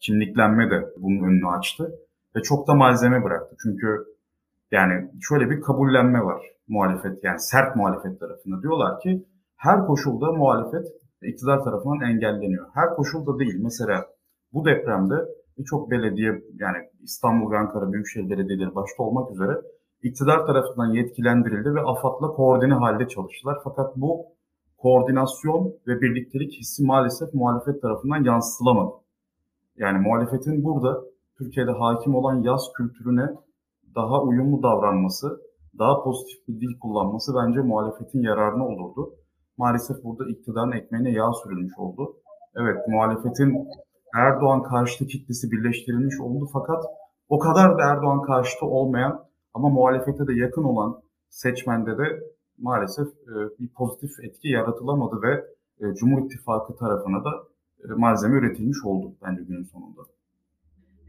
kimliklenme 0.00 0.70
de 0.70 0.86
bunun 0.96 1.22
önünü 1.22 1.48
açtı 1.48 1.98
ve 2.36 2.42
çok 2.42 2.68
da 2.68 2.74
malzeme 2.74 3.24
bıraktı. 3.24 3.56
Çünkü 3.62 4.15
yani 4.70 5.10
şöyle 5.20 5.50
bir 5.50 5.60
kabullenme 5.60 6.24
var 6.24 6.42
muhalefet 6.68 7.24
yani 7.24 7.40
sert 7.40 7.76
muhalefet 7.76 8.20
tarafında. 8.20 8.62
Diyorlar 8.62 9.00
ki 9.00 9.26
her 9.56 9.86
koşulda 9.86 10.32
muhalefet 10.32 10.86
iktidar 11.22 11.64
tarafından 11.64 12.00
engelleniyor. 12.00 12.66
Her 12.74 12.94
koşulda 12.96 13.38
değil. 13.38 13.56
Mesela 13.62 14.06
bu 14.52 14.64
depremde 14.64 15.14
birçok 15.58 15.90
belediye 15.90 16.42
yani 16.54 16.76
İstanbul 17.02 17.52
ve 17.52 17.58
Ankara 17.58 17.92
Büyükşehir 17.92 18.30
Belediyeleri 18.30 18.74
başta 18.74 19.02
olmak 19.02 19.32
üzere 19.32 19.60
iktidar 20.02 20.46
tarafından 20.46 20.92
yetkilendirildi 20.92 21.74
ve 21.74 21.80
AFAD'la 21.80 22.28
koordine 22.28 22.74
halde 22.74 23.08
çalıştılar. 23.08 23.58
Fakat 23.64 23.96
bu 23.96 24.26
koordinasyon 24.76 25.74
ve 25.86 26.00
birliktelik 26.00 26.52
hissi 26.52 26.84
maalesef 26.84 27.34
muhalefet 27.34 27.82
tarafından 27.82 28.24
yansıtılamadı. 28.24 28.90
Yani 29.76 29.98
muhalefetin 29.98 30.64
burada 30.64 31.00
Türkiye'de 31.38 31.70
hakim 31.70 32.14
olan 32.14 32.42
yaz 32.42 32.72
kültürüne 32.76 33.26
daha 33.96 34.22
uyumlu 34.22 34.62
davranması, 34.62 35.40
daha 35.78 36.02
pozitif 36.04 36.48
bir 36.48 36.60
dil 36.60 36.78
kullanması 36.80 37.32
bence 37.34 37.60
muhalefetin 37.60 38.22
yararına 38.22 38.66
olurdu. 38.66 39.14
Maalesef 39.58 40.04
burada 40.04 40.30
iktidarın 40.30 40.72
ekmeğine 40.72 41.10
yağ 41.10 41.32
sürülmüş 41.32 41.78
oldu. 41.78 42.16
Evet 42.56 42.76
muhalefetin 42.88 43.68
Erdoğan 44.14 44.62
karşıtı 44.62 45.06
kitlesi 45.06 45.50
birleştirilmiş 45.50 46.20
oldu 46.20 46.48
fakat 46.52 46.84
o 47.28 47.38
kadar 47.38 47.78
da 47.78 47.82
Erdoğan 47.82 48.22
karşıtı 48.22 48.66
olmayan 48.66 49.24
ama 49.54 49.68
muhalefete 49.68 50.26
de 50.26 50.34
yakın 50.34 50.64
olan 50.64 51.02
seçmende 51.28 51.98
de 51.98 52.04
maalesef 52.58 53.06
e, 53.06 53.34
bir 53.58 53.68
pozitif 53.68 54.10
etki 54.24 54.48
yaratılamadı 54.48 55.22
ve 55.22 55.32
e, 55.80 55.94
Cumhur 55.94 56.24
İttifakı 56.24 56.76
tarafına 56.76 57.24
da 57.24 57.30
e, 57.84 57.86
malzeme 57.96 58.38
üretilmiş 58.38 58.78
oldu 58.84 59.14
bence 59.22 59.42
günün 59.42 59.64
sonunda. 59.64 60.15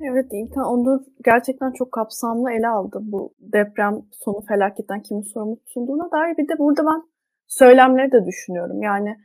Evet 0.01 0.25
İlkan 0.31 0.65
Onur 0.65 1.01
gerçekten 1.25 1.71
çok 1.71 1.91
kapsamlı 1.91 2.51
ele 2.51 2.67
aldı 2.67 2.99
bu 3.01 3.33
deprem 3.39 4.01
sonu 4.11 4.41
felaketten 4.47 5.01
kimin 5.01 5.21
sorumlu 5.21 5.59
tutulduğuna 5.59 6.11
dair. 6.11 6.37
Bir 6.37 6.47
de 6.47 6.59
burada 6.59 6.85
ben 6.85 7.03
söylemleri 7.47 8.11
de 8.11 8.25
düşünüyorum. 8.25 8.81
Yani 8.81 9.17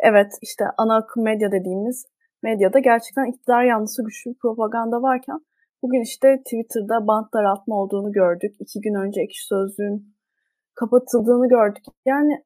evet 0.00 0.32
işte 0.42 0.64
ana 0.78 0.96
akım 0.96 1.24
medya 1.24 1.52
dediğimiz 1.52 2.06
medyada 2.42 2.78
gerçekten 2.78 3.24
iktidar 3.24 3.62
yanlısı 3.62 4.04
güçlü 4.04 4.30
bir 4.30 4.38
propaganda 4.38 5.02
varken 5.02 5.40
bugün 5.82 6.00
işte 6.00 6.38
Twitter'da 6.38 7.06
bant 7.06 7.34
daraltma 7.34 7.76
olduğunu 7.76 8.12
gördük. 8.12 8.56
İki 8.60 8.80
gün 8.80 8.94
önce 8.94 9.20
ekşi 9.20 9.46
sözlüğün 9.46 10.16
kapatıldığını 10.74 11.48
gördük. 11.48 11.84
Yani 12.06 12.44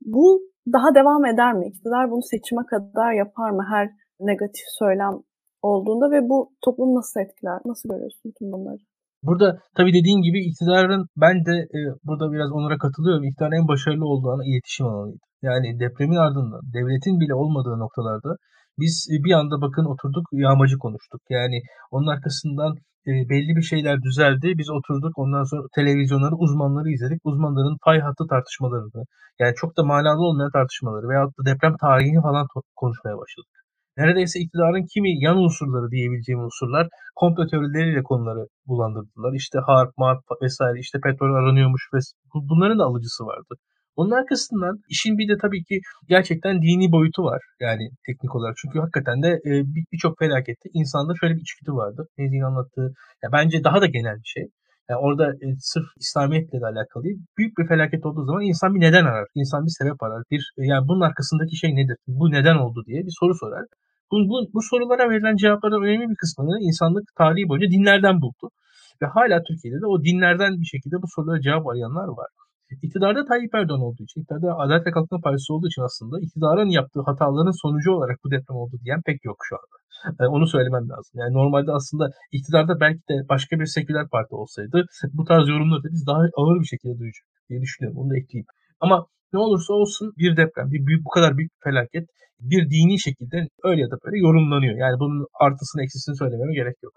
bu 0.00 0.42
daha 0.72 0.94
devam 0.94 1.24
eder 1.24 1.52
mi? 1.54 1.66
İktidar 1.66 2.10
bunu 2.10 2.22
seçime 2.22 2.66
kadar 2.66 3.12
yapar 3.12 3.50
mı? 3.50 3.66
Her 3.70 3.90
negatif 4.20 4.64
söylem 4.78 5.22
olduğunda 5.62 6.10
ve 6.10 6.28
bu 6.28 6.50
toplum 6.64 6.94
nasıl 6.94 7.20
etkiler? 7.20 7.58
Nasıl 7.64 7.88
görüyorsun 7.88 8.32
tüm 8.38 8.52
bunları? 8.52 8.78
Burada 9.22 9.58
tabii 9.76 9.92
dediğin 9.92 10.22
gibi 10.22 10.38
iktidarın 10.48 11.06
ben 11.16 11.36
de 11.46 11.54
e, 11.76 11.78
burada 12.04 12.32
biraz 12.32 12.50
onlara 12.52 12.78
katılıyorum. 12.78 13.24
İktidarın 13.24 13.60
en 13.60 13.68
başarılı 13.68 14.06
olduğu 14.06 14.30
alan 14.30 14.50
iletişim 14.50 14.86
alanıydı. 14.86 15.24
Yani 15.42 15.80
depremin 15.80 16.16
ardından 16.16 16.60
devletin 16.74 17.20
bile 17.20 17.34
olmadığı 17.34 17.78
noktalarda 17.78 18.36
biz 18.78 19.08
e, 19.12 19.24
bir 19.24 19.32
anda 19.32 19.60
bakın 19.60 19.84
oturduk 19.84 20.26
yağmacı 20.32 20.78
konuştuk. 20.78 21.20
Yani 21.30 21.58
onun 21.90 22.06
arkasından 22.06 22.72
e, 23.06 23.10
belli 23.30 23.56
bir 23.56 23.62
şeyler 23.62 24.02
düzeldi. 24.02 24.52
Biz 24.58 24.70
oturduk 24.70 25.18
ondan 25.18 25.44
sonra 25.44 25.62
televizyonları 25.74 26.34
uzmanları 26.36 26.88
izledik. 26.90 27.20
Uzmanların 27.24 27.76
fay 27.84 27.98
hattı 28.00 28.24
tartışmalarını 28.30 29.04
yani 29.40 29.54
çok 29.56 29.76
da 29.76 29.82
manalı 29.84 30.22
olmayan 30.28 30.50
tartışmaları 30.50 31.08
veyahut 31.08 31.38
da 31.38 31.42
deprem 31.50 31.76
tarihini 31.76 32.22
falan 32.22 32.46
konuşmaya 32.76 33.16
başladık. 33.18 33.61
Neredeyse 33.96 34.40
iktidarın 34.40 34.86
kimi 34.94 35.24
yan 35.24 35.36
unsurları 35.38 35.90
diyebileceğim 35.90 36.40
unsurlar 36.40 36.88
komplo 37.16 37.46
teorileriyle 37.46 38.02
konuları 38.02 38.46
bulandırdılar. 38.66 39.32
İşte 39.34 39.58
harp, 39.66 39.98
marp 39.98 40.22
vesaire 40.42 40.78
işte 40.80 40.98
petrol 41.04 41.34
aranıyormuş 41.34 41.82
ve 41.94 41.98
bunların 42.34 42.78
da 42.78 42.84
alıcısı 42.84 43.24
vardı. 43.24 43.54
Onun 43.96 44.10
arkasından 44.10 44.78
işin 44.88 45.18
bir 45.18 45.28
de 45.28 45.36
tabii 45.42 45.64
ki 45.64 45.80
gerçekten 46.08 46.62
dini 46.62 46.92
boyutu 46.92 47.22
var 47.22 47.42
yani 47.60 47.90
teknik 48.06 48.34
olarak. 48.36 48.56
Çünkü 48.56 48.78
hakikaten 48.78 49.22
de 49.22 49.40
birçok 49.92 50.18
felakette 50.18 50.68
insanda 50.72 51.12
şöyle 51.20 51.34
bir 51.34 51.40
içgüdü 51.40 51.72
vardı. 51.72 52.06
Nezih'in 52.18 52.42
anlattığı 52.42 52.92
ya 53.22 53.32
bence 53.32 53.64
daha 53.64 53.80
da 53.80 53.86
genel 53.86 54.16
bir 54.16 54.30
şey. 54.34 54.44
Yani 54.90 55.00
orada 55.00 55.24
e, 55.44 55.46
sırf 55.58 55.86
İslamiyetle 56.00 56.60
de 56.60 56.66
alakalı 56.66 57.04
değil. 57.04 57.18
Büyük 57.38 57.58
bir 57.58 57.66
felaket 57.68 58.06
olduğu 58.06 58.24
zaman 58.24 58.42
insan 58.42 58.74
bir 58.74 58.80
neden 58.80 59.04
arar. 59.04 59.26
İnsan 59.34 59.64
bir 59.66 59.74
sebep 59.78 60.02
arar. 60.02 60.22
Bir 60.30 60.52
e, 60.58 60.62
yani 60.66 60.88
bunun 60.88 61.00
arkasındaki 61.00 61.56
şey 61.56 61.70
nedir? 61.76 61.96
Bu 62.06 62.30
neden 62.30 62.56
oldu 62.56 62.82
diye 62.86 63.00
bir 63.06 63.14
soru 63.20 63.34
sorar. 63.34 63.64
Bu, 64.10 64.16
bu, 64.28 64.36
bu 64.54 64.60
sorulara 64.62 65.10
verilen 65.10 65.36
cevapların 65.36 65.82
önemli 65.82 66.10
bir 66.10 66.16
kısmını 66.16 66.58
insanlık 66.68 67.04
tarihi 67.18 67.48
boyunca 67.48 67.68
dinlerden 67.70 68.20
buldu. 68.20 68.50
Ve 69.02 69.06
hala 69.06 69.42
Türkiye'de 69.42 69.80
de 69.80 69.86
o 69.86 70.04
dinlerden 70.04 70.60
bir 70.60 70.66
şekilde 70.66 70.96
bu 71.02 71.06
sorulara 71.14 71.40
cevap 71.40 71.66
arayanlar 71.68 72.08
var. 72.08 72.28
İktidarda 72.82 73.24
Tayyip 73.24 73.54
Erdoğan 73.54 73.80
olduğu 73.80 74.02
için, 74.02 74.20
iktidarda 74.20 74.58
Adalet 74.58 74.86
ve 74.86 74.90
Kalkınma 74.90 75.20
Partisi 75.20 75.52
olduğu 75.52 75.66
için 75.66 75.82
aslında 75.82 76.16
iktidarın 76.20 76.70
yaptığı 76.78 77.02
hataların 77.10 77.56
sonucu 77.62 77.90
olarak 77.92 78.18
bu 78.24 78.30
deprem 78.30 78.56
oldu 78.56 78.76
diyen 78.84 79.02
pek 79.06 79.24
yok 79.24 79.38
şu 79.48 79.56
anda. 79.56 79.76
Yani 80.20 80.30
onu 80.36 80.46
söylemem 80.46 80.88
lazım. 80.88 81.12
Yani 81.14 81.32
normalde 81.34 81.72
aslında 81.72 82.10
iktidarda 82.32 82.80
belki 82.80 83.02
de 83.10 83.14
başka 83.28 83.60
bir 83.60 83.66
seküler 83.66 84.06
parti 84.08 84.34
olsaydı 84.34 84.84
bu 85.12 85.24
tarz 85.24 85.48
yorumları 85.48 85.82
da 85.84 85.88
biz 85.94 86.06
daha 86.06 86.22
ağır 86.40 86.60
bir 86.60 86.70
şekilde 86.72 86.98
duyacaktık 86.98 87.42
diye 87.48 87.60
düşünüyorum. 87.60 87.98
Onu 88.00 88.10
da 88.10 88.16
ekleyeyim. 88.16 88.46
Ama 88.80 89.06
ne 89.32 89.38
olursa 89.38 89.72
olsun 89.74 90.12
bir 90.18 90.36
deprem, 90.36 90.70
bir 90.70 90.86
büyük, 90.86 91.04
bu 91.04 91.10
kadar 91.10 91.36
büyük 91.38 91.52
bir 91.52 91.70
felaket 91.70 92.06
bir 92.40 92.62
dini 92.70 93.00
şekilde 93.00 93.48
öyle 93.64 93.80
ya 93.80 93.90
da 93.90 93.96
böyle 94.04 94.18
yorumlanıyor. 94.18 94.74
Yani 94.84 94.96
bunun 95.00 95.26
artısını 95.40 95.82
eksisini 95.82 96.16
söylememe 96.16 96.54
gerek 96.54 96.76
yok. 96.82 96.92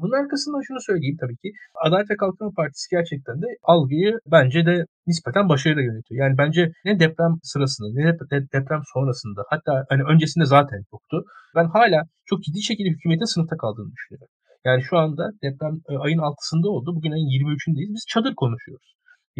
Bunun 0.00 0.22
arkasından 0.22 0.62
şunu 0.68 0.80
söyleyeyim 0.80 1.16
tabii 1.20 1.36
ki. 1.42 1.48
Adalet 1.86 2.10
ve 2.10 2.16
Kalkınma 2.16 2.52
Partisi 2.56 2.86
gerçekten 2.96 3.36
de 3.42 3.46
algıyı 3.62 4.10
bence 4.34 4.66
de 4.66 4.84
nispeten 5.06 5.48
başarıyla 5.48 5.82
yönetiyor. 5.82 6.18
Yani 6.24 6.38
bence 6.38 6.72
ne 6.84 7.00
deprem 7.00 7.32
sırasında 7.42 7.88
ne 7.94 8.04
de 8.32 8.38
deprem 8.56 8.82
sonrasında 8.94 9.40
hatta 9.52 9.72
hani 9.88 10.02
öncesinde 10.12 10.44
zaten 10.44 10.80
yoktu. 10.92 11.16
Ben 11.56 11.66
hala 11.76 12.02
çok 12.26 12.42
ciddi 12.42 12.62
şekilde 12.62 12.88
hükümetin 12.90 13.32
sınıfta 13.34 13.56
kaldığını 13.56 13.92
düşünüyorum. 13.92 14.32
Yani 14.66 14.82
şu 14.82 14.98
anda 14.98 15.24
deprem 15.42 15.74
e, 15.90 15.92
ayın 16.04 16.18
6'sında 16.18 16.68
oldu. 16.68 16.88
Bugün 16.96 17.12
ayın 17.12 17.30
23'ündeyiz. 17.36 17.94
Biz 17.94 18.04
çadır 18.08 18.34
konuşuyoruz. 18.34 18.88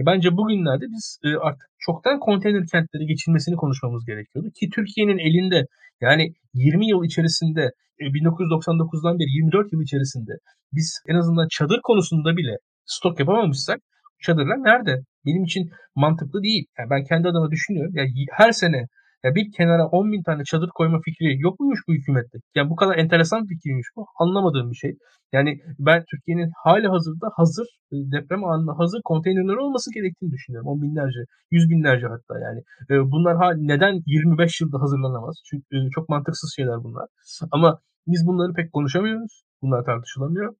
Bence 0.06 0.36
bugünlerde 0.36 0.84
biz 0.94 1.18
e, 1.24 1.28
artık 1.36 1.68
çoktan 1.78 2.20
konteyner 2.20 2.64
kentlere 2.72 3.04
geçilmesini 3.04 3.56
konuşmamız 3.56 4.04
gerekiyordu. 4.06 4.48
Ki 4.60 4.68
Türkiye'nin 4.74 5.18
elinde 5.18 5.66
yani 6.00 6.32
20 6.54 6.88
yıl 6.88 7.04
içerisinde 7.04 7.70
1999'dan 8.00 9.16
e, 9.16 9.18
beri 9.18 9.30
24 9.30 9.72
yıl 9.72 9.82
içerisinde 9.82 10.32
biz 10.72 11.02
en 11.08 11.14
azından 11.14 11.48
çadır 11.50 11.80
konusunda 11.82 12.36
bile 12.36 12.56
stok 12.84 13.20
yapamamışsak 13.20 13.78
çadırlar 14.22 14.56
nerede? 14.56 15.02
Benim 15.26 15.44
için 15.44 15.70
mantıklı 15.94 16.42
değil. 16.42 16.64
Yani 16.78 16.90
ben 16.90 17.04
kendi 17.04 17.28
adıma 17.28 17.50
düşünüyorum. 17.50 17.92
Yani 17.94 18.10
her 18.32 18.52
sene 18.52 18.86
ya 19.24 19.34
bir 19.34 19.52
kenara 19.56 19.86
10 19.86 20.12
bin 20.12 20.22
tane 20.22 20.44
çadır 20.44 20.70
koyma 20.74 20.98
fikri 21.04 21.40
yok 21.40 21.60
muymuş 21.60 21.80
bu 21.88 21.92
hükümette? 21.92 22.38
Yani 22.54 22.70
bu 22.70 22.76
kadar 22.76 22.96
enteresan 22.98 23.42
bir 23.42 23.54
fikriymiş 23.54 23.88
bu. 23.96 24.06
Anlamadığım 24.18 24.70
bir 24.70 24.76
şey. 24.76 24.92
Yani 25.32 25.60
ben 25.78 26.04
Türkiye'nin 26.10 26.50
hali 26.64 26.88
hazırda 26.88 27.26
hazır 27.36 27.66
e, 27.92 27.96
deprem 28.12 28.44
anına 28.44 28.78
hazır 28.78 29.00
konteynerler 29.04 29.56
olması 29.56 29.94
gerektiğini 29.94 30.32
düşünüyorum. 30.32 30.68
On 30.68 30.82
binlerce, 30.82 31.20
yüz 31.50 31.70
binlerce 31.70 32.06
hatta 32.06 32.34
yani. 32.46 32.60
E, 32.90 32.94
bunlar 33.12 33.36
ha, 33.36 33.52
neden 33.56 34.02
25 34.06 34.60
yılda 34.60 34.80
hazırlanamaz? 34.82 35.36
Çünkü 35.50 35.64
e, 35.76 35.90
çok 35.90 36.08
mantıksız 36.08 36.52
şeyler 36.56 36.84
bunlar. 36.84 37.06
Ama 37.50 37.78
biz 38.06 38.26
bunları 38.26 38.52
pek 38.52 38.72
konuşamıyoruz. 38.72 39.42
Bunlar 39.62 39.84
tartışılamıyor. 39.84 40.54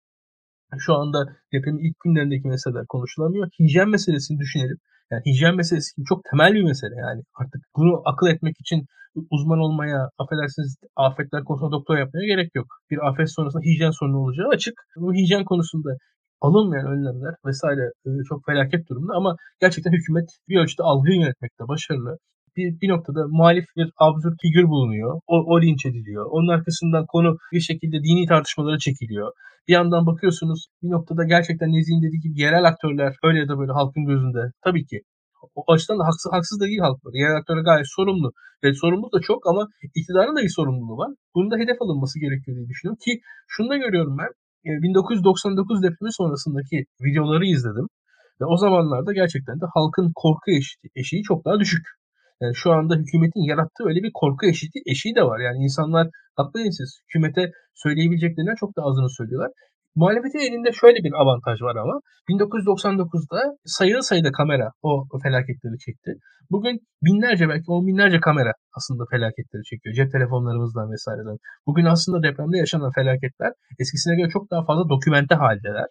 Şu 0.78 0.94
anda 0.94 1.18
depremin 1.52 1.84
ilk 1.88 1.96
günlerindeki 2.04 2.48
meseleler 2.48 2.86
konuşulamıyor. 2.86 3.48
Hijyen 3.60 3.88
meselesini 3.88 4.38
düşünelim. 4.38 4.78
Yani 5.10 5.22
hijyen 5.26 5.56
meselesi 5.56 5.96
gibi 5.96 6.06
çok 6.06 6.20
temel 6.30 6.54
bir 6.54 6.62
mesele 6.62 6.94
yani. 6.96 7.22
Artık 7.40 7.60
bunu 7.76 8.02
akıl 8.04 8.26
etmek 8.26 8.56
için 8.60 8.86
uzman 9.30 9.58
olmaya, 9.58 10.08
affedersiniz 10.18 10.76
afetler 10.96 11.44
konusunda 11.44 11.72
doktor 11.72 11.98
yapmaya 11.98 12.26
gerek 12.26 12.54
yok. 12.54 12.66
Bir 12.90 13.08
afet 13.08 13.32
sonrasında 13.32 13.62
hijyen 13.62 13.90
sorunu 13.90 14.18
olacağı 14.18 14.48
açık. 14.48 14.74
Bu 14.96 15.14
hijyen 15.14 15.44
konusunda 15.44 15.90
alınmayan 16.40 16.86
önlemler 16.86 17.34
vesaire 17.46 17.84
e, 18.06 18.08
çok 18.28 18.46
felaket 18.46 18.88
durumda 18.88 19.12
ama 19.14 19.36
gerçekten 19.60 19.92
hükümet 19.92 20.28
bir 20.48 20.60
ölçüde 20.60 20.82
algıyı 20.82 21.20
yönetmekte 21.20 21.68
başarılı. 21.68 22.18
Bir, 22.56 22.80
bir 22.80 22.88
noktada 22.88 23.20
muhalif 23.28 23.64
bir 23.76 23.90
absürt 23.98 24.36
figür 24.42 24.64
bulunuyor. 24.64 25.20
O, 25.26 25.36
o 25.52 25.62
linç 25.62 25.86
ediliyor. 25.86 26.26
Onun 26.30 26.48
arkasından 26.48 27.06
konu 27.06 27.36
bir 27.52 27.60
şekilde 27.60 27.96
dini 28.02 28.26
tartışmalara 28.26 28.78
çekiliyor. 28.78 29.32
Bir 29.68 29.72
yandan 29.72 30.06
bakıyorsunuz 30.06 30.66
bir 30.82 30.90
noktada 30.90 31.24
gerçekten 31.24 31.68
Nezih'in 31.68 32.02
dediği 32.02 32.20
gibi 32.20 32.40
yerel 32.40 32.64
aktörler 32.64 33.14
öyle 33.24 33.38
ya 33.38 33.48
da 33.48 33.58
böyle 33.58 33.72
halkın 33.72 34.04
gözünde 34.04 34.42
tabii 34.64 34.86
ki 34.86 35.00
o 35.54 35.72
açıdan 35.72 35.98
da 35.98 36.04
haksız, 36.04 36.32
haksız 36.32 36.60
da 36.60 36.64
değil 36.64 36.78
halk 36.78 37.04
var. 37.04 37.12
Yerel 37.14 37.36
aktörler 37.36 37.62
gayet 37.62 37.86
sorumlu. 37.96 38.32
Ve 38.64 38.74
sorumluluk 38.74 39.12
da 39.12 39.20
çok 39.20 39.46
ama 39.50 39.62
iktidarın 39.94 40.36
da 40.36 40.42
bir 40.42 40.54
sorumluluğu 40.58 40.96
var. 40.96 41.10
Bunun 41.34 41.50
da 41.50 41.56
hedef 41.56 41.82
alınması 41.82 42.20
gerekiyor 42.20 42.56
diye 42.56 42.68
düşünüyorum. 42.68 42.98
Ki 43.04 43.20
şunu 43.48 43.68
da 43.70 43.76
görüyorum 43.76 44.16
ben. 44.18 44.30
1999 44.64 45.78
e, 45.78 45.82
depremi 45.86 46.12
sonrasındaki 46.12 46.84
videoları 47.06 47.44
izledim. 47.46 47.86
Ve 48.40 48.44
o 48.44 48.56
zamanlarda 48.56 49.12
gerçekten 49.12 49.60
de 49.60 49.64
halkın 49.74 50.12
korku 50.14 50.50
eşiği, 50.50 50.90
eşiği 50.96 51.22
çok 51.22 51.44
daha 51.44 51.60
düşük. 51.60 51.86
Yani 52.42 52.54
şu 52.54 52.72
anda 52.72 52.94
hükümetin 52.94 53.48
yarattığı 53.50 53.84
öyle 53.84 54.02
bir 54.02 54.10
korku 54.14 54.46
eşiği, 54.46 54.70
eşiği 54.86 55.14
de 55.14 55.22
var. 55.22 55.38
Yani 55.40 55.58
insanlar 55.66 56.08
haklı 56.36 56.60
siz. 56.72 57.00
Hükümete 57.08 57.50
söyleyebileceklerinden 57.74 58.54
çok 58.54 58.76
da 58.76 58.82
azını 58.82 59.10
söylüyorlar. 59.10 59.50
Muhalefetin 59.96 60.38
elinde 60.38 60.72
şöyle 60.72 60.98
bir 61.04 61.12
avantaj 61.22 61.62
var 61.62 61.76
ama 61.76 62.00
1999'da 62.30 63.40
sayılı 63.64 64.02
sayıda 64.02 64.32
kamera 64.32 64.68
o 64.82 65.04
felaketleri 65.22 65.78
çekti. 65.86 66.10
Bugün 66.50 66.80
binlerce 67.04 67.48
belki 67.48 67.64
on 67.68 67.86
binlerce 67.86 68.20
kamera 68.20 68.52
aslında 68.76 69.04
felaketleri 69.10 69.62
çekiyor. 69.70 69.94
Cep 69.94 70.12
telefonlarımızdan 70.12 70.92
vesaireden. 70.92 71.36
Bugün 71.66 71.84
aslında 71.84 72.22
depremde 72.22 72.58
yaşanan 72.58 72.92
felaketler 72.98 73.52
eskisine 73.82 74.16
göre 74.16 74.28
çok 74.28 74.50
daha 74.50 74.64
fazla 74.64 74.88
dokümente 74.88 75.34
haldeler 75.34 75.88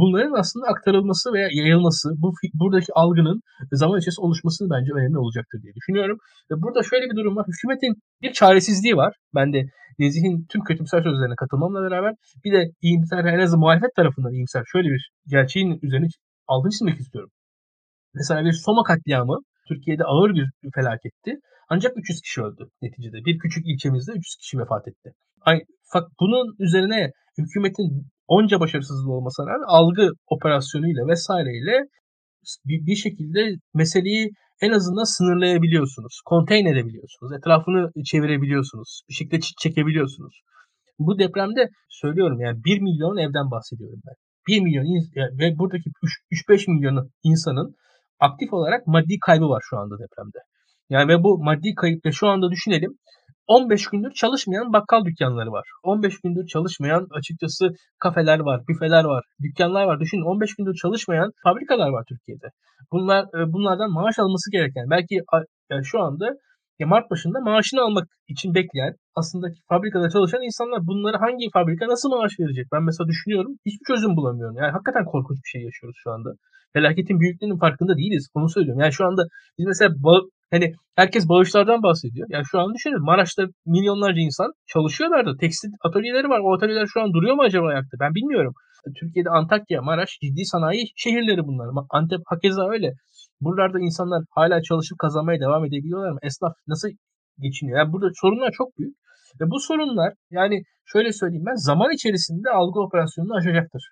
bunların 0.00 0.32
aslında 0.40 0.66
aktarılması 0.66 1.32
veya 1.32 1.48
yayılması, 1.52 2.08
bu 2.22 2.32
buradaki 2.54 2.92
algının 2.94 3.40
zaman 3.72 3.98
içerisinde 3.98 4.26
oluşması 4.26 4.64
bence 4.70 4.92
önemli 4.92 5.18
olacaktır 5.18 5.62
diye 5.62 5.74
düşünüyorum. 5.74 6.18
Ve 6.50 6.54
burada 6.62 6.82
şöyle 6.82 7.04
bir 7.10 7.16
durum 7.16 7.36
var. 7.36 7.46
Hükümetin 7.48 7.94
bir 8.22 8.32
çaresizliği 8.32 8.96
var. 8.96 9.14
Ben 9.34 9.52
de 9.52 9.60
Nezih'in 9.98 10.46
tüm 10.50 10.60
kötümser 10.64 11.02
sözlerine 11.02 11.36
katılmamla 11.36 11.80
beraber 11.82 12.14
bir 12.44 12.52
de 12.52 12.70
iyimser, 12.82 13.24
en 13.24 13.38
azından 13.38 13.60
muhalefet 13.60 13.94
tarafından 13.96 14.32
iyimser 14.32 14.62
şöyle 14.72 14.88
bir 14.88 15.10
gerçeğin 15.26 15.78
üzerine 15.82 16.06
altını 16.46 16.70
çizmek 16.70 17.00
istiyorum. 17.00 17.30
Mesela 18.14 18.44
bir 18.44 18.52
Soma 18.52 18.82
katliamı 18.82 19.36
Türkiye'de 19.68 20.04
ağır 20.04 20.34
bir 20.34 20.50
felaketti. 20.74 21.30
Ancak 21.68 21.92
300 21.96 22.20
kişi 22.20 22.42
öldü 22.42 22.68
neticede. 22.82 23.24
Bir 23.24 23.38
küçük 23.38 23.66
ilçemizde 23.66 24.12
300 24.12 24.36
kişi 24.40 24.58
vefat 24.58 24.88
etti. 24.88 25.10
Fakat 25.92 26.10
bunun 26.20 26.56
üzerine 26.58 27.10
hükümetin 27.38 28.06
onca 28.28 28.60
başarısızlığı 28.60 29.12
olmasına 29.12 29.46
rağmen 29.46 29.66
algı 29.66 30.10
operasyonuyla 30.26 31.06
vesaireyle 31.08 31.88
bir, 32.66 32.86
bir 32.86 32.96
şekilde 32.96 33.40
meseleyi 33.74 34.30
en 34.60 34.70
azından 34.70 35.04
sınırlayabiliyorsunuz. 35.04 36.20
Contain 36.28 36.66
edebiliyorsunuz. 36.66 37.32
Etrafını 37.38 38.04
çevirebiliyorsunuz. 38.04 39.02
Bir 39.08 39.14
şekilde 39.14 39.40
çekebiliyorsunuz. 39.62 40.40
Bu 40.98 41.18
depremde 41.18 41.68
söylüyorum 41.88 42.40
yani 42.40 42.64
1 42.64 42.80
milyon 42.80 43.16
evden 43.16 43.50
bahsediyorum 43.50 44.00
ben. 44.06 44.14
1 44.48 44.60
milyon 44.60 44.84
ve 45.40 45.58
buradaki 45.58 45.90
3-5 46.32 46.70
milyon 46.70 47.10
insanın 47.22 47.74
aktif 48.20 48.52
olarak 48.52 48.86
maddi 48.86 49.18
kaybı 49.26 49.48
var 49.48 49.62
şu 49.70 49.78
anda 49.78 49.94
depremde. 49.94 50.38
Yani 50.90 51.08
ve 51.08 51.22
bu 51.22 51.44
maddi 51.44 51.74
kayıpla 51.74 52.12
şu 52.12 52.28
anda 52.28 52.50
düşünelim 52.50 52.98
15 53.46 53.86
gündür 53.86 54.12
çalışmayan 54.12 54.72
bakkal 54.72 55.04
dükkanları 55.04 55.52
var. 55.52 55.64
15 55.82 56.20
gündür 56.20 56.46
çalışmayan 56.46 57.06
açıkçası 57.10 57.68
kafeler 57.98 58.38
var, 58.38 58.60
büfeler 58.68 59.04
var, 59.04 59.24
dükkanlar 59.42 59.84
var. 59.84 60.00
Düşünün 60.00 60.22
15 60.22 60.56
gündür 60.56 60.74
çalışmayan 60.74 61.30
fabrikalar 61.44 61.88
var 61.88 62.04
Türkiye'de. 62.08 62.46
Bunlar 62.92 63.24
e, 63.24 63.52
bunlardan 63.52 63.90
maaş 63.92 64.18
alması 64.18 64.50
gereken 64.52 64.90
belki 64.90 65.14
yani 65.70 65.84
şu 65.84 66.00
anda 66.00 66.26
ya 66.78 66.86
Mart 66.86 67.10
başında 67.10 67.40
maaşını 67.40 67.80
almak 67.80 68.08
için 68.28 68.54
bekleyen 68.54 68.94
aslında 69.14 69.46
fabrikada 69.68 70.10
çalışan 70.10 70.42
insanlar 70.42 70.86
bunları 70.86 71.16
hangi 71.16 71.50
fabrika 71.52 71.88
nasıl 71.88 72.08
maaş 72.10 72.32
verecek? 72.40 72.66
Ben 72.72 72.82
mesela 72.82 73.08
düşünüyorum 73.08 73.52
hiçbir 73.66 73.84
çözüm 73.86 74.16
bulamıyorum. 74.16 74.56
Yani 74.56 74.72
hakikaten 74.72 75.04
korkunç 75.04 75.38
bir 75.44 75.48
şey 75.48 75.62
yaşıyoruz 75.62 75.96
şu 76.04 76.10
anda. 76.10 76.30
Felaketin 76.72 77.20
büyüklüğünün 77.20 77.58
farkında 77.58 77.96
değiliz. 77.96 78.28
Onu 78.34 78.48
söylüyorum. 78.48 78.80
Yani 78.80 78.92
şu 78.92 79.04
anda 79.04 79.22
biz 79.58 79.66
mesela 79.66 79.90
hani 80.50 80.72
herkes 80.96 81.28
bağışlardan 81.28 81.82
bahsediyor. 81.82 82.26
Yani 82.30 82.44
şu 82.50 82.58
an 82.60 82.74
düşünün 82.74 83.04
Maraş'ta 83.04 83.42
milyonlarca 83.66 84.20
insan 84.20 84.52
çalışıyorlar 84.66 85.26
da 85.26 85.36
tekstil 85.36 85.70
atölyeleri 85.84 86.28
var. 86.28 86.40
O 86.44 86.54
atölyeler 86.54 86.86
şu 86.86 87.00
an 87.02 87.12
duruyor 87.12 87.34
mu 87.34 87.42
acaba 87.42 87.68
ayakta? 87.68 87.96
Ben 88.00 88.14
bilmiyorum. 88.14 88.54
Türkiye'de 89.00 89.30
Antakya, 89.30 89.82
Maraş 89.82 90.10
ciddi 90.22 90.44
sanayi 90.44 90.84
şehirleri 90.96 91.42
bunlar. 91.48 91.86
Antep 91.90 92.20
hakeza 92.26 92.68
öyle. 92.68 92.92
Buralarda 93.40 93.78
insanlar 93.80 94.22
hala 94.30 94.62
çalışıp 94.62 94.98
kazanmaya 94.98 95.40
devam 95.40 95.64
edebiliyorlar 95.64 96.10
mı? 96.10 96.18
Esnaf 96.22 96.52
nasıl 96.66 96.88
geçiniyor? 97.38 97.78
Yani 97.78 97.92
burada 97.92 98.08
sorunlar 98.14 98.50
çok 98.52 98.78
büyük. 98.78 98.96
Ve 99.40 99.50
bu 99.50 99.60
sorunlar 99.60 100.12
yani 100.30 100.62
şöyle 100.84 101.12
söyleyeyim 101.12 101.44
ben 101.46 101.54
zaman 101.54 101.92
içerisinde 101.92 102.50
algı 102.50 102.80
operasyonunu 102.80 103.34
aşacaktır. 103.34 103.82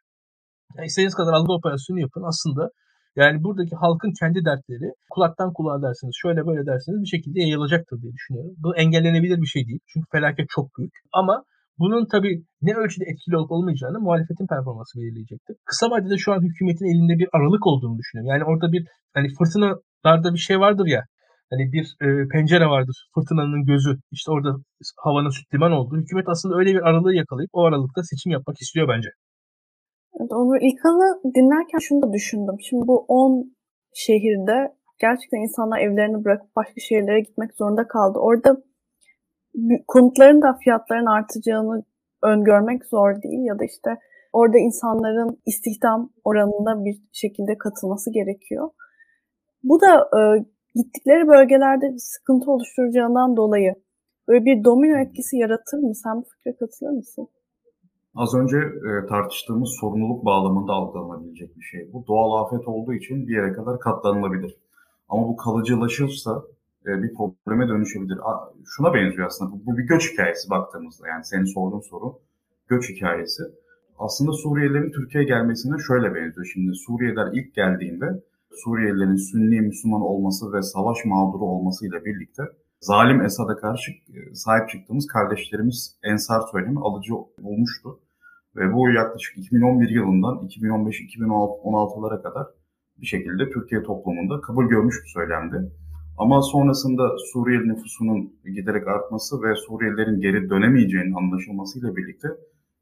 Yani 0.77 0.87
istediğiniz 0.87 1.15
kadar 1.15 1.33
algı 1.33 1.53
operasyonu 1.53 2.01
yapın 2.01 2.23
aslında 2.31 2.69
yani 3.17 3.45
buradaki 3.45 3.77
halkın 3.77 4.13
kendi 4.21 4.45
dertleri 4.45 4.89
kulaktan 5.11 5.53
kulağa 5.53 5.83
dersiniz, 5.83 6.15
şöyle 6.23 6.47
böyle 6.47 6.67
dersiniz 6.67 7.03
bir 7.03 7.07
şekilde 7.07 7.41
yayılacaktır 7.41 8.03
diye 8.03 8.13
düşünüyorum. 8.13 8.55
Bu 8.59 8.77
engellenebilir 8.77 9.41
bir 9.43 9.47
şey 9.47 9.67
değil. 9.67 9.81
Çünkü 9.93 10.07
felaket 10.13 10.47
çok 10.49 10.67
büyük. 10.79 10.93
Ama 11.13 11.45
bunun 11.79 12.07
tabii 12.07 12.45
ne 12.63 12.75
ölçüde 12.75 13.05
etkili 13.05 13.37
olup 13.37 13.51
olmayacağını 13.51 14.01
muhalefetin 14.01 14.47
performansı 14.47 14.99
belirleyecektir. 14.99 15.57
Kısa 15.65 15.91
vadede 15.91 16.19
şu 16.19 16.33
an 16.33 16.43
hükümetin 16.43 16.87
elinde 16.93 17.19
bir 17.19 17.29
aralık 17.33 17.67
olduğunu 17.67 17.99
düşünüyorum. 17.99 18.31
Yani 18.35 18.45
orada 18.45 18.73
bir 18.73 18.87
hani 19.15 19.29
fırtınalarda 19.39 20.35
bir 20.35 20.39
şey 20.49 20.61
vardır 20.61 20.87
ya. 20.87 21.03
Hani 21.51 21.73
bir 21.73 21.87
e, 22.07 22.29
pencere 22.29 22.67
vardır. 22.67 22.97
Fırtınanın 23.15 23.65
gözü. 23.65 23.99
İşte 24.13 24.31
orada 24.31 24.57
havanın 25.05 25.31
süt 25.31 25.55
liman 25.55 25.73
olduğu. 25.73 25.97
Hükümet 25.97 26.29
aslında 26.29 26.57
öyle 26.57 26.71
bir 26.75 26.89
aralığı 26.89 27.15
yakalayıp 27.15 27.51
o 27.53 27.65
aralıkta 27.65 28.03
seçim 28.03 28.33
yapmak 28.33 28.57
istiyor 28.61 28.89
bence. 28.89 29.09
Evet, 30.21 30.33
Onur 30.33 30.59
İlkan'ı 30.61 31.35
dinlerken 31.35 31.79
şunu 31.79 32.03
da 32.03 32.13
düşündüm. 32.13 32.57
Şimdi 32.61 32.87
bu 32.87 33.05
10 33.09 33.53
şehirde 33.95 34.75
gerçekten 34.99 35.39
insanlar 35.39 35.79
evlerini 35.81 36.25
bırakıp 36.25 36.57
başka 36.57 36.81
şehirlere 36.81 37.21
gitmek 37.21 37.55
zorunda 37.55 37.89
kaldı. 37.89 38.19
Orada 38.19 38.57
konutların 39.89 40.43
da 40.43 40.59
fiyatların 40.65 41.07
artacağını 41.07 41.85
öngörmek 42.23 42.85
zor 42.87 43.23
değil 43.23 43.45
ya 43.45 43.59
da 43.59 43.65
işte 43.65 43.91
orada 44.33 44.59
insanların 44.59 45.41
istihdam 45.47 46.13
oranında 46.25 46.85
bir 46.85 47.03
şekilde 47.13 47.59
katılması 47.59 48.13
gerekiyor. 48.13 48.71
Bu 49.63 49.81
da 49.81 50.09
e, 50.19 50.21
gittikleri 50.75 51.29
bölgelerde 51.29 51.99
sıkıntı 51.99 52.51
oluşturacağından 52.51 53.37
dolayı 53.37 53.75
böyle 54.29 54.45
bir 54.45 54.65
domino 54.65 54.99
etkisi 54.99 55.37
yaratır 55.37 55.79
mı? 55.79 55.95
Sen 55.95 56.17
bu 56.17 56.25
fikre 56.25 56.57
katılır 56.57 56.91
mısın? 56.91 57.29
Az 58.15 58.35
önce 58.35 58.57
e, 58.57 59.07
tartıştığımız 59.07 59.71
sorumluluk 59.81 60.25
bağlamında 60.25 60.73
algılanabilecek 60.73 61.57
bir 61.57 61.63
şey 61.63 61.93
bu. 61.93 62.05
Doğal 62.07 62.45
afet 62.45 62.69
olduğu 62.69 62.95
için 62.95 63.29
bir 63.29 63.35
yere 63.35 63.53
kadar 63.53 63.81
katlanılabilir. 63.81 64.57
Ama 65.09 65.29
bu 65.29 65.37
kalıcılaşırsa 65.37 66.43
e, 66.87 67.03
bir 67.03 67.15
probleme 67.15 67.69
dönüşebilir. 67.69 68.19
A, 68.23 68.53
şuna 68.67 68.95
benziyor 68.95 69.27
aslında. 69.27 69.53
Bu, 69.53 69.67
bu 69.67 69.79
bir 69.79 69.83
göç 69.83 70.13
hikayesi 70.13 70.51
baktığımızda. 70.51 71.09
Yani 71.09 71.25
senin 71.25 71.45
sorduğun 71.45 71.81
soru 71.81 72.19
göç 72.69 72.91
hikayesi. 72.91 73.43
Aslında 73.99 74.33
Suriyelilerin 74.33 74.93
Türkiye'ye 74.93 75.29
gelmesine 75.29 75.79
şöyle 75.79 76.15
benziyor. 76.15 76.51
Şimdi 76.53 76.75
Suriyeliler 76.75 77.33
ilk 77.33 77.55
geldiğinde 77.55 78.23
Suriyelilerin 78.65 79.17
Sünni 79.17 79.61
Müslüman 79.61 80.01
olması 80.01 80.53
ve 80.53 80.63
savaş 80.63 81.05
mağduru 81.05 81.45
olmasıyla 81.45 82.05
birlikte 82.05 82.43
zalim 82.83 83.21
Esad'a 83.21 83.57
karşı 83.57 83.93
e, 83.93 84.35
sahip 84.35 84.69
çıktığımız 84.69 85.07
kardeşlerimiz 85.07 85.99
Ensar 86.05 86.41
söylemi 86.53 86.81
alıcı 86.81 87.13
bulmuştu. 87.39 88.01
Ve 88.57 88.73
bu 88.73 88.91
yaklaşık 88.91 89.39
2011 89.39 89.89
yılından 89.89 90.35
2015-2016'lara 90.35 92.23
kadar 92.23 92.47
bir 93.01 93.07
şekilde 93.07 93.51
Türkiye 93.51 93.83
toplumunda 93.83 94.41
kabul 94.41 94.69
görmüş 94.69 94.97
bir 95.05 95.09
söylemdi. 95.09 95.73
Ama 96.19 96.43
sonrasında 96.43 97.19
Suriyeli 97.33 97.69
nüfusunun 97.69 98.33
giderek 98.55 98.89
artması 98.89 99.43
ve 99.43 99.55
Suriyelilerin 99.57 100.21
geri 100.21 100.51
dönemeyeceğinin 100.51 101.15
anlaşılmasıyla 101.15 101.97
birlikte 101.97 102.29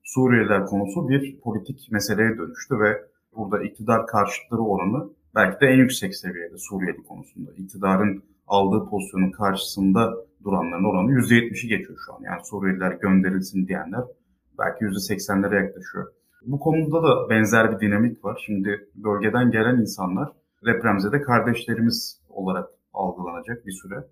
Suriyeliler 0.03 0.67
konusu 0.67 1.09
bir 1.09 1.41
politik 1.41 1.89
meseleye 1.91 2.39
dönüştü 2.39 2.81
ve 2.81 3.03
burada 3.37 3.65
iktidar 3.65 4.07
karşıtları 4.07 4.61
oranı 4.61 5.11
belki 5.35 5.61
de 5.61 5.67
en 5.67 5.79
yüksek 5.79 6.17
seviyede 6.17 6.59
Suriyeli 6.59 7.03
konusunda. 7.03 7.51
İktidarın 7.57 8.23
aldığı 8.51 8.91
pozisyonun 8.91 9.31
karşısında 9.31 10.15
duranların 10.45 10.85
oranı 10.85 11.11
%70'i 11.13 11.69
geçiyor 11.69 11.99
şu 12.07 12.15
an. 12.15 12.21
Yani 12.23 12.41
Suriyeliler 12.45 12.93
gönderilsin 12.93 13.67
diyenler 13.69 14.05
belki 14.59 14.85
%80'lere 14.85 15.65
yaklaşıyor. 15.65 16.07
Bu 16.47 16.61
konuda 16.61 17.03
da 17.03 17.31
benzer 17.31 17.73
bir 17.73 17.81
dinamik 17.81 18.25
var. 18.25 18.43
Şimdi 18.47 18.89
bölgeden 18.95 19.51
gelen 19.51 19.77
insanlar 19.81 20.29
depremzede 20.67 21.23
kardeşlerimiz 21.23 22.21
olarak 22.29 22.69
algılanacak 22.93 23.67
bir 23.67 23.73
süre. 23.73 24.07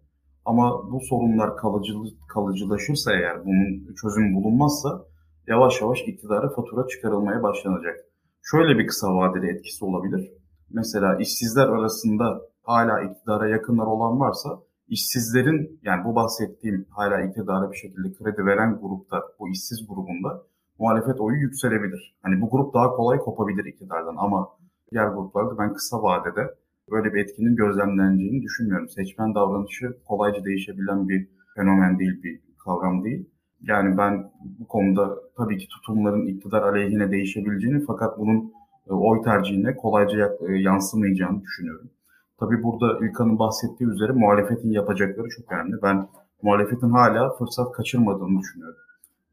Ama 0.44 0.92
bu 0.92 1.00
sorunlar 1.00 1.56
kalıcı, 1.56 1.92
kalıcılaşırsa 2.28 3.12
eğer 3.12 3.44
bunun 3.44 3.94
çözüm 4.02 4.34
bulunmazsa 4.34 5.04
yavaş 5.46 5.80
yavaş 5.80 6.00
iktidara 6.06 6.48
fatura 6.48 6.86
çıkarılmaya 6.86 7.42
başlanacak. 7.42 7.96
Şöyle 8.42 8.78
bir 8.78 8.86
kısa 8.86 9.14
vadeli 9.14 9.46
etkisi 9.50 9.84
olabilir. 9.84 10.32
Mesela 10.70 11.16
işsizler 11.16 11.68
arasında 11.68 12.40
hala 12.68 13.02
iktidara 13.02 13.48
yakınlar 13.48 13.86
olan 13.86 14.20
varsa 14.20 14.48
işsizlerin 14.88 15.80
yani 15.82 16.04
bu 16.04 16.14
bahsettiğim 16.14 16.86
hala 16.90 17.20
iktidara 17.20 17.72
bir 17.72 17.76
şekilde 17.76 18.12
kredi 18.12 18.46
veren 18.46 18.78
grupta 18.82 19.22
bu 19.38 19.48
işsiz 19.48 19.86
grubunda 19.88 20.42
muhalefet 20.78 21.20
oyu 21.20 21.36
yükselebilir. 21.36 22.16
Hani 22.22 22.40
bu 22.40 22.50
grup 22.50 22.74
daha 22.74 22.90
kolay 22.90 23.18
kopabilir 23.18 23.64
iktidardan 23.64 24.16
ama 24.18 24.48
diğer 24.90 25.08
gruplarda 25.08 25.58
ben 25.58 25.72
kısa 25.74 26.02
vadede 26.02 26.54
böyle 26.90 27.14
bir 27.14 27.20
etkinin 27.20 27.56
gözlemleneceğini 27.56 28.42
düşünmüyorum. 28.42 28.88
Seçmen 28.88 29.34
davranışı 29.34 29.96
kolayca 30.04 30.44
değişebilen 30.44 31.08
bir 31.08 31.28
fenomen 31.56 31.98
değil, 31.98 32.22
bir 32.22 32.40
kavram 32.64 33.04
değil. 33.04 33.30
Yani 33.62 33.98
ben 33.98 34.30
bu 34.58 34.68
konuda 34.68 35.16
tabii 35.36 35.58
ki 35.58 35.68
tutumların 35.68 36.26
iktidar 36.26 36.62
aleyhine 36.62 37.10
değişebileceğini 37.10 37.84
fakat 37.86 38.18
bunun 38.18 38.52
e, 38.90 38.92
oy 38.92 39.22
tercihine 39.22 39.76
kolayca 39.76 40.36
e, 40.48 40.52
yansımayacağını 40.52 41.42
düşünüyorum. 41.42 41.90
Tabii 42.40 42.62
burada 42.62 43.06
İlkan'ın 43.06 43.38
bahsettiği 43.38 43.90
üzere 43.90 44.12
muhalefetin 44.12 44.70
yapacakları 44.70 45.28
çok 45.28 45.52
önemli. 45.52 45.76
Ben 45.82 46.08
muhalefetin 46.42 46.90
hala 46.90 47.36
fırsat 47.36 47.72
kaçırmadığını 47.72 48.38
düşünüyorum. 48.38 48.80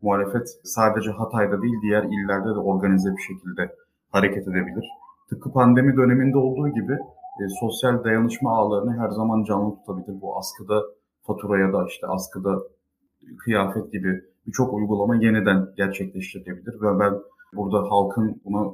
Muhalefet 0.02 0.60
sadece 0.64 1.12
Hatay'da 1.12 1.62
değil 1.62 1.76
diğer 1.82 2.04
illerde 2.04 2.50
de 2.50 2.60
organize 2.60 3.10
bir 3.18 3.22
şekilde 3.22 3.76
hareket 4.12 4.48
edebilir. 4.48 4.86
Tıpkı 5.30 5.52
pandemi 5.52 5.98
döneminde 5.98 6.38
olduğu 6.38 6.70
gibi 6.70 6.94
e, 7.42 7.44
sosyal 7.60 8.04
dayanışma 8.04 8.58
ağlarını 8.58 8.98
her 8.98 9.10
zaman 9.10 9.44
canlı 9.44 9.76
tutabilir. 9.76 10.22
Bu 10.22 10.38
askıda 10.38 10.82
fatura 11.24 11.60
ya 11.60 11.74
da 11.74 11.86
işte 11.88 12.08
askıda 12.08 12.60
kıyafet 13.38 13.92
gibi 13.92 14.22
birçok 14.48 14.74
uygulama 14.74 15.16
yeniden 15.16 15.68
gerçekleştirilebilir 15.78 16.82
ve 16.82 17.00
ben 17.00 17.14
burada 17.56 17.92
halkın 17.92 18.42
buna 18.46 18.72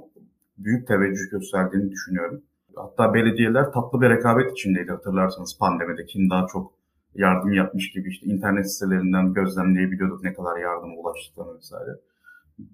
büyük 0.58 0.88
teveccüh 0.88 1.32
gösterdiğini 1.32 1.92
düşünüyorum. 1.92 2.42
Hatta 2.76 3.14
belediyeler 3.14 3.72
tatlı 3.72 4.02
bir 4.02 4.10
rekabet 4.10 4.52
içindeydi 4.52 4.92
hatırlarsanız 4.92 5.58
pandemide 5.60 6.06
kim 6.06 6.30
daha 6.30 6.48
çok 6.48 6.74
yardım 7.16 7.54
yapmış 7.54 7.92
gibi 7.92 8.10
işte 8.10 8.26
internet 8.26 8.74
sitelerinden 8.74 9.34
gözlemleyebiliyorduk 9.34 10.24
ne 10.24 10.34
kadar 10.34 10.58
yardıma 10.58 10.94
ulaştıklarını 10.94 11.58
vesaire. 11.58 11.92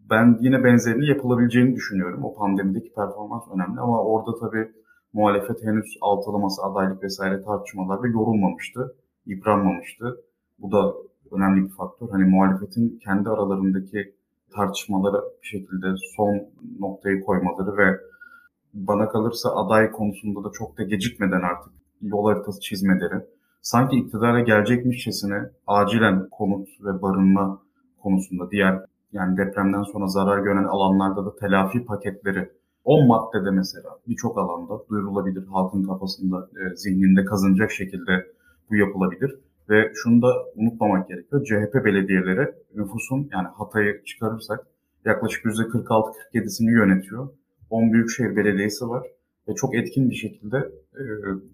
Ben 0.10 0.38
yine 0.42 0.64
benzerini 0.64 1.08
yapılabileceğini 1.10 1.76
düşünüyorum. 1.76 2.24
O 2.24 2.36
pandemideki 2.36 2.94
performans 2.94 3.44
önemli 3.56 3.80
ama 3.80 4.04
orada 4.04 4.40
tabii 4.40 4.72
muhalefet 5.14 5.64
henüz 5.64 5.98
altılaması, 6.02 6.62
adaylık 6.62 7.04
vesaire 7.04 7.42
tartışmalarda 7.42 8.08
yorulmamıştı, 8.08 8.96
yıpranmamıştı. 9.26 10.18
Bu 10.60 10.72
da 10.72 10.94
önemli 11.32 11.64
bir 11.64 11.74
faktör. 11.74 12.10
Hani 12.12 12.26
muhalefetin 12.26 13.00
kendi 13.04 13.30
aralarındaki 13.30 14.14
tartışmaları 14.56 15.22
bir 15.42 15.48
şekilde 15.48 15.88
son 16.16 16.42
noktayı 16.80 17.24
koymaları 17.24 17.78
ve 17.78 18.00
bana 18.78 19.10
kalırsa 19.10 19.56
aday 19.56 19.92
konusunda 19.92 20.44
da 20.44 20.52
çok 20.54 20.78
da 20.78 20.84
gecikmeden 20.84 21.42
artık 21.42 21.74
yol 22.02 22.26
haritası 22.26 22.62
çizmeleri, 22.62 23.26
sanki 23.62 23.96
iktidara 23.96 24.40
gelecekmişçesine 24.40 25.50
acilen 25.68 26.30
konut 26.30 26.68
ve 26.82 27.02
barınma 27.02 27.62
konusunda 28.02 28.52
diğer 28.52 28.80
yani 29.12 29.38
depremden 29.38 29.84
sonra 29.84 30.08
zarar 30.08 30.40
gören 30.40 30.64
alanlarda 30.64 31.26
da 31.26 31.36
telafi 31.36 31.86
paketleri 31.86 32.50
10 32.84 33.08
maddede 33.08 33.52
mesela 33.52 33.90
birçok 34.08 34.38
alanda 34.38 34.90
duyurulabilir. 34.90 35.48
Halkın 35.48 35.84
kafasında, 35.84 36.38
e, 36.38 36.76
zihninde 36.76 37.26
kazınacak 37.26 37.72
şekilde 37.72 38.26
bu 38.70 38.76
yapılabilir. 38.76 39.40
Ve 39.70 39.92
şunu 39.96 40.22
da 40.22 40.28
unutmamak 40.56 41.08
gerekiyor. 41.08 41.44
CHP 41.46 41.86
belediyeleri 41.86 42.54
nüfusun 42.76 43.30
yani 43.32 43.48
Hatay'ı 43.48 44.04
çıkarırsak 44.04 44.68
yaklaşık 45.06 45.46
%46-47'sini 45.46 46.72
yönetiyor. 46.72 47.30
10 47.70 47.94
büyükşehir 47.94 48.36
belediyesi 48.36 48.90
var 48.90 49.08
ve 49.48 49.56
çok 49.56 49.76
etkin 49.76 50.10
bir 50.10 50.16
şekilde 50.16 50.58
e, 51.00 51.04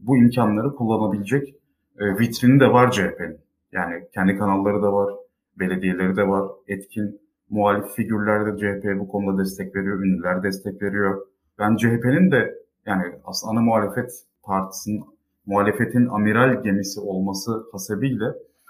bu 0.01 0.17
imkanları 0.17 0.75
kullanabilecek 0.75 1.55
e, 1.99 2.19
vitrini 2.19 2.59
de 2.59 2.67
var 2.73 2.91
CHP'nin. 2.91 3.37
Yani 3.71 4.03
kendi 4.13 4.37
kanalları 4.37 4.81
da 4.81 4.93
var, 4.93 5.13
belediyeleri 5.59 6.15
de 6.15 6.27
var, 6.27 6.51
etkin 6.67 7.21
muhalif 7.49 7.85
figürler 7.95 8.45
de 8.45 8.57
CHP'ye 8.57 8.99
bu 8.99 9.07
konuda 9.07 9.41
destek 9.41 9.75
veriyor, 9.75 9.99
ünlüler 9.99 10.43
destek 10.43 10.81
veriyor. 10.81 11.27
Ben 11.59 11.75
CHP'nin 11.75 12.31
de 12.31 12.55
yani 12.85 13.03
aslında 13.25 13.51
ana 13.51 13.61
muhalefet 13.61 14.11
partisinin 14.43 15.03
muhalefetin 15.45 16.07
amiral 16.07 16.63
gemisi 16.63 16.99
olması 16.99 17.63
hasebiyle 17.71 18.25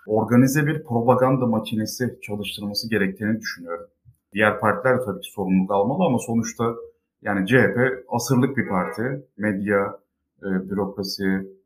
organize 0.08 0.66
bir 0.68 0.84
propaganda 0.84 1.46
makinesi 1.46 2.20
çalıştırması 2.22 2.90
gerektiğini 2.90 3.40
düşünüyorum. 3.40 3.86
Diğer 4.34 4.60
partiler 4.60 5.00
tabii 5.06 5.22
ki 5.22 5.32
sorumluluk 5.32 5.72
almalı 5.72 6.04
ama 6.04 6.20
sonuçta 6.20 6.76
yani 7.24 7.48
CHP 7.48 7.78
asırlık 8.10 8.58
bir 8.58 8.70
parti. 8.70 9.28
Medya, 9.38 10.00
e, 10.42 10.70
bürokrasi, 10.70 11.24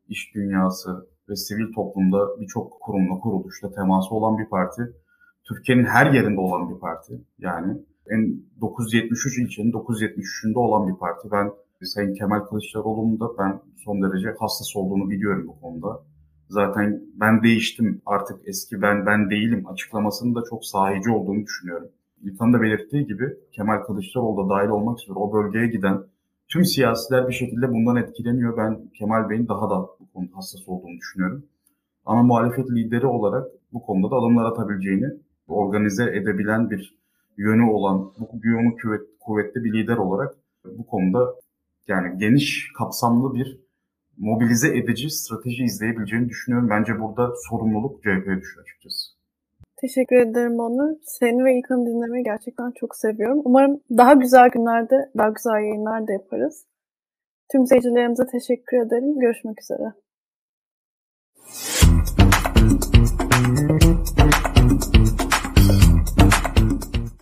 iş 0.07 0.35
dünyası 0.35 1.07
ve 1.29 1.35
sivil 1.35 1.73
toplumda 1.73 2.39
birçok 2.41 2.81
kurumla, 2.81 3.19
kuruluşla 3.19 3.71
teması 3.71 4.15
olan 4.15 4.37
bir 4.37 4.49
parti. 4.49 4.81
Türkiye'nin 5.47 5.85
her 5.85 6.11
yerinde 6.11 6.39
olan 6.39 6.75
bir 6.75 6.79
parti. 6.79 7.21
Yani 7.39 7.77
en 8.09 8.41
973 8.61 9.37
ilçenin 9.37 9.71
973'ünde 9.71 10.57
olan 10.57 10.87
bir 10.87 10.99
parti. 10.99 11.27
Ben 11.31 11.51
Sayın 11.81 12.13
Kemal 12.13 12.39
Kılıçdaroğlu'nun 12.39 13.19
da 13.19 13.37
ben 13.37 13.61
son 13.85 14.01
derece 14.01 14.35
hassas 14.39 14.75
olduğunu 14.75 15.09
biliyorum 15.09 15.47
bu 15.47 15.61
konuda. 15.61 16.03
Zaten 16.49 17.01
ben 17.13 17.43
değiştim 17.43 18.01
artık 18.05 18.39
eski 18.45 18.81
ben 18.81 19.05
ben 19.05 19.29
değilim 19.29 19.67
açıklamasının 19.67 20.35
da 20.35 20.43
çok 20.49 20.65
sahici 20.65 21.09
olduğunu 21.09 21.43
düşünüyorum. 21.43 21.89
İlkan 22.23 22.53
da 22.53 22.61
belirttiği 22.61 23.05
gibi 23.05 23.37
Kemal 23.51 23.83
Kılıçdaroğlu 23.83 24.45
da 24.45 24.49
dahil 24.49 24.69
olmak 24.69 24.99
üzere 24.99 25.13
o 25.13 25.33
bölgeye 25.33 25.67
giden 25.67 26.03
tüm 26.47 26.65
siyasiler 26.65 27.27
bir 27.27 27.33
şekilde 27.33 27.69
bundan 27.69 27.95
etkileniyor. 27.95 28.57
Ben 28.57 28.89
Kemal 28.97 29.29
Bey'in 29.29 29.47
daha 29.47 29.69
da 29.69 29.81
bu 29.99 30.11
konuda 30.13 30.37
hassas 30.37 30.67
olduğunu 30.67 30.97
düşünüyorum. 30.97 31.45
Ama 32.05 32.23
muhalefet 32.23 32.69
lideri 32.71 33.07
olarak 33.07 33.47
bu 33.73 33.81
konuda 33.81 34.11
da 34.11 34.15
adımlar 34.15 34.45
atabileceğini 34.45 35.07
organize 35.47 36.03
edebilen 36.03 36.69
bir 36.69 36.97
yönü 37.37 37.63
olan, 37.63 38.11
bu 38.19 38.47
yönü 38.47 38.75
kuvvetli 39.19 39.63
bir 39.63 39.73
lider 39.73 39.97
olarak 39.97 40.35
bu 40.65 40.87
konuda 40.87 41.35
yani 41.87 42.17
geniş 42.19 42.71
kapsamlı 42.77 43.33
bir 43.33 43.59
mobilize 44.17 44.77
edici 44.77 45.09
strateji 45.09 45.63
izleyebileceğini 45.63 46.29
düşünüyorum. 46.29 46.69
Bence 46.69 46.99
burada 46.99 47.33
sorumluluk 47.49 48.03
CHP'ye 48.03 48.41
düşüyor 48.41 48.63
açıkçası. 48.63 49.16
Teşekkür 49.81 50.15
ederim 50.15 50.59
Onur. 50.59 50.95
Seni 51.03 51.43
ve 51.43 51.57
İlkan'ı 51.57 51.85
dinlemeyi 51.85 52.23
gerçekten 52.23 52.71
çok 52.71 52.95
seviyorum. 52.95 53.41
Umarım 53.45 53.81
daha 53.97 54.13
güzel 54.13 54.49
günlerde 54.49 54.95
daha 55.17 55.29
güzel 55.29 55.53
yayınlar 55.53 56.07
da 56.07 56.11
yaparız. 56.11 56.65
Tüm 57.51 57.65
seyircilerimize 57.65 58.25
teşekkür 58.25 58.77
ederim. 58.77 59.19
Görüşmek 59.19 59.61
üzere. 59.61 59.93